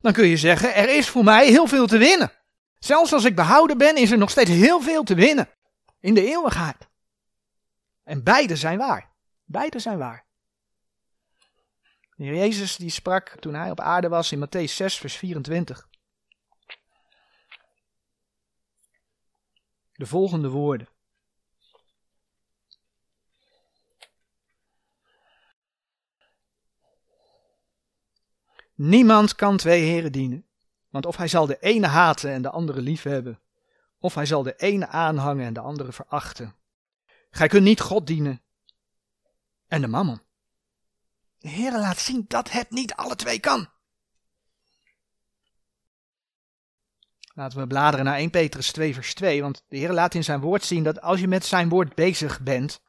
dan 0.00 0.12
kun 0.12 0.26
je 0.26 0.36
zeggen: 0.36 0.74
er 0.74 0.96
is 0.96 1.08
voor 1.08 1.24
mij 1.24 1.46
heel 1.46 1.66
veel 1.66 1.86
te 1.86 1.98
winnen. 1.98 2.32
Zelfs 2.78 3.12
als 3.12 3.24
ik 3.24 3.34
behouden 3.34 3.78
ben, 3.78 3.96
is 3.96 4.10
er 4.10 4.18
nog 4.18 4.30
steeds 4.30 4.50
heel 4.50 4.80
veel 4.80 5.02
te 5.02 5.14
winnen. 5.14 5.48
In 6.00 6.14
de 6.14 6.26
eeuwigheid. 6.26 6.88
En 8.04 8.22
beide 8.22 8.56
zijn 8.56 8.78
waar. 8.78 9.12
Beide 9.44 9.78
zijn 9.78 9.98
waar. 9.98 10.26
Jezus 12.16 12.76
die 12.76 12.90
sprak 12.90 13.28
toen 13.28 13.54
hij 13.54 13.70
op 13.70 13.80
aarde 13.80 14.08
was 14.08 14.32
in 14.32 14.46
Matthäus 14.46 14.72
6, 14.72 14.96
vers 14.98 15.16
24. 15.16 15.88
De 19.92 20.06
volgende 20.06 20.48
woorden. 20.48 20.88
Niemand 28.78 29.34
kan 29.34 29.56
twee 29.56 29.82
heren 29.82 30.12
dienen, 30.12 30.46
want 30.90 31.06
of 31.06 31.16
hij 31.16 31.28
zal 31.28 31.46
de 31.46 31.58
ene 31.58 31.86
haten 31.86 32.30
en 32.30 32.42
de 32.42 32.50
andere 32.50 32.80
liefhebben, 32.80 33.40
of 33.98 34.14
hij 34.14 34.26
zal 34.26 34.42
de 34.42 34.56
ene 34.56 34.86
aanhangen 34.86 35.46
en 35.46 35.52
de 35.52 35.60
andere 35.60 35.92
verachten. 35.92 36.54
Gij 37.30 37.48
kunt 37.48 37.64
niet 37.64 37.80
God 37.80 38.06
dienen 38.06 38.42
en 39.66 39.80
de 39.80 39.86
mammon. 39.86 40.20
De 41.38 41.48
Heer 41.48 41.72
laat 41.72 41.98
zien 41.98 42.24
dat 42.28 42.50
het 42.50 42.70
niet 42.70 42.94
alle 42.94 43.16
twee 43.16 43.40
kan. 43.40 43.68
Laten 47.34 47.58
we 47.58 47.66
bladeren 47.66 48.04
naar 48.04 48.16
1 48.16 48.30
Petrus 48.30 48.72
2 48.72 48.94
vers 48.94 49.14
2, 49.14 49.42
want 49.42 49.64
de 49.68 49.76
Heer 49.76 49.92
laat 49.92 50.14
in 50.14 50.24
zijn 50.24 50.40
woord 50.40 50.64
zien 50.64 50.82
dat 50.82 51.00
als 51.00 51.20
je 51.20 51.28
met 51.28 51.44
zijn 51.44 51.68
woord 51.68 51.94
bezig 51.94 52.40
bent, 52.40 52.80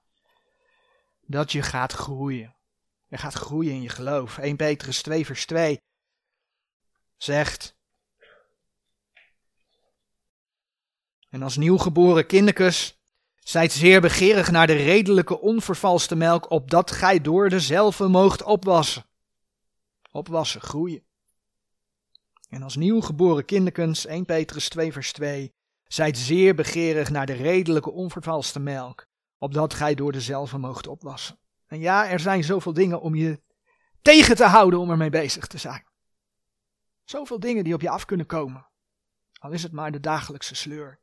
dat 1.22 1.52
je 1.52 1.62
gaat 1.62 1.94
groeien. 1.94 2.58
Je 3.10 3.18
gaat 3.18 3.34
groeien 3.34 3.74
in 3.74 3.82
je 3.82 3.90
geloof. 3.90 4.38
1 4.38 4.56
Petrus 4.56 5.02
2 5.02 5.26
vers 5.26 5.46
2 5.46 5.82
zegt, 7.18 7.76
en 11.30 11.42
als 11.44 11.58
nieuwgeboren 11.58 12.26
kinderkus 12.26 13.00
Zijt 13.50 13.72
zeer 13.72 14.02
begeerig 14.02 14.52
naar 14.52 14.68
de 14.68 14.74
redelijke 14.74 15.40
onvervalste 15.40 16.16
melk, 16.16 16.52
opdat 16.52 16.92
gij 16.92 17.22
door 17.22 17.50
dezelfde 17.50 18.08
moogt 18.08 18.44
opwassen. 18.44 19.06
Opwassen, 20.12 20.62
groeien. 20.62 21.04
En 22.50 22.64
als 22.64 22.76
nieuwgeboren 22.76 23.46
kinderkens, 23.46 24.06
1 24.06 24.26
Petrus 24.26 24.70
2 24.70 24.92
vers 24.92 25.12
2, 25.12 25.54
zijt 25.88 26.18
zeer 26.18 26.56
begeerig 26.56 27.10
naar 27.10 27.26
de 27.26 27.34
redelijke 27.34 27.92
onvervalste 27.92 28.60
melk, 28.60 29.06
opdat 29.38 29.74
gij 29.74 29.96
door 29.96 30.12
dezelfde 30.12 30.58
moogt 30.58 30.88
opwassen. 30.88 31.40
En 31.70 31.80
ja, 31.80 32.10
er 32.10 32.20
zijn 32.20 32.44
zoveel 32.44 32.74
dingen 32.74 33.02
om 33.02 33.16
je 33.16 33.42
tegen 34.02 34.36
te 34.36 34.46
houden 34.46 34.80
om 34.80 34.90
ermee 34.90 35.10
bezig 35.10 35.48
te 35.48 35.58
zijn. 35.58 35.88
Zoveel 37.04 37.40
dingen 37.40 37.64
die 37.64 37.74
op 37.74 37.82
je 37.82 37.90
af 37.90 38.06
kunnen 38.06 38.26
komen. 38.26 38.68
Al 39.40 39.52
is 39.52 39.64
het 39.64 39.72
maar 39.72 39.92
de 39.92 40.00
dagelijkse 40.00 40.56
sleur. 40.56 41.00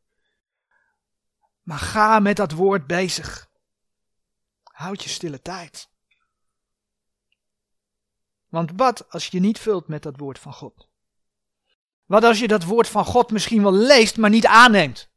Maar 1.62 1.78
ga 1.78 2.18
met 2.18 2.36
dat 2.36 2.52
woord 2.52 2.86
bezig. 2.86 3.48
Houd 4.62 5.02
je 5.02 5.08
stille 5.08 5.42
tijd. 5.42 5.90
Want 8.48 8.70
wat 8.76 9.10
als 9.10 9.26
je 9.26 9.40
niet 9.40 9.58
vult 9.58 9.88
met 9.88 10.02
dat 10.02 10.18
woord 10.18 10.38
van 10.38 10.52
God? 10.52 10.88
Wat 12.04 12.24
als 12.24 12.38
je 12.38 12.48
dat 12.48 12.64
woord 12.64 12.88
van 12.88 13.04
God 13.04 13.30
misschien 13.30 13.62
wel 13.62 13.72
leest, 13.72 14.16
maar 14.16 14.30
niet 14.30 14.46
aanneemt? 14.46 15.10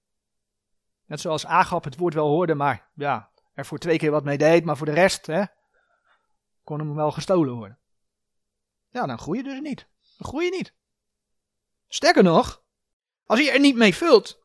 Net 1.05 1.19
zoals 1.19 1.45
Agap 1.45 1.83
het 1.83 1.97
woord 1.97 2.13
wel 2.13 2.27
hoorde, 2.27 2.55
maar 2.55 2.89
ja, 2.93 3.28
er 3.59 3.65
voor 3.65 3.77
twee 3.77 3.97
keer 3.97 4.11
wat 4.11 4.23
mee 4.23 4.37
deed, 4.37 4.65
maar 4.65 4.77
voor 4.77 4.85
de 4.85 4.93
rest, 4.93 5.25
hè, 5.25 5.43
kon 6.63 6.79
hem 6.79 6.95
wel 6.95 7.11
gestolen 7.11 7.53
worden. 7.53 7.77
Ja, 8.89 9.05
dan 9.05 9.19
groei 9.19 9.37
je 9.37 9.43
dus 9.43 9.59
niet. 9.59 9.87
Dan 10.17 10.27
groei 10.27 10.45
je 10.45 10.51
niet. 10.51 10.73
Sterker 11.87 12.23
nog, 12.23 12.63
als 13.25 13.39
je 13.39 13.51
er 13.51 13.59
niet 13.59 13.75
mee 13.75 13.95
vult, 13.95 14.39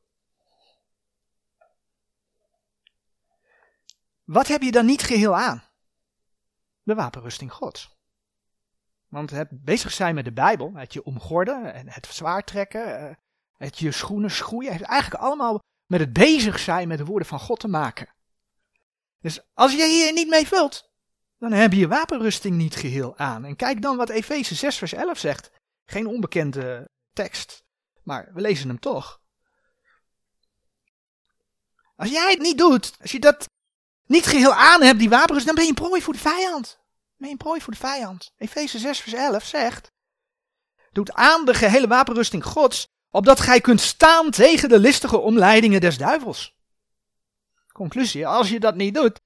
Wat 4.25 4.47
heb 4.47 4.63
je 4.63 4.73
dan 4.73 4.87
niet 4.87 5.03
geheel 5.03 5.37
aan? 5.37 5.63
De 6.83 6.95
wapenrusting 6.95 7.53
Gods. 7.53 7.97
Want 9.09 9.31
het 9.31 9.49
bezig 9.51 9.93
zijn 9.93 10.15
met 10.15 10.25
de 10.25 10.33
Bijbel, 10.33 10.73
het 10.75 10.93
je 10.93 11.05
omgorden 11.05 11.75
en 11.75 11.89
het 11.89 12.07
zwaar 12.07 12.45
trekken, 12.45 13.09
eh, 13.09 13.15
het 13.57 13.79
je 13.79 13.93
schoenen 13.93 14.31
schroeien, 14.31 14.73
heeft 14.73 14.85
eigenlijk 14.85 15.23
allemaal 15.23 15.59
met 15.87 16.01
het 16.01 16.13
bezig 16.13 16.59
zijn 16.59 16.89
met 16.89 16.99
de 16.99 17.05
woorden 17.05 17.29
van 17.29 17.41
God 17.41 17.61
te 17.61 17.69
maken. 17.69 18.09
Dus 19.25 19.41
als 19.55 19.73
je 19.73 19.87
hier 19.87 20.13
niet 20.13 20.29
mee 20.29 20.47
vult, 20.47 20.91
dan 21.39 21.53
heb 21.53 21.73
je 21.73 21.89
wapenrusting 21.89 22.57
niet 22.57 22.77
geheel 22.77 23.17
aan. 23.17 23.45
En 23.45 23.57
kijk 23.57 23.83
dan 23.83 23.97
wat 23.97 24.09
Efeze 24.09 24.55
6 24.55 24.77
vers 24.77 24.93
11 24.93 25.19
zegt. 25.19 25.51
Geen 25.85 26.07
onbekende 26.07 26.91
tekst, 27.13 27.65
maar 28.03 28.31
we 28.35 28.41
lezen 28.41 28.69
hem 28.69 28.79
toch. 28.79 29.21
Als 31.97 32.11
jij 32.11 32.31
het 32.31 32.41
niet 32.41 32.59
doet, 32.59 32.95
als 33.01 33.13
je 33.13 33.21
dat 33.21 33.49
niet 34.07 34.27
geheel 34.27 34.55
aan 34.55 34.83
hebt, 34.83 34.99
die 34.99 35.09
wapenrust, 35.09 35.47
dan 35.47 35.55
ben 35.55 35.65
je 35.65 35.71
een 35.71 35.77
prooi 35.77 36.03
voor 36.03 36.13
de 36.13 36.19
vijand. 36.19 36.81
Ben 37.17 37.27
je 37.27 37.33
een 37.33 37.39
prooi 37.39 37.61
voor 37.61 37.73
de 37.73 37.79
vijand. 37.79 38.33
Efeze 38.37 38.79
6 38.79 39.01
vers 39.01 39.15
11 39.15 39.45
zegt, 39.45 39.91
doet 40.93 41.13
aan 41.13 41.45
de 41.45 41.55
gehele 41.55 41.87
wapenrusting 41.87 42.45
gods, 42.45 42.87
opdat 43.11 43.41
gij 43.41 43.61
kunt 43.61 43.81
staan 43.81 44.31
tegen 44.31 44.69
de 44.69 44.79
listige 44.79 45.19
omleidingen 45.19 45.81
des 45.81 45.99
duivels. 45.99 46.54
Conclusie, 47.75 48.27
als 48.27 48.49
je 48.49 48.61
dat 48.61 48.75
niet 48.75 48.95
doet, 48.95 49.21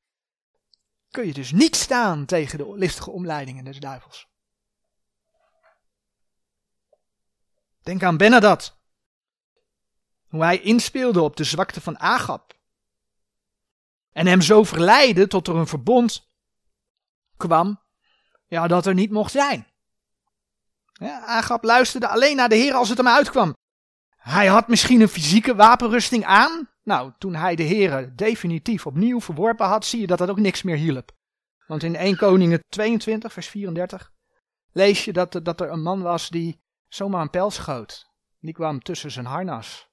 kun 1.11 1.27
je 1.27 1.33
dus 1.33 1.53
niet 1.53 1.77
staan 1.77 2.25
tegen 2.25 2.59
de 2.59 2.75
listige 2.77 3.11
omleidingen 3.11 3.65
des 3.65 3.81
duivels. 3.81 4.29
Denk 7.83 8.03
aan 8.03 8.17
Benadad. 8.17 8.77
Hoe 10.29 10.43
hij 10.43 10.61
inspeelde 10.61 11.23
op 11.23 11.37
de 11.37 11.45
zwakte 11.45 11.81
van 11.81 11.99
Agab 11.99 12.55
en 14.13 14.27
hem 14.27 14.41
zo 14.41 14.65
verleiden 14.65 15.29
tot 15.29 15.49
er 15.49 15.57
een 15.57 15.67
verbond 15.67 16.29
kwam, 17.37 17.81
ja, 18.47 18.67
dat 18.67 18.87
er 18.87 18.95
niet 18.95 19.11
mocht 19.11 19.33
zijn. 19.33 19.67
Ja, 20.93 21.21
Agap 21.21 21.65
luisterde 21.65 22.09
alleen 22.09 22.37
naar 22.37 22.49
de 22.49 22.57
Heer 22.57 22.75
als 22.75 22.89
het 22.89 22.99
hem 22.99 23.09
uitkwam. 23.09 23.57
Hij 24.17 24.47
had 24.47 24.69
misschien 24.69 25.01
een 25.01 25.09
fysieke 25.09 25.55
wapenrusting 25.55 26.25
aan. 26.25 26.69
Nou, 26.89 27.13
toen 27.19 27.35
hij 27.35 27.57
de 27.57 27.63
Heer 27.63 28.17
definitief 28.17 28.87
opnieuw 28.87 29.21
verworpen 29.21 29.67
had, 29.67 29.85
zie 29.85 30.01
je 30.01 30.07
dat 30.07 30.19
dat 30.19 30.31
ook 30.31 30.39
niks 30.39 30.63
meer 30.63 30.77
hielp. 30.77 31.13
Want 31.67 31.83
in 31.83 31.97
1 31.97 32.17
Koningen 32.17 32.65
22, 32.69 33.33
vers 33.33 33.49
34, 33.49 34.13
lees 34.73 35.05
je 35.05 35.13
dat, 35.13 35.41
dat 35.43 35.61
er 35.61 35.71
een 35.71 35.83
man 35.83 36.03
was 36.03 36.29
die 36.29 36.61
zomaar 36.89 37.21
een 37.21 37.31
pijl 37.31 37.51
schoot. 37.51 38.11
Die 38.41 38.55
kwam 38.55 38.81
tussen 38.81 39.11
zijn 39.11 39.27
harnas. 39.27 39.89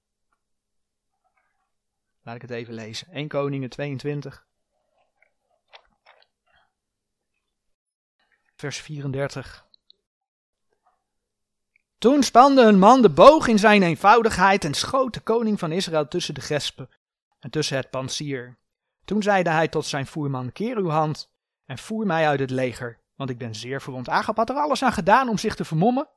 Laat 2.21 2.35
ik 2.35 2.41
het 2.41 2.51
even 2.51 2.73
lezen. 2.73 3.07
1 3.07 3.27
Koningen 3.27 3.69
22. 3.69 4.45
Vers 8.55 8.77
34. 8.77 9.64
Toen 11.97 12.23
spande 12.23 12.61
een 12.61 12.79
man 12.79 13.01
de 13.01 13.09
boog 13.09 13.47
in 13.47 13.59
zijn 13.59 13.83
eenvoudigheid 13.83 14.65
en 14.65 14.73
schoot 14.73 15.13
de 15.13 15.19
koning 15.19 15.59
van 15.59 15.71
Israël 15.71 16.07
tussen 16.07 16.33
de 16.33 16.41
gespen 16.41 16.89
en 17.39 17.49
tussen 17.49 17.77
het 17.77 17.89
pansier. 17.89 18.57
Toen 19.05 19.23
zeide 19.23 19.49
hij 19.49 19.67
tot 19.67 19.85
zijn 19.85 20.07
voerman, 20.07 20.51
keer 20.51 20.77
uw 20.77 20.89
hand 20.89 21.31
en 21.65 21.77
voer 21.77 22.05
mij 22.05 22.27
uit 22.27 22.39
het 22.39 22.49
leger, 22.49 22.99
want 23.15 23.29
ik 23.29 23.37
ben 23.37 23.55
zeer 23.55 23.81
verwond. 23.81 24.09
Agap 24.09 24.37
had 24.37 24.49
er 24.49 24.55
alles 24.55 24.83
aan 24.83 24.93
gedaan 24.93 25.29
om 25.29 25.37
zich 25.37 25.55
te 25.55 25.65
vermommen. 25.65 26.07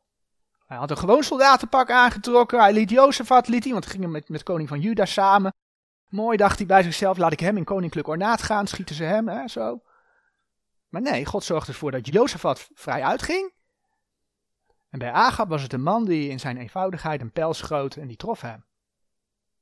Hij 0.67 0.77
had 0.77 0.91
een 0.91 0.99
gewoon 0.99 1.23
soldatenpak 1.23 1.91
aangetrokken, 1.91 2.61
hij 2.61 2.73
liet 2.73 2.91
Jozefat, 2.91 3.49
liet 3.49 3.65
hij, 3.65 3.73
want 3.73 3.85
hij 3.85 3.95
ging 3.95 4.13
met, 4.13 4.29
met 4.29 4.43
koning 4.43 4.69
van 4.69 4.81
Juda 4.81 5.05
samen. 5.05 5.55
Mooi 6.09 6.37
dacht 6.37 6.59
hij 6.59 6.67
bij 6.67 6.83
zichzelf, 6.83 7.19
laat 7.19 7.33
ik 7.33 7.41
hem 7.41 7.57
in 7.57 7.65
koninklijk 7.65 8.09
ornaat 8.09 8.43
gaan, 8.43 8.67
schieten 8.67 8.95
ze 8.95 9.05
hem, 9.05 9.29
hè, 9.29 9.49
zo. 9.49 9.83
Maar 10.89 11.03
nee, 11.03 11.27
God 11.27 11.45
zorgde 11.45 11.73
ervoor 11.73 11.91
dat 11.91 12.07
Jozefat 12.07 12.69
vrij 12.75 13.03
uitging. 13.03 13.53
En 14.91 14.99
bij 14.99 15.13
Agab 15.13 15.49
was 15.49 15.63
het 15.63 15.73
een 15.73 15.83
man 15.83 16.05
die 16.05 16.29
in 16.29 16.41
zijn 16.41 16.57
eenvoudigheid 16.57 17.21
een 17.21 17.33
pijl 17.33 17.55
schoot 17.55 17.97
en 17.97 18.07
die 18.07 18.17
trof 18.17 18.41
hem. 18.41 18.65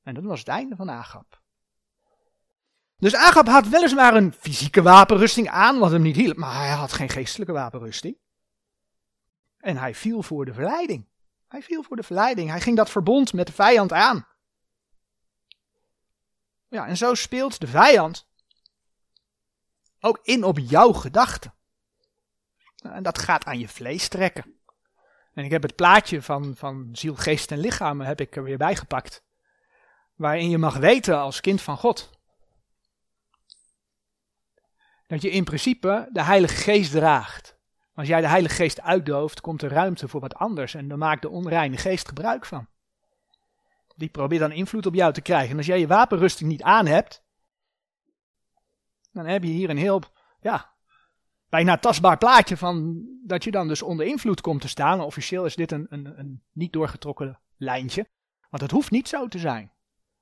En 0.03 0.15
dat 0.15 0.25
was 0.25 0.39
het 0.39 0.49
einde 0.49 0.77
van 0.77 0.91
Agab. 0.91 1.41
Dus 2.99 3.15
Agab 3.15 3.47
had 3.47 3.69
weliswaar 3.69 4.15
een 4.15 4.33
fysieke 4.33 4.83
wapenrusting 4.83 5.49
aan, 5.49 5.79
wat 5.79 5.91
hem 5.91 6.03
niet 6.03 6.17
hielp, 6.17 6.37
maar 6.37 6.55
hij 6.55 6.71
had 6.71 6.93
geen 6.93 7.09
geestelijke 7.09 7.53
wapenrusting. 7.53 8.17
En 9.59 9.77
hij 9.77 9.95
viel 9.95 10.23
voor 10.23 10.45
de 10.45 10.55
verleiding. 10.55 11.07
Hij 11.49 11.63
viel 11.63 11.83
voor 11.83 11.97
de 11.97 12.03
verleiding. 12.03 12.51
Hij 12.51 12.61
ging 12.61 12.77
dat 12.77 12.91
verbond 12.91 13.33
met 13.33 13.47
de 13.47 13.53
vijand 13.53 13.93
aan. 13.93 14.27
Ja, 16.69 16.87
en 16.87 16.97
zo 16.97 17.15
speelt 17.15 17.61
de 17.61 17.67
vijand 17.67 18.27
ook 20.01 20.19
in 20.23 20.45
op 20.45 20.59
jouw 20.59 20.93
gedachten. 20.93 21.55
En 22.83 23.03
dat 23.03 23.19
gaat 23.19 23.45
aan 23.45 23.59
je 23.59 23.69
vlees 23.69 24.09
trekken. 24.09 24.56
En 25.37 25.45
ik 25.45 25.51
heb 25.51 25.63
het 25.63 25.75
plaatje 25.75 26.23
van, 26.23 26.57
van 26.57 26.89
ziel, 26.93 27.15
geest 27.15 27.51
en 27.51 27.59
lichaam 27.59 28.01
heb 28.01 28.21
ik 28.21 28.37
er 28.37 28.43
weer 28.43 28.57
bijgepakt. 28.57 29.25
Waarin 30.15 30.51
je 30.51 30.59
mag 30.59 30.77
weten 30.77 31.19
als 31.19 31.41
kind 31.41 31.63
van 31.63 31.77
God. 31.77 32.11
Dat 35.07 35.23
je 35.23 35.31
in 35.31 35.45
principe 35.45 36.09
de 36.13 36.23
Heilige 36.23 36.55
Geest 36.55 36.91
draagt. 36.91 37.59
Als 37.95 38.09
jij 38.09 38.21
de 38.21 38.29
Heilige 38.29 38.55
Geest 38.55 38.81
uitdooft, 38.81 39.41
komt 39.41 39.63
er 39.63 39.71
ruimte 39.71 40.09
voor 40.09 40.21
wat 40.21 40.35
anders 40.35 40.75
en 40.75 40.89
dan 40.89 40.99
maakt 40.99 41.23
de 41.23 41.29
onreine 41.29 41.77
geest 41.77 42.09
gebruik 42.09 42.47
van. 42.47 42.69
Die 43.97 44.09
probeert 44.09 44.41
dan 44.41 44.53
invloed 44.53 44.87
op 44.87 44.95
jou 44.95 45.13
te 45.13 45.21
krijgen. 45.21 45.51
En 45.51 45.57
als 45.57 45.67
jij 45.67 45.79
je 45.79 45.87
wapenrusting 45.87 46.51
niet 46.51 46.63
aan 46.63 46.87
hebt, 46.87 47.25
dan 49.13 49.27
heb 49.27 49.43
je 49.43 49.51
hier 49.51 49.71
een 49.71 49.77
heel, 49.77 50.03
ja, 50.41 50.76
bijna 51.49 51.79
tastbaar 51.79 52.19
plaatje 52.19 52.57
van 52.57 53.05
dat 53.25 53.45
je 53.45 53.51
dan 53.51 53.69
dus 53.69 53.83
onder 53.83 54.07
invloed 54.07 54.41
komt 54.41 54.61
te 54.61 54.69
staan. 54.69 55.01
Officieel 55.01 55.45
is 55.45 55.57
dit 55.57 55.73
een, 55.73 55.87
een, 55.89 56.19
een 56.19 56.43
niet 56.53 56.73
doorgetrokken 56.73 57.41
lijntje, 57.57 58.09
want 58.51 58.63
het 58.63 58.71
hoeft 58.71 58.91
niet 58.91 59.09
zo 59.09 59.29
te 59.29 59.39
zijn. 59.39 59.73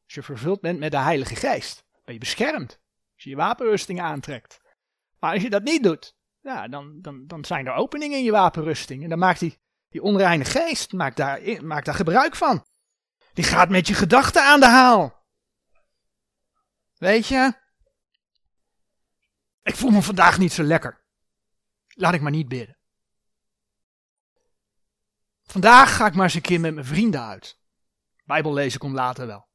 Als 0.05 0.15
je 0.15 0.23
vervuld 0.23 0.61
bent 0.61 0.79
met 0.79 0.91
de 0.91 0.99
Heilige 0.99 1.37
Geest, 1.37 1.85
ben 2.05 2.15
je 2.15 2.21
beschermd. 2.21 2.81
Als 3.15 3.25
je 3.25 3.31
je 3.31 3.37
wapenrusting 3.37 4.01
aantrekt. 4.01 4.61
Maar 5.19 5.33
als 5.33 5.43
je 5.43 5.51
dat 5.51 5.63
niet 5.63 5.83
doet, 5.83 6.17
ja, 6.41 6.69
dan, 6.69 6.99
dan, 7.01 7.27
dan 7.27 7.45
zijn 7.45 7.67
er 7.67 7.75
openingen 7.75 8.19
in 8.19 8.25
je 8.25 8.31
wapenrusting. 8.31 9.03
En 9.03 9.09
dan 9.09 9.19
maakt 9.19 9.41
die, 9.41 9.59
die 9.89 10.03
onreine 10.03 10.45
geest 10.45 10.93
maakt 10.93 11.17
daar, 11.17 11.65
maakt 11.65 11.87
daar 11.87 11.95
gebruik 11.95 12.37
van. 12.37 12.67
Die 13.33 13.45
gaat 13.45 13.69
met 13.69 13.87
je 13.87 13.95
gedachten 13.95 14.43
aan 14.43 14.61
de 14.61 14.69
haal. 14.69 15.25
Weet 16.95 17.27
je? 17.27 17.53
Ik 19.63 19.77
voel 19.77 19.91
me 19.91 20.03
vandaag 20.03 20.39
niet 20.39 20.53
zo 20.53 20.63
lekker. 20.63 21.04
Laat 21.95 22.15
ik 22.15 22.21
maar 22.21 22.31
niet 22.31 22.49
bidden. 22.49 22.79
Vandaag 25.43 25.97
ga 25.97 26.07
ik 26.07 26.15
maar 26.15 26.25
eens 26.25 26.35
een 26.35 26.41
keer 26.41 26.61
met 26.61 26.75
mijn 26.75 26.87
vrienden 26.87 27.23
uit. 27.23 27.59
Bijbel 28.25 28.53
lezen 28.53 28.81
komt 28.81 28.95
later 28.95 29.27
wel. 29.27 29.49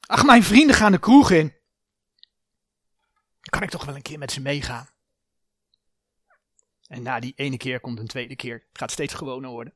Ach, 0.00 0.24
mijn 0.24 0.42
vrienden 0.42 0.76
gaan 0.76 0.92
de 0.92 0.98
kroeg 0.98 1.30
in. 1.30 1.48
Dan 3.40 3.50
kan 3.50 3.62
ik 3.62 3.70
toch 3.70 3.84
wel 3.84 3.94
een 3.94 4.02
keer 4.02 4.18
met 4.18 4.32
ze 4.32 4.40
meegaan. 4.40 4.88
En 6.86 7.02
na 7.02 7.20
die 7.20 7.32
ene 7.36 7.56
keer 7.56 7.80
komt 7.80 7.98
een 7.98 8.06
tweede 8.06 8.36
keer. 8.36 8.68
Gaat 8.72 8.90
steeds 8.90 9.14
gewoner 9.14 9.50
worden. 9.50 9.74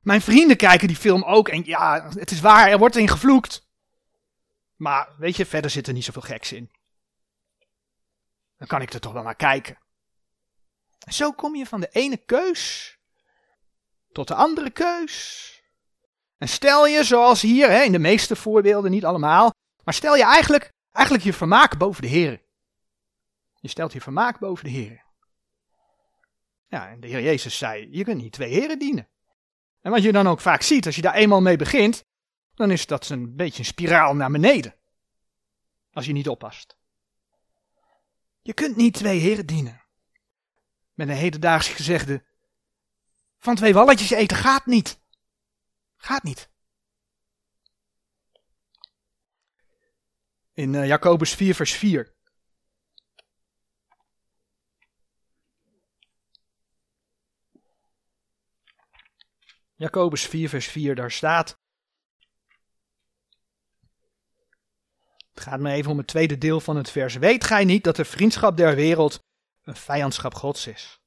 Mijn 0.00 0.20
vrienden 0.20 0.56
kijken 0.56 0.88
die 0.88 0.96
film 0.96 1.22
ook 1.22 1.48
en 1.48 1.64
ja, 1.64 2.08
het 2.08 2.30
is 2.30 2.40
waar, 2.40 2.68
er 2.68 2.78
wordt 2.78 2.96
in 2.96 3.08
gevloekt. 3.08 3.68
Maar 4.76 5.14
weet 5.18 5.36
je, 5.36 5.46
verder 5.46 5.70
zit 5.70 5.86
er 5.86 5.92
niet 5.92 6.04
zoveel 6.04 6.22
geks 6.22 6.52
in. 6.52 6.70
Dan 8.56 8.66
kan 8.66 8.82
ik 8.82 8.92
er 8.92 9.00
toch 9.00 9.12
wel 9.12 9.22
naar 9.22 9.36
kijken. 9.36 9.78
En 10.98 11.12
zo 11.12 11.32
kom 11.32 11.54
je 11.54 11.66
van 11.66 11.80
de 11.80 11.88
ene 11.88 12.16
keus 12.16 12.94
tot 14.12 14.28
de 14.28 14.34
andere 14.34 14.70
keus. 14.70 15.48
En 16.38 16.48
stel 16.48 16.86
je, 16.86 17.04
zoals 17.04 17.42
hier, 17.42 17.70
hè, 17.70 17.82
in 17.82 17.92
de 17.92 17.98
meeste 17.98 18.36
voorbeelden, 18.36 18.90
niet 18.90 19.04
allemaal, 19.04 19.50
maar 19.84 19.94
stel 19.94 20.16
je 20.16 20.24
eigenlijk, 20.24 20.72
eigenlijk 20.92 21.26
je 21.26 21.32
vermaak 21.32 21.78
boven 21.78 22.02
de 22.02 22.08
Heer. 22.08 22.42
Je 23.60 23.68
stelt 23.68 23.92
je 23.92 24.00
vermaak 24.00 24.38
boven 24.38 24.64
de 24.64 24.70
Heer. 24.70 25.04
Ja, 26.66 26.88
en 26.88 27.00
de 27.00 27.06
Heer 27.06 27.22
Jezus 27.22 27.58
zei, 27.58 27.88
je 27.90 28.04
kunt 28.04 28.22
niet 28.22 28.32
twee 28.32 28.52
heren 28.52 28.78
dienen. 28.78 29.08
En 29.80 29.90
wat 29.90 30.02
je 30.02 30.12
dan 30.12 30.28
ook 30.28 30.40
vaak 30.40 30.62
ziet, 30.62 30.86
als 30.86 30.96
je 30.96 31.02
daar 31.02 31.14
eenmaal 31.14 31.40
mee 31.40 31.56
begint, 31.56 32.04
dan 32.54 32.70
is 32.70 32.86
dat 32.86 33.08
een 33.08 33.36
beetje 33.36 33.58
een 33.58 33.64
spiraal 33.64 34.14
naar 34.14 34.30
beneden. 34.30 34.74
Als 35.92 36.06
je 36.06 36.12
niet 36.12 36.28
oppast. 36.28 36.76
Je 38.44 38.52
kunt 38.52 38.76
niet 38.76 38.94
twee 38.94 39.18
heren 39.18 39.46
dienen. 39.46 39.82
Met 40.94 41.08
een 41.08 41.14
hedendaagse 41.14 41.72
gezegde, 41.72 42.24
van 43.38 43.54
twee 43.54 43.74
walletjes 43.74 44.10
eten 44.10 44.36
gaat 44.36 44.66
niet. 44.66 45.00
Gaat 45.96 46.22
niet. 46.22 46.50
In 50.52 50.72
uh, 50.72 50.86
Jacobus 50.86 51.34
4 51.34 51.54
vers 51.54 51.72
4. 51.72 52.14
Jacobus 59.74 60.26
4, 60.26 60.48
vers 60.48 60.66
4, 60.66 60.94
daar 60.94 61.10
staat. 61.10 61.63
Het 65.34 65.42
gaat 65.42 65.60
me 65.60 65.72
even 65.72 65.90
om 65.90 65.98
het 65.98 66.06
tweede 66.06 66.38
deel 66.38 66.60
van 66.60 66.76
het 66.76 66.90
vers. 66.90 67.14
Weet 67.14 67.44
gij 67.44 67.64
niet 67.64 67.84
dat 67.84 67.96
de 67.96 68.04
vriendschap 68.04 68.56
der 68.56 68.74
wereld 68.74 69.22
een 69.62 69.76
vijandschap 69.76 70.34
Gods 70.34 70.66
is? 70.66 71.00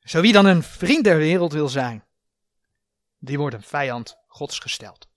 Zo 0.00 0.20
wie 0.20 0.32
dan 0.32 0.46
een 0.46 0.62
vriend 0.62 1.04
der 1.04 1.16
wereld 1.16 1.52
wil 1.52 1.68
zijn, 1.68 2.04
die 3.18 3.38
wordt 3.38 3.54
een 3.54 3.62
vijand 3.62 4.16
Gods 4.26 4.58
gesteld. 4.58 5.08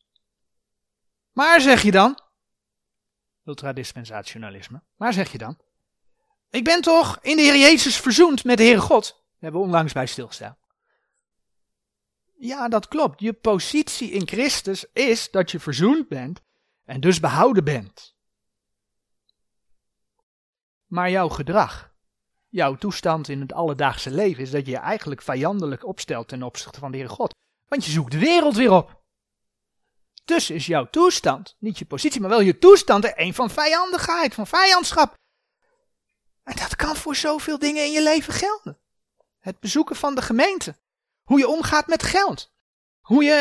Maar 1.32 1.62
zeg 1.62 1.82
je 1.82 1.92
dan, 1.92 2.20
ultradispensationalisme, 3.46 4.84
maar 4.96 5.14
zeg 5.14 5.32
je 5.32 5.38
dan, 5.38 5.58
ik 6.50 6.64
ben 6.64 6.82
toch 6.82 7.20
in 7.22 7.36
de 7.36 7.42
Heer 7.42 7.58
Jezus 7.58 7.98
verzoend 7.98 8.44
met 8.44 8.58
de 8.58 8.64
Heere 8.64 8.82
God? 8.82 9.04
Daar 9.04 9.24
hebben 9.40 9.62
we 9.62 9.68
onlangs 9.68 9.94
bij 9.94 10.06
stilgestaan. 10.06 10.58
Ja, 12.38 12.68
dat 12.68 12.88
klopt. 12.88 13.20
Je 13.20 13.34
positie 13.34 14.12
in 14.12 14.28
Christus 14.28 14.86
is 14.94 15.32
dat 15.32 15.52
je 15.52 15.60
verzoend 15.60 16.08
bent 16.08 16.42
en 16.86 17.00
dus 17.00 17.20
behouden 17.20 17.64
bent. 17.64 18.15
Maar 20.86 21.10
jouw 21.10 21.30
gedrag, 21.30 21.92
jouw 22.48 22.76
toestand 22.76 23.30
in 23.30 23.42
het 23.42 23.54
alledaagse 23.54 24.12
leven 24.12 24.44
is 24.44 24.52
dat 24.52 24.66
je 24.66 24.72
je 24.72 24.78
eigenlijk 24.78 25.22
vijandelijk 25.22 25.86
opstelt 25.86 26.28
ten 26.28 26.44
opzichte 26.44 26.80
van 26.80 26.92
de 26.92 26.98
Heere 26.98 27.14
God. 27.14 27.34
Want 27.68 27.86
je 27.86 27.92
zoekt 27.92 28.12
de 28.12 28.20
wereld 28.20 28.56
weer 28.56 28.72
op. 28.72 29.04
Dus 30.26 30.50
is 30.50 30.66
jouw 30.66 30.90
toestand, 30.90 31.56
niet 31.60 31.80
je 31.80 31.86
positie, 31.86 32.22
maar 32.22 32.30
wel 32.30 32.42
je 32.42 32.58
toestand, 32.58 33.04
er 33.04 33.14
een 33.16 33.34
van 33.34 33.50
vijandigheid, 33.50 34.34
van 34.34 34.48
vijandschap. 34.48 35.14
En 36.44 36.56
dat 36.56 36.76
kan 36.76 36.96
voor 36.96 37.16
zoveel 37.16 37.60
dingen 37.60 37.86
in 37.86 37.92
je 37.92 38.04
leven 38.04 38.34
gelden. 38.34 38.80
Het 39.40 39.60
bezoeken 39.60 39.96
van 39.96 40.16
de 40.16 40.22
gemeente. 40.22 40.78
Hoe 41.24 41.40
je 41.40 41.48
omgaat 41.48 41.88
met 41.88 42.04
geld. 42.04 42.52
Hoe 43.02 43.24
je 43.24 43.34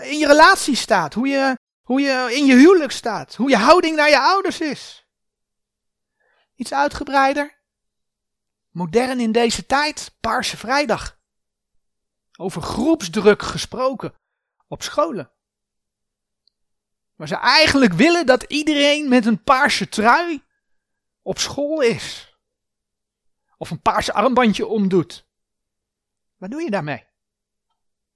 eh, 0.00 0.10
in 0.10 0.18
je 0.18 0.26
relatie 0.26 0.76
staat. 0.76 1.14
Hoe 1.14 1.28
je, 1.28 1.58
hoe 1.82 2.00
je 2.00 2.28
in 2.30 2.46
je 2.46 2.54
huwelijk 2.54 2.92
staat. 2.92 3.34
Hoe 3.34 3.50
je 3.50 3.56
houding 3.56 3.96
naar 3.96 4.08
je 4.08 4.20
ouders 4.20 4.60
is. 4.60 5.05
Iets 6.56 6.72
uitgebreider. 6.72 7.58
Modern 8.70 9.20
in 9.20 9.32
deze 9.32 9.66
tijd. 9.66 10.16
Paarse 10.20 10.56
Vrijdag. 10.56 11.18
Over 12.36 12.62
groepsdruk 12.62 13.42
gesproken. 13.42 14.14
Op 14.68 14.82
scholen. 14.82 15.30
Waar 17.14 17.28
ze 17.28 17.36
eigenlijk 17.36 17.92
willen 17.92 18.26
dat 18.26 18.42
iedereen 18.42 19.08
met 19.08 19.26
een 19.26 19.42
paarse 19.42 19.88
trui 19.88 20.44
op 21.22 21.38
school 21.38 21.80
is. 21.80 22.36
Of 23.56 23.70
een 23.70 23.80
paarse 23.80 24.12
armbandje 24.12 24.66
omdoet. 24.66 25.26
Wat 26.36 26.50
doe 26.50 26.62
je 26.62 26.70
daarmee? 26.70 27.04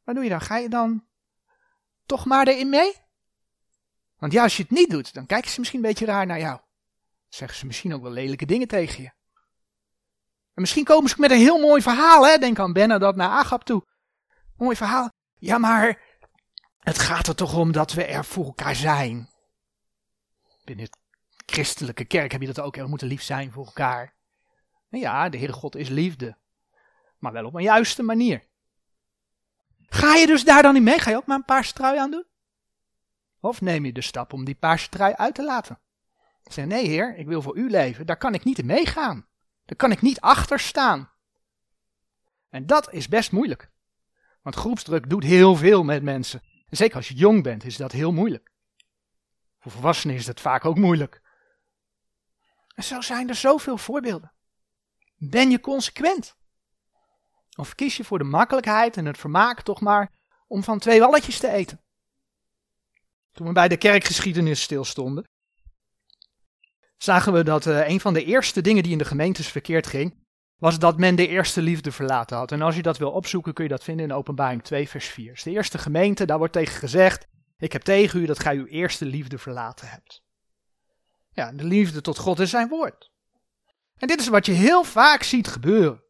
Wat 0.04 0.14
doe 0.14 0.24
je 0.24 0.30
dan? 0.30 0.40
Ga 0.40 0.56
je 0.56 0.68
dan 0.68 1.06
toch 2.06 2.24
maar 2.24 2.46
erin 2.48 2.68
mee? 2.68 2.94
Want 4.18 4.32
ja, 4.32 4.42
als 4.42 4.56
je 4.56 4.62
het 4.62 4.72
niet 4.72 4.90
doet, 4.90 5.14
dan 5.14 5.26
kijken 5.26 5.50
ze 5.50 5.58
misschien 5.58 5.80
een 5.80 5.88
beetje 5.88 6.04
raar 6.04 6.26
naar 6.26 6.38
jou. 6.38 6.60
Zeggen 7.30 7.58
ze 7.58 7.66
misschien 7.66 7.94
ook 7.94 8.02
wel 8.02 8.10
lelijke 8.10 8.46
dingen 8.46 8.68
tegen 8.68 9.02
je. 9.02 9.08
En 10.54 10.66
misschien 10.66 10.84
komen 10.84 11.10
ze 11.10 11.16
met 11.18 11.30
een 11.30 11.38
heel 11.38 11.60
mooi 11.60 11.82
verhaal, 11.82 12.26
hè? 12.26 12.38
Denk 12.38 12.58
aan 12.58 12.72
dat 12.72 13.16
naar 13.16 13.28
Agap 13.28 13.64
toe. 13.64 13.86
Mooi 14.56 14.76
verhaal. 14.76 15.10
Ja, 15.34 15.58
maar 15.58 16.00
het 16.78 16.98
gaat 16.98 17.26
er 17.26 17.34
toch 17.34 17.54
om 17.54 17.72
dat 17.72 17.92
we 17.92 18.04
er 18.04 18.24
voor 18.24 18.44
elkaar 18.44 18.76
zijn. 18.76 19.30
Binnen 20.64 20.84
de 20.84 20.96
christelijke 21.46 22.04
kerk 22.04 22.32
heb 22.32 22.40
je 22.40 22.46
dat 22.46 22.60
ook. 22.60 22.76
We 22.76 22.86
moeten 22.86 23.08
lief 23.08 23.22
zijn 23.22 23.52
voor 23.52 23.66
elkaar. 23.66 24.14
Ja, 24.88 25.28
de 25.28 25.38
Heere 25.38 25.52
God 25.52 25.76
is 25.76 25.88
liefde. 25.88 26.36
Maar 27.18 27.32
wel 27.32 27.44
op 27.44 27.54
een 27.54 27.62
juiste 27.62 28.02
manier. 28.02 28.48
Ga 29.88 30.14
je 30.14 30.26
dus 30.26 30.44
daar 30.44 30.62
dan 30.62 30.74
niet 30.74 30.82
mee? 30.82 30.98
Ga 30.98 31.10
je 31.10 31.16
ook 31.16 31.26
maar 31.26 31.36
een 31.36 31.44
paar 31.44 31.72
trui 31.72 31.98
aan 31.98 32.10
doen? 32.10 32.26
Of 33.40 33.60
neem 33.60 33.84
je 33.84 33.92
de 33.92 34.00
stap 34.00 34.32
om 34.32 34.44
die 34.44 34.54
paarse 34.54 34.88
trui 34.88 35.14
uit 35.14 35.34
te 35.34 35.44
laten? 35.44 35.80
Zeg, 36.52 36.64
nee 36.64 36.86
heer, 36.86 37.16
ik 37.16 37.26
wil 37.26 37.42
voor 37.42 37.56
u 37.56 37.70
leven, 37.70 38.06
daar 38.06 38.16
kan 38.16 38.34
ik 38.34 38.44
niet 38.44 38.64
meegaan. 38.64 39.26
Daar 39.64 39.76
kan 39.76 39.90
ik 39.90 40.00
niet 40.00 40.20
achter 40.20 40.60
staan. 40.60 41.10
En 42.48 42.66
dat 42.66 42.92
is 42.92 43.08
best 43.08 43.32
moeilijk. 43.32 43.70
Want 44.42 44.56
groepsdruk 44.56 45.10
doet 45.10 45.24
heel 45.24 45.56
veel 45.56 45.82
met 45.82 46.02
mensen. 46.02 46.42
En 46.68 46.76
zeker 46.76 46.96
als 46.96 47.08
je 47.08 47.14
jong 47.14 47.42
bent 47.42 47.64
is 47.64 47.76
dat 47.76 47.92
heel 47.92 48.12
moeilijk. 48.12 48.50
Voor 49.58 49.72
volwassenen 49.72 50.16
is 50.16 50.24
dat 50.24 50.40
vaak 50.40 50.64
ook 50.64 50.76
moeilijk. 50.76 51.22
En 52.74 52.84
zo 52.84 53.00
zijn 53.00 53.28
er 53.28 53.34
zoveel 53.34 53.76
voorbeelden. 53.78 54.32
Ben 55.16 55.50
je 55.50 55.60
consequent? 55.60 56.36
Of 57.56 57.74
kies 57.74 57.96
je 57.96 58.04
voor 58.04 58.18
de 58.18 58.24
makkelijkheid 58.24 58.96
en 58.96 59.06
het 59.06 59.18
vermaak 59.18 59.62
toch 59.62 59.80
maar 59.80 60.12
om 60.46 60.62
van 60.62 60.78
twee 60.78 61.00
walletjes 61.00 61.38
te 61.38 61.48
eten? 61.48 61.80
Toen 63.32 63.46
we 63.46 63.52
bij 63.52 63.68
de 63.68 63.76
kerkgeschiedenis 63.76 64.62
stilstonden, 64.62 65.28
zagen 67.02 67.32
we 67.32 67.42
dat 67.42 67.66
uh, 67.66 67.88
een 67.88 68.00
van 68.00 68.14
de 68.14 68.24
eerste 68.24 68.60
dingen 68.60 68.82
die 68.82 68.92
in 68.92 68.98
de 68.98 69.04
gemeentes 69.04 69.48
verkeerd 69.48 69.86
ging, 69.86 70.24
was 70.56 70.78
dat 70.78 70.98
men 70.98 71.16
de 71.16 71.28
eerste 71.28 71.62
liefde 71.62 71.92
verlaten 71.92 72.36
had. 72.36 72.52
En 72.52 72.62
als 72.62 72.76
je 72.76 72.82
dat 72.82 72.98
wil 72.98 73.10
opzoeken, 73.10 73.52
kun 73.52 73.64
je 73.64 73.70
dat 73.70 73.84
vinden 73.84 74.06
in 74.06 74.12
Openbaring 74.12 74.62
2, 74.62 74.88
vers 74.88 75.06
4. 75.06 75.32
Dus 75.32 75.42
de 75.42 75.50
eerste 75.50 75.78
gemeente, 75.78 76.24
daar 76.24 76.38
wordt 76.38 76.52
tegen 76.52 76.78
gezegd: 76.78 77.26
Ik 77.58 77.72
heb 77.72 77.82
tegen 77.82 78.20
u 78.20 78.26
dat 78.26 78.38
gij 78.38 78.56
uw 78.56 78.66
eerste 78.66 79.04
liefde 79.04 79.38
verlaten 79.38 79.88
hebt. 79.88 80.22
Ja, 81.32 81.52
de 81.52 81.64
liefde 81.64 82.00
tot 82.00 82.18
God 82.18 82.38
is 82.38 82.50
zijn 82.50 82.68
woord. 82.68 83.10
En 83.96 84.08
dit 84.08 84.20
is 84.20 84.28
wat 84.28 84.46
je 84.46 84.52
heel 84.52 84.84
vaak 84.84 85.22
ziet 85.22 85.48
gebeuren. 85.48 86.02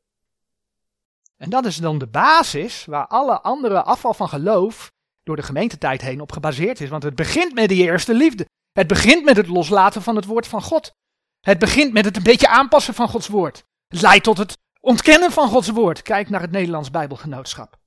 En 1.37 1.51
dat 1.51 1.65
is 1.65 1.77
dan 1.77 1.99
de 1.99 2.09
basis 2.09 2.85
waar 2.85 3.07
alle 3.07 3.41
andere 3.41 3.83
afval 3.83 4.15
van 4.15 4.29
geloof 4.29 4.93
door 5.23 5.37
de 5.37 5.43
gemeentetijd 5.43 6.01
heen 6.01 6.21
op 6.21 6.33
gebaseerd 6.33 6.81
is. 6.81 6.89
Want 6.89 7.03
het 7.03 7.15
begint 7.15 7.55
met 7.55 7.69
die 7.69 7.83
eerste 7.83 8.15
liefde. 8.15 8.47
Het 8.73 8.87
begint 8.87 9.25
met 9.25 9.37
het 9.37 9.49
loslaten 9.49 10.03
van 10.03 10.17
het 10.17 10.25
woord 10.25 10.47
van 10.47 10.63
God. 10.63 10.97
Het 11.41 11.59
begint 11.59 11.93
met 11.93 12.05
het 12.05 12.17
een 12.17 12.23
beetje 12.23 12.49
aanpassen 12.49 12.95
van 12.95 13.09
Gods 13.09 13.29
woord. 13.29 13.65
Het 13.89 14.01
leidt 14.01 14.25
tot 14.25 14.39
het 14.39 14.59
ontkennen 14.81 15.33
van 15.33 15.49
Gods 15.49 15.69
woord. 15.69 16.03
Kijk 16.03 16.29
naar 16.29 16.41
het 16.41 16.51
Nederlands 16.51 16.91
Bijbelgenootschap. 16.91 17.79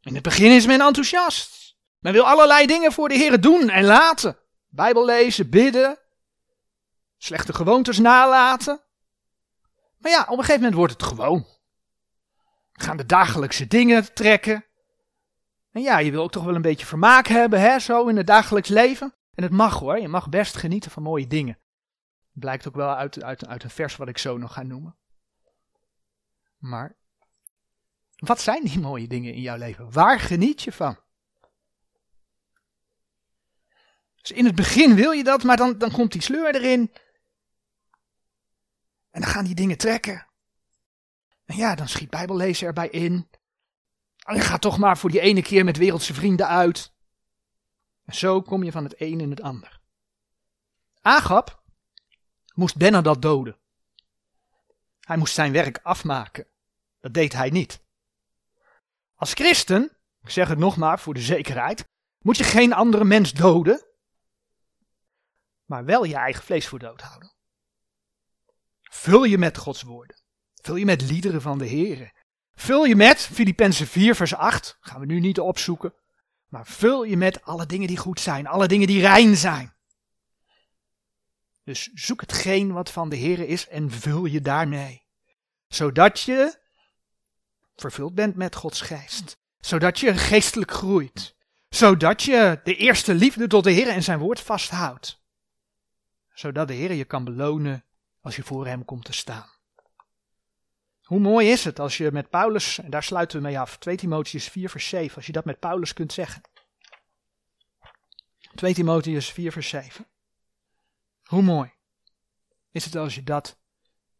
In 0.00 0.14
het 0.14 0.22
begin 0.22 0.50
is 0.50 0.66
men 0.66 0.80
enthousiast. 0.80 1.76
Men 1.98 2.12
wil 2.12 2.26
allerlei 2.28 2.66
dingen 2.66 2.92
voor 2.92 3.08
de 3.08 3.14
Heer 3.14 3.40
doen 3.40 3.68
en 3.68 3.84
laten. 3.84 4.38
Bijbel 4.68 5.04
lezen, 5.04 5.50
bidden, 5.50 5.98
slechte 7.18 7.52
gewoontes 7.52 7.98
nalaten. 7.98 8.82
Maar 9.98 10.10
ja, 10.10 10.22
op 10.22 10.28
een 10.28 10.36
gegeven 10.36 10.54
moment 10.54 10.74
wordt 10.74 10.92
het 10.92 11.02
gewoon. 11.02 11.46
Gaan 12.72 12.96
de 12.96 13.06
dagelijkse 13.06 13.66
dingen 13.66 14.14
trekken. 14.14 14.64
En 15.74 15.82
ja, 15.82 15.98
je 15.98 16.10
wil 16.10 16.22
ook 16.22 16.30
toch 16.30 16.44
wel 16.44 16.54
een 16.54 16.62
beetje 16.62 16.86
vermaak 16.86 17.26
hebben, 17.26 17.60
hè, 17.60 17.78
zo 17.78 18.08
in 18.08 18.16
het 18.16 18.26
dagelijks 18.26 18.68
leven. 18.68 19.14
En 19.34 19.42
het 19.42 19.52
mag 19.52 19.78
hoor, 19.78 19.98
je 19.98 20.08
mag 20.08 20.28
best 20.28 20.56
genieten 20.56 20.90
van 20.90 21.02
mooie 21.02 21.26
dingen. 21.26 21.58
Blijkt 22.32 22.68
ook 22.68 22.74
wel 22.74 22.94
uit, 22.94 23.22
uit, 23.22 23.46
uit 23.46 23.62
een 23.62 23.70
vers 23.70 23.96
wat 23.96 24.08
ik 24.08 24.18
zo 24.18 24.38
nog 24.38 24.52
ga 24.52 24.62
noemen. 24.62 24.96
Maar, 26.58 26.96
wat 28.16 28.40
zijn 28.40 28.64
die 28.64 28.78
mooie 28.78 29.06
dingen 29.06 29.34
in 29.34 29.40
jouw 29.40 29.56
leven? 29.56 29.92
Waar 29.92 30.20
geniet 30.20 30.62
je 30.62 30.72
van? 30.72 30.98
Dus 34.14 34.32
in 34.32 34.44
het 34.44 34.54
begin 34.54 34.94
wil 34.94 35.10
je 35.10 35.24
dat, 35.24 35.42
maar 35.42 35.56
dan, 35.56 35.78
dan 35.78 35.90
komt 35.90 36.12
die 36.12 36.22
sleur 36.22 36.54
erin. 36.54 36.92
En 39.10 39.20
dan 39.20 39.30
gaan 39.30 39.44
die 39.44 39.54
dingen 39.54 39.76
trekken. 39.76 40.26
En 41.44 41.56
ja, 41.56 41.74
dan 41.74 41.88
schiet 41.88 42.10
Bijbellezen 42.10 42.66
erbij 42.66 42.88
in. 42.88 43.28
Gaat 44.24 44.60
toch 44.60 44.78
maar 44.78 44.98
voor 44.98 45.10
die 45.10 45.20
ene 45.20 45.42
keer 45.42 45.64
met 45.64 45.76
wereldse 45.76 46.14
vrienden 46.14 46.48
uit. 46.48 46.92
En 48.04 48.14
zo 48.14 48.42
kom 48.42 48.62
je 48.62 48.72
van 48.72 48.84
het 48.84 49.00
een 49.00 49.20
in 49.20 49.30
het 49.30 49.42
ander. 49.42 49.80
Agap 51.00 51.62
moest 52.54 53.04
dat 53.04 53.22
doden. 53.22 53.58
Hij 55.00 55.16
moest 55.16 55.34
zijn 55.34 55.52
werk 55.52 55.78
afmaken. 55.82 56.46
Dat 57.00 57.14
deed 57.14 57.32
hij 57.32 57.50
niet. 57.50 57.82
Als 59.14 59.32
christen, 59.32 59.96
ik 60.22 60.30
zeg 60.30 60.48
het 60.48 60.58
nog 60.58 60.76
maar 60.76 61.00
voor 61.00 61.14
de 61.14 61.20
zekerheid, 61.20 61.88
moet 62.18 62.36
je 62.36 62.44
geen 62.44 62.72
andere 62.72 63.04
mens 63.04 63.32
doden, 63.32 63.86
maar 65.64 65.84
wel 65.84 66.04
je 66.04 66.14
eigen 66.14 66.44
vlees 66.44 66.68
voor 66.68 66.78
dood 66.78 67.00
houden. 67.00 67.32
Vul 68.82 69.24
je 69.24 69.38
met 69.38 69.58
Gods 69.58 69.82
woorden. 69.82 70.22
Vul 70.54 70.76
je 70.76 70.84
met 70.84 71.02
liederen 71.02 71.42
van 71.42 71.58
de 71.58 71.66
Heer. 71.66 72.23
Vul 72.54 72.84
je 72.84 72.96
met 72.96 73.20
Filippenzen 73.20 73.86
4 73.86 74.14
vers 74.14 74.34
8, 74.34 74.76
gaan 74.80 75.00
we 75.00 75.06
nu 75.06 75.20
niet 75.20 75.40
opzoeken, 75.40 75.94
maar 76.48 76.66
vul 76.66 77.04
je 77.04 77.16
met 77.16 77.44
alle 77.44 77.66
dingen 77.66 77.88
die 77.88 77.96
goed 77.96 78.20
zijn, 78.20 78.46
alle 78.46 78.68
dingen 78.68 78.86
die 78.86 79.00
rein 79.00 79.36
zijn. 79.36 79.74
Dus 81.64 81.90
zoek 81.94 82.20
hetgeen 82.20 82.72
wat 82.72 82.90
van 82.90 83.08
de 83.08 83.16
Heer 83.16 83.48
is 83.48 83.68
en 83.68 83.90
vul 83.90 84.24
je 84.24 84.40
daarmee. 84.40 85.02
Zodat 85.68 86.20
je 86.20 86.58
vervuld 87.76 88.14
bent 88.14 88.36
met 88.36 88.56
Gods 88.56 88.80
geest. 88.80 89.38
Zodat 89.60 90.00
je 90.00 90.14
geestelijk 90.14 90.70
groeit. 90.70 91.34
Zodat 91.68 92.22
je 92.22 92.60
de 92.64 92.76
eerste 92.76 93.14
liefde 93.14 93.46
tot 93.46 93.64
de 93.64 93.70
Heer 93.70 93.88
en 93.88 94.02
zijn 94.02 94.18
woord 94.18 94.40
vasthoudt. 94.40 95.22
Zodat 96.34 96.68
de 96.68 96.74
Heer 96.74 96.92
je 96.92 97.04
kan 97.04 97.24
belonen 97.24 97.84
als 98.20 98.36
je 98.36 98.42
voor 98.42 98.66
hem 98.66 98.84
komt 98.84 99.04
te 99.04 99.12
staan. 99.12 99.53
Hoe 101.04 101.20
mooi 101.20 101.50
is 101.50 101.64
het 101.64 101.78
als 101.78 101.96
je 101.96 102.12
met 102.12 102.30
Paulus, 102.30 102.78
en 102.78 102.90
daar 102.90 103.02
sluiten 103.02 103.36
we 103.36 103.46
mee 103.46 103.58
af, 103.58 103.78
2 103.78 103.96
Timotheus 103.96 104.48
4 104.48 104.70
vers 104.70 104.88
7, 104.88 105.16
als 105.16 105.26
je 105.26 105.32
dat 105.32 105.44
met 105.44 105.58
Paulus 105.58 105.92
kunt 105.92 106.12
zeggen. 106.12 106.42
2 108.54 108.74
Timotheus 108.74 109.32
4 109.32 109.52
vers 109.52 109.68
7. 109.68 110.06
Hoe 111.22 111.42
mooi 111.42 111.72
is 112.70 112.84
het 112.84 112.96
als 112.96 113.14
je 113.14 113.22
dat 113.22 113.58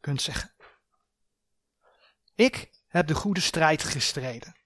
kunt 0.01 0.23
zeggen. 0.23 0.55
Ik 2.35 2.71
heb 2.87 3.07
de 3.07 3.15
goede 3.15 3.41
strijd 3.41 3.83
gestreden. 3.83 4.57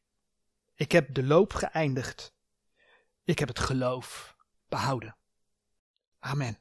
Ik 0.75 0.93
heb 0.93 1.15
de 1.15 1.23
loop 1.23 1.53
geëindigd. 1.53 2.35
Ik 3.25 3.39
heb 3.39 3.49
het 3.49 3.59
geloof 3.59 4.37
behouden. 4.69 5.17
Amen. 6.19 6.59